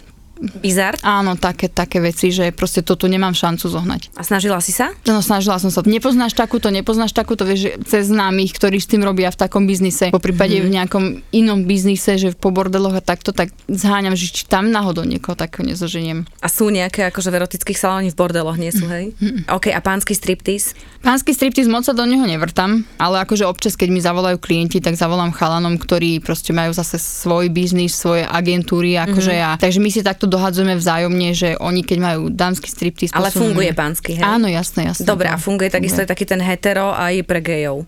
Bizar. 0.60 1.00
áno, 1.00 1.36
také, 1.36 1.68
také 1.68 1.98
veci, 1.98 2.28
že 2.30 2.52
proste 2.52 2.82
to 2.82 2.94
tu 2.94 3.08
nemám 3.08 3.32
šancu 3.32 3.66
zohnať. 3.66 4.12
A 4.14 4.22
snažila 4.22 4.60
si 4.60 4.70
sa? 4.70 4.92
No 5.06 5.24
snažila 5.24 5.56
som 5.56 5.72
sa. 5.72 5.80
Nepoznáš 5.82 6.34
takúto, 6.34 6.68
nepoznáš 6.68 7.12
takúto, 7.12 7.44
vieš, 7.44 7.60
že 7.60 7.72
cez 7.86 8.04
známych, 8.08 8.52
ktorí 8.52 8.76
s 8.76 8.86
tým 8.86 9.02
robia 9.02 9.30
v 9.30 9.40
takom 9.40 9.64
biznise, 9.64 10.12
po 10.12 10.20
prípade 10.20 10.60
Mhm. 10.60 10.64
v 10.64 10.70
nejakom 10.70 11.04
inom 11.32 11.64
biznise, 11.64 12.18
že 12.18 12.34
po 12.34 12.52
bordeloch 12.52 12.94
a 12.94 13.02
takto, 13.02 13.32
tak 13.32 13.50
zháňam, 13.66 14.14
že 14.14 14.28
či 14.28 14.44
tam 14.44 14.68
náhodou 14.68 15.04
niekoho 15.04 15.34
takého 15.34 15.64
nezoženiem. 15.64 16.28
A 16.38 16.48
sú 16.48 16.68
nejaké 16.68 17.08
akože 17.08 17.30
v 17.30 17.38
erotických 17.40 17.78
salóni 17.78 18.10
v 18.10 18.18
bordeloch, 18.18 18.56
nie 18.56 18.70
sú, 18.70 18.84
hej? 18.86 19.16
OK, 19.48 19.70
a 19.70 19.80
pánsky 19.80 20.12
striptease? 20.12 20.76
Pánsky 21.00 21.32
striptease 21.32 21.68
moc 21.68 21.84
sa 21.84 21.92
do 21.92 22.04
neho 22.04 22.24
nevrtam, 22.24 22.84
ale 22.98 23.22
akože 23.22 23.44
občas, 23.44 23.74
keď 23.74 23.90
mi 23.90 24.00
zavolajú 24.00 24.38
klienti, 24.38 24.80
tak 24.80 24.94
zavolám 24.94 25.32
chalanom, 25.32 25.76
ktorí 25.76 26.20
proste 26.20 26.52
majú 26.52 26.72
zase 26.72 26.96
svoj 26.96 27.48
biznis, 27.48 27.94
svoje 27.94 28.24
agentúry, 28.24 28.96
akože 28.98 29.30
Mhm. 29.30 29.40
ja. 29.40 29.52
Takže 29.56 29.80
my 29.80 29.90
si 29.90 30.02
takto 30.02 30.26
dohadzujeme 30.34 30.74
vzájomne, 30.74 31.30
že 31.32 31.54
oni 31.56 31.86
keď 31.86 31.98
majú 32.02 32.22
dámsky 32.28 32.66
striptease, 32.66 33.14
Ale 33.14 33.30
posunú- 33.30 33.54
funguje 33.54 33.72
pánsky, 33.72 34.18
hej? 34.18 34.26
Áno, 34.26 34.50
jasné, 34.50 34.90
jasné. 34.90 35.06
Dobre, 35.06 35.30
a 35.30 35.38
funguje 35.38 35.70
takisto 35.70 36.02
aj 36.02 36.10
taký 36.10 36.26
ten 36.26 36.42
hetero 36.42 36.90
aj 36.90 37.22
pre 37.24 37.40
gejov. 37.40 37.86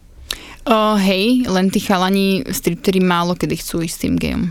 O, 0.65 0.77
hej, 0.97 1.45
len 1.45 1.69
tí 1.69 1.77
chalani 1.77 2.41
striptery 2.45 2.97
málo 2.97 3.33
kedy 3.33 3.53
chcú 3.55 3.81
ísť 3.81 3.91
s 3.91 4.01
tým 4.01 4.13
gejom. 4.15 4.43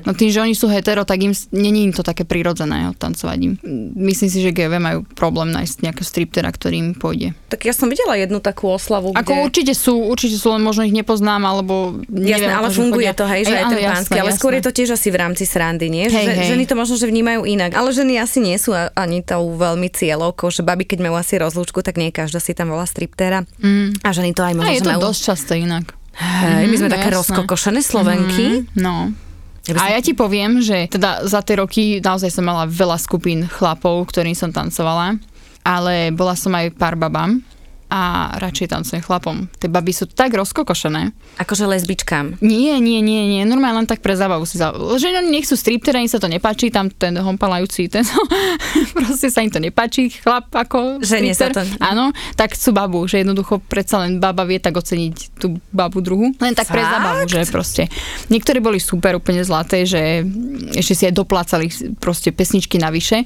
No 0.00 0.10
tým, 0.10 0.28
že 0.28 0.38
oni 0.38 0.52
sú 0.52 0.66
hetero, 0.66 1.02
tak 1.02 1.18
im 1.18 1.32
není 1.50 1.82
im 1.82 1.90
to 1.90 2.00
také 2.00 2.22
prirodzené 2.22 2.94
tancovať 2.94 3.38
im. 3.40 3.52
Myslím 3.92 4.26
si, 4.26 4.38
že 4.38 4.50
GV 4.50 4.76
majú 4.76 4.98
problém 5.08 5.50
nájsť 5.50 5.82
nejakého 5.82 6.04
striptera, 6.04 6.48
ktorý 6.48 6.76
im 6.76 6.90
pôjde. 6.92 7.34
Tak 7.48 7.62
ja 7.62 7.72
som 7.72 7.86
videla 7.86 8.14
jednu 8.14 8.38
takú 8.38 8.68
oslavu, 8.68 9.10
Ako 9.12 9.32
kde... 9.32 9.42
určite 9.42 9.72
sú, 9.72 9.98
určite 10.00 10.34
sú, 10.34 10.48
len 10.48 10.60
možno 10.60 10.82
ich 10.82 10.92
nepoznám, 10.92 11.42
alebo 11.42 11.98
neviem, 12.06 12.44
Jasné, 12.44 12.54
ale 12.54 12.68
funguje 12.68 13.02
chodia- 13.04 13.14
to, 13.14 13.24
hej, 13.26 13.42
že 13.42 13.50
aj, 13.50 13.60
áno, 13.60 13.70
ten 13.72 13.78
pánsky, 13.84 14.10
jasné, 14.12 14.22
ale 14.22 14.30
skôr 14.32 14.52
je 14.52 14.62
to 14.62 14.72
tiež 14.72 14.88
asi 14.92 15.08
v 15.08 15.16
rámci 15.16 15.44
srandy, 15.44 15.86
nie? 15.88 16.06
Hej, 16.06 16.24
že, 16.24 16.32
hej. 16.32 16.48
Ženy 16.50 16.64
to 16.64 16.74
možno, 16.74 16.94
že 16.94 17.06
vnímajú 17.06 17.40
inak, 17.44 17.72
ale 17.72 17.90
ženy 17.90 18.14
asi 18.16 18.38
nie 18.38 18.56
sú 18.56 18.70
a- 18.70 18.94
ani 18.94 19.20
tou 19.20 19.50
veľmi 19.50 19.88
cieľovkou, 19.88 20.48
že 20.48 20.60
baby, 20.60 20.84
keď 20.84 20.98
majú 21.02 21.16
asi 21.16 21.34
rozlúčku, 21.34 21.80
tak 21.80 21.96
nie 21.96 22.10
každá 22.10 22.38
si 22.38 22.52
tam 22.52 22.68
volá 22.68 22.84
striptéra. 22.84 23.42
Mm. 23.58 23.98
A 24.00 24.08
ženy 24.08 24.30
to 24.30 24.40
aj 24.40 24.52
A 24.52 24.56
možno, 24.56 24.70
je 24.70 24.78
že 24.78 24.84
to 24.84 24.92
majú... 24.92 25.02
dosť 25.04 25.20
často 25.24 25.52
inak. 25.52 25.84
Hej, 26.14 26.64
my 26.64 26.76
sme 26.76 26.86
Mhm, 26.86 26.94
také 26.94 27.08
jasné. 27.08 27.18
rozkokošené 27.18 27.80
Slovenky. 27.80 28.46
Mm, 28.46 28.60
no. 28.76 29.10
Ja 29.64 29.80
A 29.80 29.96
ja 29.96 30.00
ti 30.04 30.12
poviem, 30.12 30.60
že 30.60 30.92
teda 30.92 31.24
za 31.24 31.40
tie 31.40 31.56
roky 31.56 31.96
naozaj 32.04 32.28
som 32.28 32.44
mala 32.44 32.68
veľa 32.68 33.00
skupín 33.00 33.48
chlapov, 33.48 34.04
ktorým 34.12 34.36
som 34.36 34.52
tancovala, 34.52 35.16
ale 35.64 36.12
bola 36.12 36.36
som 36.36 36.52
aj 36.52 36.76
pár 36.76 37.00
babám 37.00 37.40
a 37.94 38.34
radšej 38.42 38.74
tancujem 38.74 39.06
chlapom. 39.06 39.46
Tie 39.62 39.70
baby 39.70 39.94
sú 39.94 40.10
tak 40.10 40.34
rozkokošené. 40.34 41.14
Akože 41.38 41.62
lesbičkám. 41.70 42.42
Nie, 42.42 42.82
nie, 42.82 42.98
nie, 42.98 43.30
nie, 43.30 43.46
normálne 43.46 43.86
len 43.86 43.88
tak 43.88 44.02
pre 44.02 44.18
zábavu 44.18 44.42
si 44.42 44.58
za... 44.58 44.74
Že 44.74 45.22
oni 45.22 45.30
nech 45.30 45.46
sú 45.46 45.54
striptera, 45.54 46.02
im 46.02 46.10
sa 46.10 46.18
to 46.18 46.26
nepáči, 46.26 46.74
tam 46.74 46.90
ten 46.90 47.14
hompalajúci, 47.14 47.86
ten 47.86 48.02
proste 48.98 49.30
sa 49.30 49.46
im 49.46 49.50
to 49.54 49.62
nepáči, 49.62 50.10
chlap 50.10 50.50
ako 50.50 50.98
Ženie 51.06 51.38
sa 51.38 51.54
stripter. 51.54 51.70
to. 51.70 51.78
Áno, 51.78 52.10
tak 52.34 52.58
chcú 52.58 52.74
babu, 52.74 53.06
že 53.06 53.22
jednoducho 53.22 53.62
predsa 53.62 54.02
len 54.02 54.18
baba 54.18 54.42
vie 54.42 54.58
tak 54.58 54.74
oceniť 54.74 55.38
tú 55.38 55.62
babu 55.70 56.02
druhu. 56.02 56.34
Len 56.42 56.54
tak 56.58 56.74
pre 56.74 56.82
Fakt? 56.82 56.90
zábavu, 56.98 57.22
že 57.30 57.46
proste. 57.46 57.86
Niektorí 58.26 58.58
boli 58.58 58.82
super, 58.82 59.14
úplne 59.14 59.46
zlaté, 59.46 59.86
že 59.86 60.26
ešte 60.74 60.94
si 60.98 61.04
aj 61.06 61.14
doplácali 61.14 61.70
proste 62.02 62.34
pesničky 62.34 62.82
navyše 62.82 63.22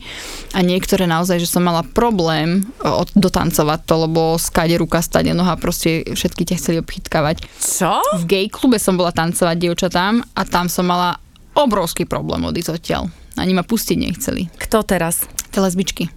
a 0.52 0.60
niektoré 0.60 1.08
naozaj, 1.08 1.40
že 1.40 1.48
som 1.48 1.64
mala 1.64 1.80
problém 1.88 2.68
o, 2.84 3.08
dotancovať 3.16 3.80
to, 3.88 3.94
lebo 4.04 4.36
skade 4.58 4.74
ruka, 4.74 4.98
stade 4.98 5.30
noha, 5.30 5.54
proste 5.54 6.02
všetky 6.02 6.42
ťa 6.42 6.58
chceli 6.58 6.76
obchytkávať. 6.82 7.46
Čo? 7.62 8.02
V 8.18 8.26
gay 8.26 8.50
klube 8.50 8.82
som 8.82 8.98
bola 8.98 9.14
tancovať 9.14 9.54
dievčatám 9.54 10.18
a 10.34 10.42
tam 10.42 10.66
som 10.66 10.82
mala 10.82 11.14
obrovský 11.54 12.10
problém 12.10 12.42
odísť 12.42 12.74
odtiaľ. 12.74 13.06
Ani 13.38 13.54
ma 13.54 13.62
pustiť 13.62 13.94
nechceli. 13.94 14.50
Kto 14.58 14.82
teraz? 14.82 15.30
Tie 15.54 15.62
lesbičky. 15.62 16.10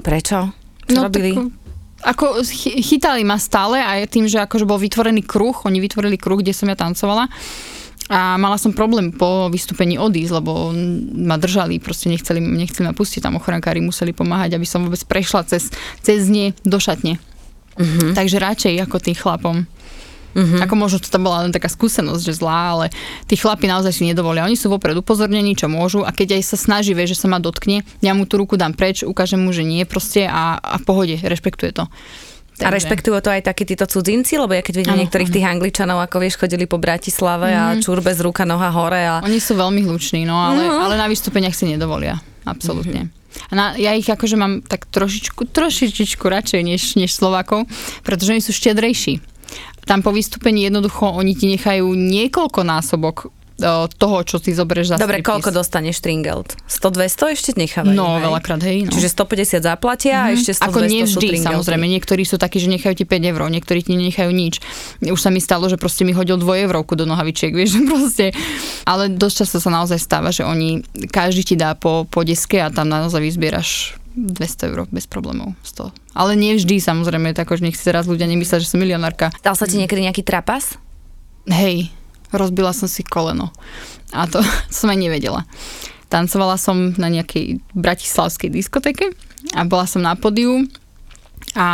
Prečo? 0.00 0.48
Čo 0.88 0.96
No, 0.96 1.12
robili? 1.12 1.36
tak, 1.36 1.52
ako 2.16 2.40
chy- 2.40 2.80
chytali 2.80 3.20
ma 3.20 3.36
stále 3.36 3.76
a 3.76 4.00
je 4.00 4.08
tým, 4.08 4.24
že 4.24 4.40
akože 4.40 4.64
bol 4.64 4.80
vytvorený 4.80 5.20
kruh, 5.20 5.52
oni 5.68 5.76
vytvorili 5.76 6.16
kruh, 6.16 6.40
kde 6.40 6.56
som 6.56 6.72
ja 6.72 6.80
tancovala 6.80 7.28
a 8.08 8.36
mala 8.36 8.56
som 8.56 8.72
problém 8.72 9.12
po 9.12 9.48
vystúpení 9.48 9.96
odísť, 9.96 10.40
lebo 10.40 10.72
ma 11.20 11.36
držali, 11.36 11.80
proste 11.80 12.08
nechceli, 12.08 12.40
nechceli 12.40 12.84
ma 12.84 12.96
pustiť, 12.96 13.20
tam 13.20 13.36
ochrankári 13.36 13.84
museli 13.84 14.16
pomáhať, 14.16 14.56
aby 14.56 14.64
som 14.64 14.84
vôbec 14.84 15.00
prešla 15.04 15.44
cez, 15.44 15.68
cez 16.00 16.28
ne 16.28 16.56
do 16.64 16.80
šatne. 16.80 17.20
Mhm. 17.78 18.14
Takže 18.14 18.36
radšej 18.38 18.74
ako 18.86 18.96
tým 19.02 19.16
chlapom. 19.16 19.56
Mm-hmm. 20.34 20.66
Ako 20.66 20.74
možno 20.74 20.98
to 20.98 21.06
tam 21.14 21.30
bola 21.30 21.46
len 21.46 21.54
taká 21.54 21.70
skúsenosť, 21.70 22.22
že 22.26 22.42
zlá, 22.42 22.74
ale 22.74 22.86
tí 23.30 23.38
chlapi 23.38 23.70
naozaj 23.70 23.94
si 23.94 24.02
nedovolia. 24.02 24.42
Oni 24.42 24.58
sú 24.58 24.66
vopred 24.66 24.98
upozornení, 24.98 25.54
čo 25.54 25.70
môžu 25.70 26.02
a 26.02 26.10
keď 26.10 26.34
aj 26.34 26.42
sa 26.42 26.56
snaží, 26.58 26.90
vie, 26.90 27.06
že 27.06 27.14
sa 27.14 27.30
ma 27.30 27.38
dotkne, 27.38 27.86
ja 28.02 28.12
mu 28.18 28.26
tú 28.26 28.42
ruku 28.42 28.58
dám 28.58 28.74
preč, 28.74 29.06
ukážem 29.06 29.38
mu, 29.38 29.54
že 29.54 29.62
nie 29.62 29.86
proste 29.86 30.26
a, 30.26 30.58
a 30.58 30.76
v 30.82 30.84
pohode, 30.84 31.14
rešpektuje 31.22 31.70
to. 31.70 31.86
A 32.62 32.70
rešpektujú 32.70 33.18
to 33.18 33.34
aj 33.34 33.50
takí 33.50 33.66
títo 33.66 33.82
cudzinci, 33.82 34.38
lebo 34.38 34.54
ja 34.54 34.62
keď 34.62 34.74
vidím 34.78 34.94
Áno, 34.94 35.02
niektorých 35.02 35.26
tých 35.26 35.42
angličanov, 35.42 35.98
ako 36.06 36.22
vieš, 36.22 36.38
chodili 36.38 36.70
po 36.70 36.78
Bratislave 36.78 37.50
a 37.50 37.74
čur 37.82 37.98
bez 37.98 38.22
ruka, 38.22 38.46
noha 38.46 38.70
hore 38.70 39.02
a... 39.02 39.14
Oni 39.26 39.42
sú 39.42 39.58
veľmi 39.58 39.82
hluční, 39.82 40.22
no 40.22 40.38
ale, 40.38 40.62
ale 40.62 40.94
na 40.94 41.10
vystúpeniach 41.10 41.50
si 41.50 41.66
nedovolia. 41.66 42.22
Absolútne. 42.46 43.10
A 43.10 43.23
na, 43.52 43.74
ja 43.74 43.94
ich 43.94 44.06
akože 44.06 44.36
mám 44.38 44.62
tak 44.62 44.86
trošičku, 44.90 45.50
trošičičku 45.50 46.24
radšej 46.26 46.62
než, 46.64 46.82
než 46.96 47.10
Slovákov, 47.12 47.66
pretože 48.06 48.32
oni 48.34 48.42
sú 48.42 48.52
štedrejší. 48.54 49.20
Tam 49.84 50.00
po 50.00 50.10
vystúpení 50.10 50.64
jednoducho 50.64 51.12
oni 51.12 51.36
ti 51.36 51.46
nechajú 51.50 51.92
niekoľko 51.92 52.60
násobok 52.64 53.28
toho, 53.88 54.16
čo 54.22 54.42
ty 54.42 54.50
zoberieš 54.50 54.90
za 54.90 54.96
Dobre, 54.96 55.18
striptease. 55.18 55.30
koľko 55.30 55.50
dostaneš 55.54 56.02
stringelt? 56.02 56.58
100-200 56.66 57.34
ešte 57.34 57.50
nechávajú, 57.54 57.94
No, 57.94 58.18
hej? 58.18 58.26
veľakrát, 58.26 58.60
hej. 58.60 58.78
No. 58.82 58.90
Čiže 58.90 59.14
150 59.14 59.62
zaplatia 59.62 60.14
a 60.20 60.34
ešte 60.34 60.52
100 60.52 60.66
Ako 60.66 60.78
200 60.80 60.90
nie 60.90 61.02
vždy, 61.04 61.28
samozrejme. 61.38 61.86
Niektorí 61.86 62.22
sú 62.22 62.34
takí, 62.34 62.58
že 62.58 62.66
nechajú 62.66 62.94
ti 62.96 63.04
5 63.04 63.14
eur, 63.24 63.40
niektorí 63.46 63.80
ti 63.80 63.94
nenechajú 63.94 64.28
nič. 64.28 64.58
Už 65.00 65.16
sa 65.16 65.30
mi 65.30 65.38
stalo, 65.38 65.66
že 65.66 65.78
proste 65.78 66.02
mi 66.02 66.10
hodil 66.10 66.34
2 66.34 66.66
eurovku 66.66 66.92
do 66.92 67.06
nohavičiek, 67.06 67.54
vieš, 67.58 67.78
proste. 67.84 68.34
Ale 68.82 69.06
dosť 69.08 69.46
často 69.46 69.58
sa 69.58 69.70
naozaj 69.70 69.98
stáva, 69.98 70.34
že 70.34 70.42
oni, 70.42 70.82
každý 71.08 71.42
ti 71.44 71.54
dá 71.54 71.78
po, 71.78 72.04
po 72.04 72.20
deske 72.20 72.58
a 72.58 72.68
tam 72.68 72.90
naozaj 72.90 73.22
vyzbieraš 73.22 73.94
200 74.14 74.70
eur 74.70 74.86
bez 74.90 75.06
problémov. 75.06 75.54
100. 75.62 75.94
Ale 76.14 76.34
nie 76.34 76.54
vždy, 76.54 76.78
samozrejme, 76.78 77.34
tak 77.34 77.50
že 77.50 77.62
nech 77.62 77.74
si 77.74 77.82
teraz 77.82 78.06
ľudia 78.06 78.26
nemyslia, 78.26 78.58
že 78.58 78.66
som 78.66 78.78
milionárka. 78.78 79.30
Dal 79.42 79.54
sa 79.54 79.66
ti 79.66 79.74
niekedy 79.74 80.02
nejaký 80.02 80.22
trapas? 80.22 80.78
Hej, 81.46 81.90
rozbila 82.36 82.74
som 82.74 82.90
si 82.90 83.06
koleno. 83.06 83.54
A 84.12 84.26
to, 84.26 84.42
to 84.70 84.74
som 84.74 84.90
aj 84.90 84.98
nevedela. 84.98 85.46
Tancovala 86.12 86.60
som 86.60 86.94
na 86.94 87.10
nejakej 87.10 87.58
bratislavskej 87.74 88.50
diskotéke 88.52 89.14
a 89.56 89.66
bola 89.66 89.88
som 89.88 90.04
na 90.04 90.14
pódiu 90.14 90.68
a 91.54 91.68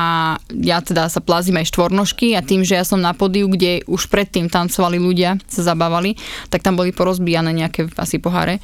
ja 0.50 0.82
teda 0.84 1.08
sa 1.08 1.24
plazím 1.24 1.60
aj 1.60 1.72
štvornožky 1.72 2.36
a 2.36 2.44
tým, 2.44 2.66
že 2.66 2.76
ja 2.76 2.84
som 2.84 3.00
na 3.00 3.16
pódiu, 3.16 3.48
kde 3.48 3.80
už 3.88 4.12
predtým 4.12 4.52
tancovali 4.52 5.00
ľudia, 5.00 5.40
sa 5.48 5.62
zabávali, 5.64 6.20
tak 6.52 6.60
tam 6.60 6.76
boli 6.76 6.92
porozbijané 6.92 7.54
nejaké 7.54 7.88
asi 7.96 8.20
poháre. 8.20 8.60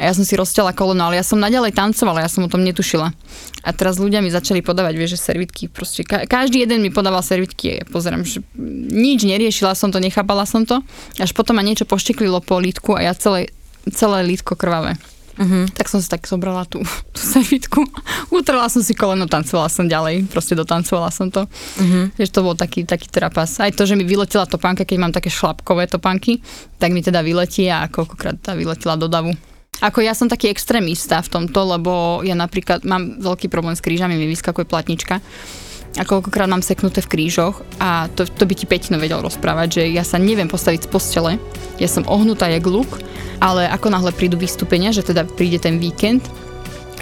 A 0.00 0.08
ja 0.08 0.16
som 0.16 0.24
si 0.24 0.32
rozťala 0.32 0.72
koleno, 0.72 1.04
ale 1.04 1.20
ja 1.20 1.24
som 1.24 1.36
naďalej 1.36 1.76
tancovala, 1.76 2.24
ja 2.24 2.32
som 2.32 2.48
o 2.48 2.48
tom 2.48 2.64
netušila. 2.64 3.12
A 3.60 3.70
teraz 3.76 4.00
ľudia 4.00 4.24
mi 4.24 4.32
začali 4.32 4.64
podávať, 4.64 4.96
vieš, 4.96 5.20
že 5.20 5.28
servitky, 5.28 5.68
proste 5.68 6.08
ka- 6.08 6.24
každý 6.24 6.64
jeden 6.64 6.80
mi 6.80 6.88
podával 6.88 7.20
servitky 7.20 7.68
a 7.68 7.74
ja 7.78 7.84
pozerám, 7.84 8.24
že 8.24 8.40
nič 8.88 9.28
neriešila 9.28 9.76
som 9.76 9.92
to, 9.92 10.00
nechápala 10.00 10.48
som 10.48 10.64
to. 10.64 10.80
Až 11.20 11.36
potom 11.36 11.60
ma 11.60 11.62
niečo 11.62 11.84
pošteklilo 11.84 12.40
po 12.40 12.56
lítku 12.56 12.96
a 12.96 13.04
ja 13.04 13.12
celé, 13.12 13.52
celé 13.92 14.24
lítko 14.24 14.56
krvavé. 14.56 14.96
Uh-huh. 15.40 15.64
Tak 15.72 15.88
som 15.88 16.04
si 16.04 16.08
tak 16.08 16.24
zobrala 16.28 16.68
tú, 16.68 16.84
tú 17.16 17.20
servitku, 17.20 17.84
utrela 18.28 18.68
som 18.68 18.84
si 18.84 18.92
koleno, 18.92 19.24
tancovala 19.24 19.72
som 19.72 19.88
ďalej, 19.88 20.28
proste 20.28 20.52
dotancovala 20.52 21.08
som 21.08 21.32
to. 21.32 21.44
Uh-huh. 21.80 22.08
To 22.12 22.40
bol 22.40 22.56
taký, 22.56 22.84
taký 22.84 23.08
trapas. 23.08 23.56
Aj 23.60 23.72
to, 23.72 23.88
že 23.88 23.96
mi 23.96 24.04
vyletela 24.04 24.44
topánka, 24.44 24.84
keď 24.84 24.96
mám 25.00 25.12
také 25.12 25.32
šlapkové 25.32 25.88
topánky, 25.88 26.44
tak 26.76 26.92
mi 26.92 27.00
teda 27.00 27.24
vyletí 27.24 27.68
a 27.72 27.88
koľkokrát 27.88 28.36
tá 28.40 28.52
vyletela 28.52 28.96
do 28.96 29.08
davu. 29.08 29.32
Ako 29.80 30.04
ja 30.04 30.12
som 30.12 30.28
taký 30.28 30.52
extrémista 30.52 31.24
v 31.24 31.32
tomto, 31.32 31.64
lebo 31.64 32.20
ja 32.20 32.36
napríklad 32.36 32.84
mám 32.84 33.16
veľký 33.16 33.48
problém 33.48 33.72
s 33.72 33.80
krížami, 33.80 34.16
mi 34.16 34.28
vyskakuje 34.28 34.68
platnička. 34.68 35.24
A 35.98 36.06
koľkokrát 36.06 36.46
mám 36.46 36.62
seknuté 36.62 37.02
v 37.02 37.10
krížoch 37.10 37.66
a 37.82 38.06
to, 38.14 38.22
to 38.22 38.46
by 38.46 38.54
ti 38.54 38.62
Peťno 38.62 39.02
vedel 39.02 39.18
rozprávať, 39.26 39.82
že 39.82 39.82
ja 39.90 40.06
sa 40.06 40.22
neviem 40.22 40.46
postaviť 40.46 40.86
z 40.86 40.90
postele, 40.92 41.32
ja 41.82 41.90
som 41.90 42.06
ohnutá 42.06 42.46
jak 42.46 42.62
luk, 42.62 42.86
ale 43.42 43.66
ako 43.66 43.90
náhle 43.90 44.14
prídu 44.14 44.38
vystúpenia, 44.38 44.94
že 44.94 45.02
teda 45.02 45.26
príde 45.26 45.58
ten 45.58 45.82
víkend, 45.82 46.22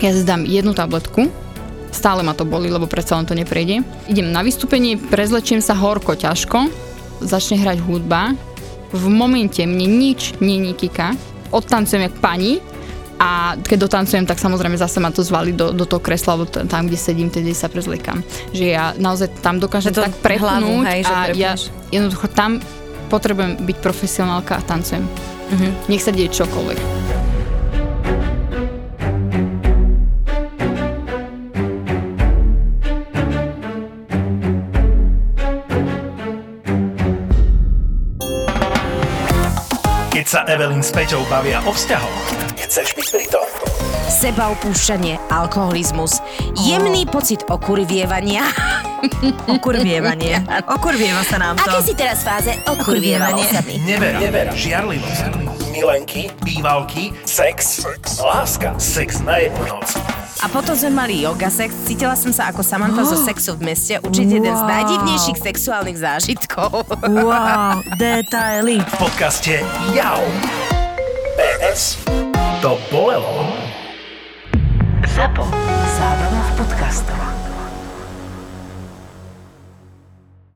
ja 0.00 0.08
si 0.08 0.24
dám 0.24 0.48
jednu 0.48 0.72
tabletku, 0.72 1.28
stále 1.92 2.24
ma 2.24 2.32
to 2.32 2.48
boli, 2.48 2.72
lebo 2.72 2.88
predsa 2.88 3.20
len 3.20 3.28
to 3.28 3.36
neprejde. 3.36 3.84
Idem 4.08 4.32
na 4.32 4.40
vystúpenie, 4.40 4.96
prezlečiem 4.96 5.60
sa 5.60 5.76
horko, 5.76 6.16
ťažko, 6.16 6.72
začne 7.20 7.60
hrať 7.60 7.84
hudba, 7.84 8.32
v 8.88 9.04
momente 9.12 9.60
mne 9.68 9.84
nič 9.84 10.40
nenikika, 10.40 11.12
odtancujem 11.50 12.08
jak 12.08 12.16
pani 12.18 12.60
a 13.18 13.58
keď 13.58 13.90
dotancujem, 13.90 14.24
tak 14.30 14.38
samozrejme 14.38 14.78
zase 14.78 15.02
ma 15.02 15.10
to 15.10 15.26
zvali 15.26 15.50
do, 15.50 15.74
do 15.74 15.82
toho 15.82 15.98
kresla, 15.98 16.38
alebo 16.38 16.46
t- 16.46 16.62
tam, 16.70 16.86
kde 16.86 16.94
sedím, 16.94 17.28
tedy 17.34 17.50
sa 17.50 17.66
prezliekam. 17.66 18.22
Že 18.54 18.64
ja 18.64 18.94
naozaj 18.94 19.42
tam 19.42 19.58
dokážem 19.58 19.90
Že 19.90 19.98
to 19.98 20.06
tak 20.06 20.16
prepnúť 20.22 20.46
hlavu, 20.46 20.74
hej, 20.86 21.00
a 21.02 21.14
ja 21.34 21.52
prepneš. 21.58 21.60
jednoducho 21.90 22.26
tam 22.30 22.62
potrebujem 23.10 23.58
byť 23.58 23.76
profesionálka 23.82 24.54
a 24.54 24.62
tancujem. 24.62 25.02
Uh-huh. 25.02 25.70
Nech 25.90 26.04
sa 26.04 26.14
deje 26.14 26.30
čokoľvek. 26.30 27.27
Sa 40.28 40.44
Evelyn 40.44 40.84
s 40.84 40.92
Peťou 40.92 41.24
bavia 41.32 41.64
o 41.64 41.72
vzťahoch, 41.72 42.20
chceš 42.60 42.92
byť 42.92 43.06
pri 43.16 43.26
tom. 43.32 43.48
Seba 44.12 44.52
opúšťanie, 44.52 45.16
alkoholizmus, 45.32 46.20
jemný 46.68 47.08
pocit 47.08 47.48
okurvievania. 47.48 48.44
Okurvievanie. 49.56 50.44
Okurvieva 50.68 51.24
sa 51.24 51.40
nám 51.40 51.56
to. 51.56 51.80
Aké 51.80 51.80
si 51.80 51.94
teraz 51.96 52.20
fáze? 52.20 52.52
Okurvievanie. 52.68 53.46
Nevera, 53.88 54.20
nevera, 54.20 54.52
žiarlivosť, 54.52 55.32
milenky, 55.72 56.28
bývalky, 56.44 57.16
sex, 57.24 57.88
láska, 58.20 58.76
sex 58.76 59.24
na 59.24 59.40
jednu 59.40 59.64
noc. 59.64 60.17
A 60.38 60.46
potom 60.46 60.70
sme 60.72 60.90
mali 60.92 61.18
yoga 61.18 61.48
sex. 61.48 61.74
Cítila 61.82 62.14
som 62.14 62.30
sa 62.30 62.48
ako 62.48 62.62
Samantha 62.62 63.02
zo 63.02 63.18
sexu 63.28 63.54
v 63.54 63.66
meste. 63.66 63.98
Určite 63.98 64.38
jeden 64.38 64.50
z 64.50 64.58
Wow. 64.58 64.70
najdivnejších 64.70 65.38
sexuálnych 65.40 65.98
zážitkov. 65.98 66.86
Wow, 67.02 67.82
detaily. 67.96 68.78
V 68.94 68.96
podcaste 68.98 69.62
Jau. 69.90 70.22
PS. 71.34 71.98
To 72.60 72.78
bolelo. 72.88 73.46
Zapo. 75.08 75.46
Zábrná 75.96 76.42
v 76.42 76.52
podcastovách. 76.56 77.37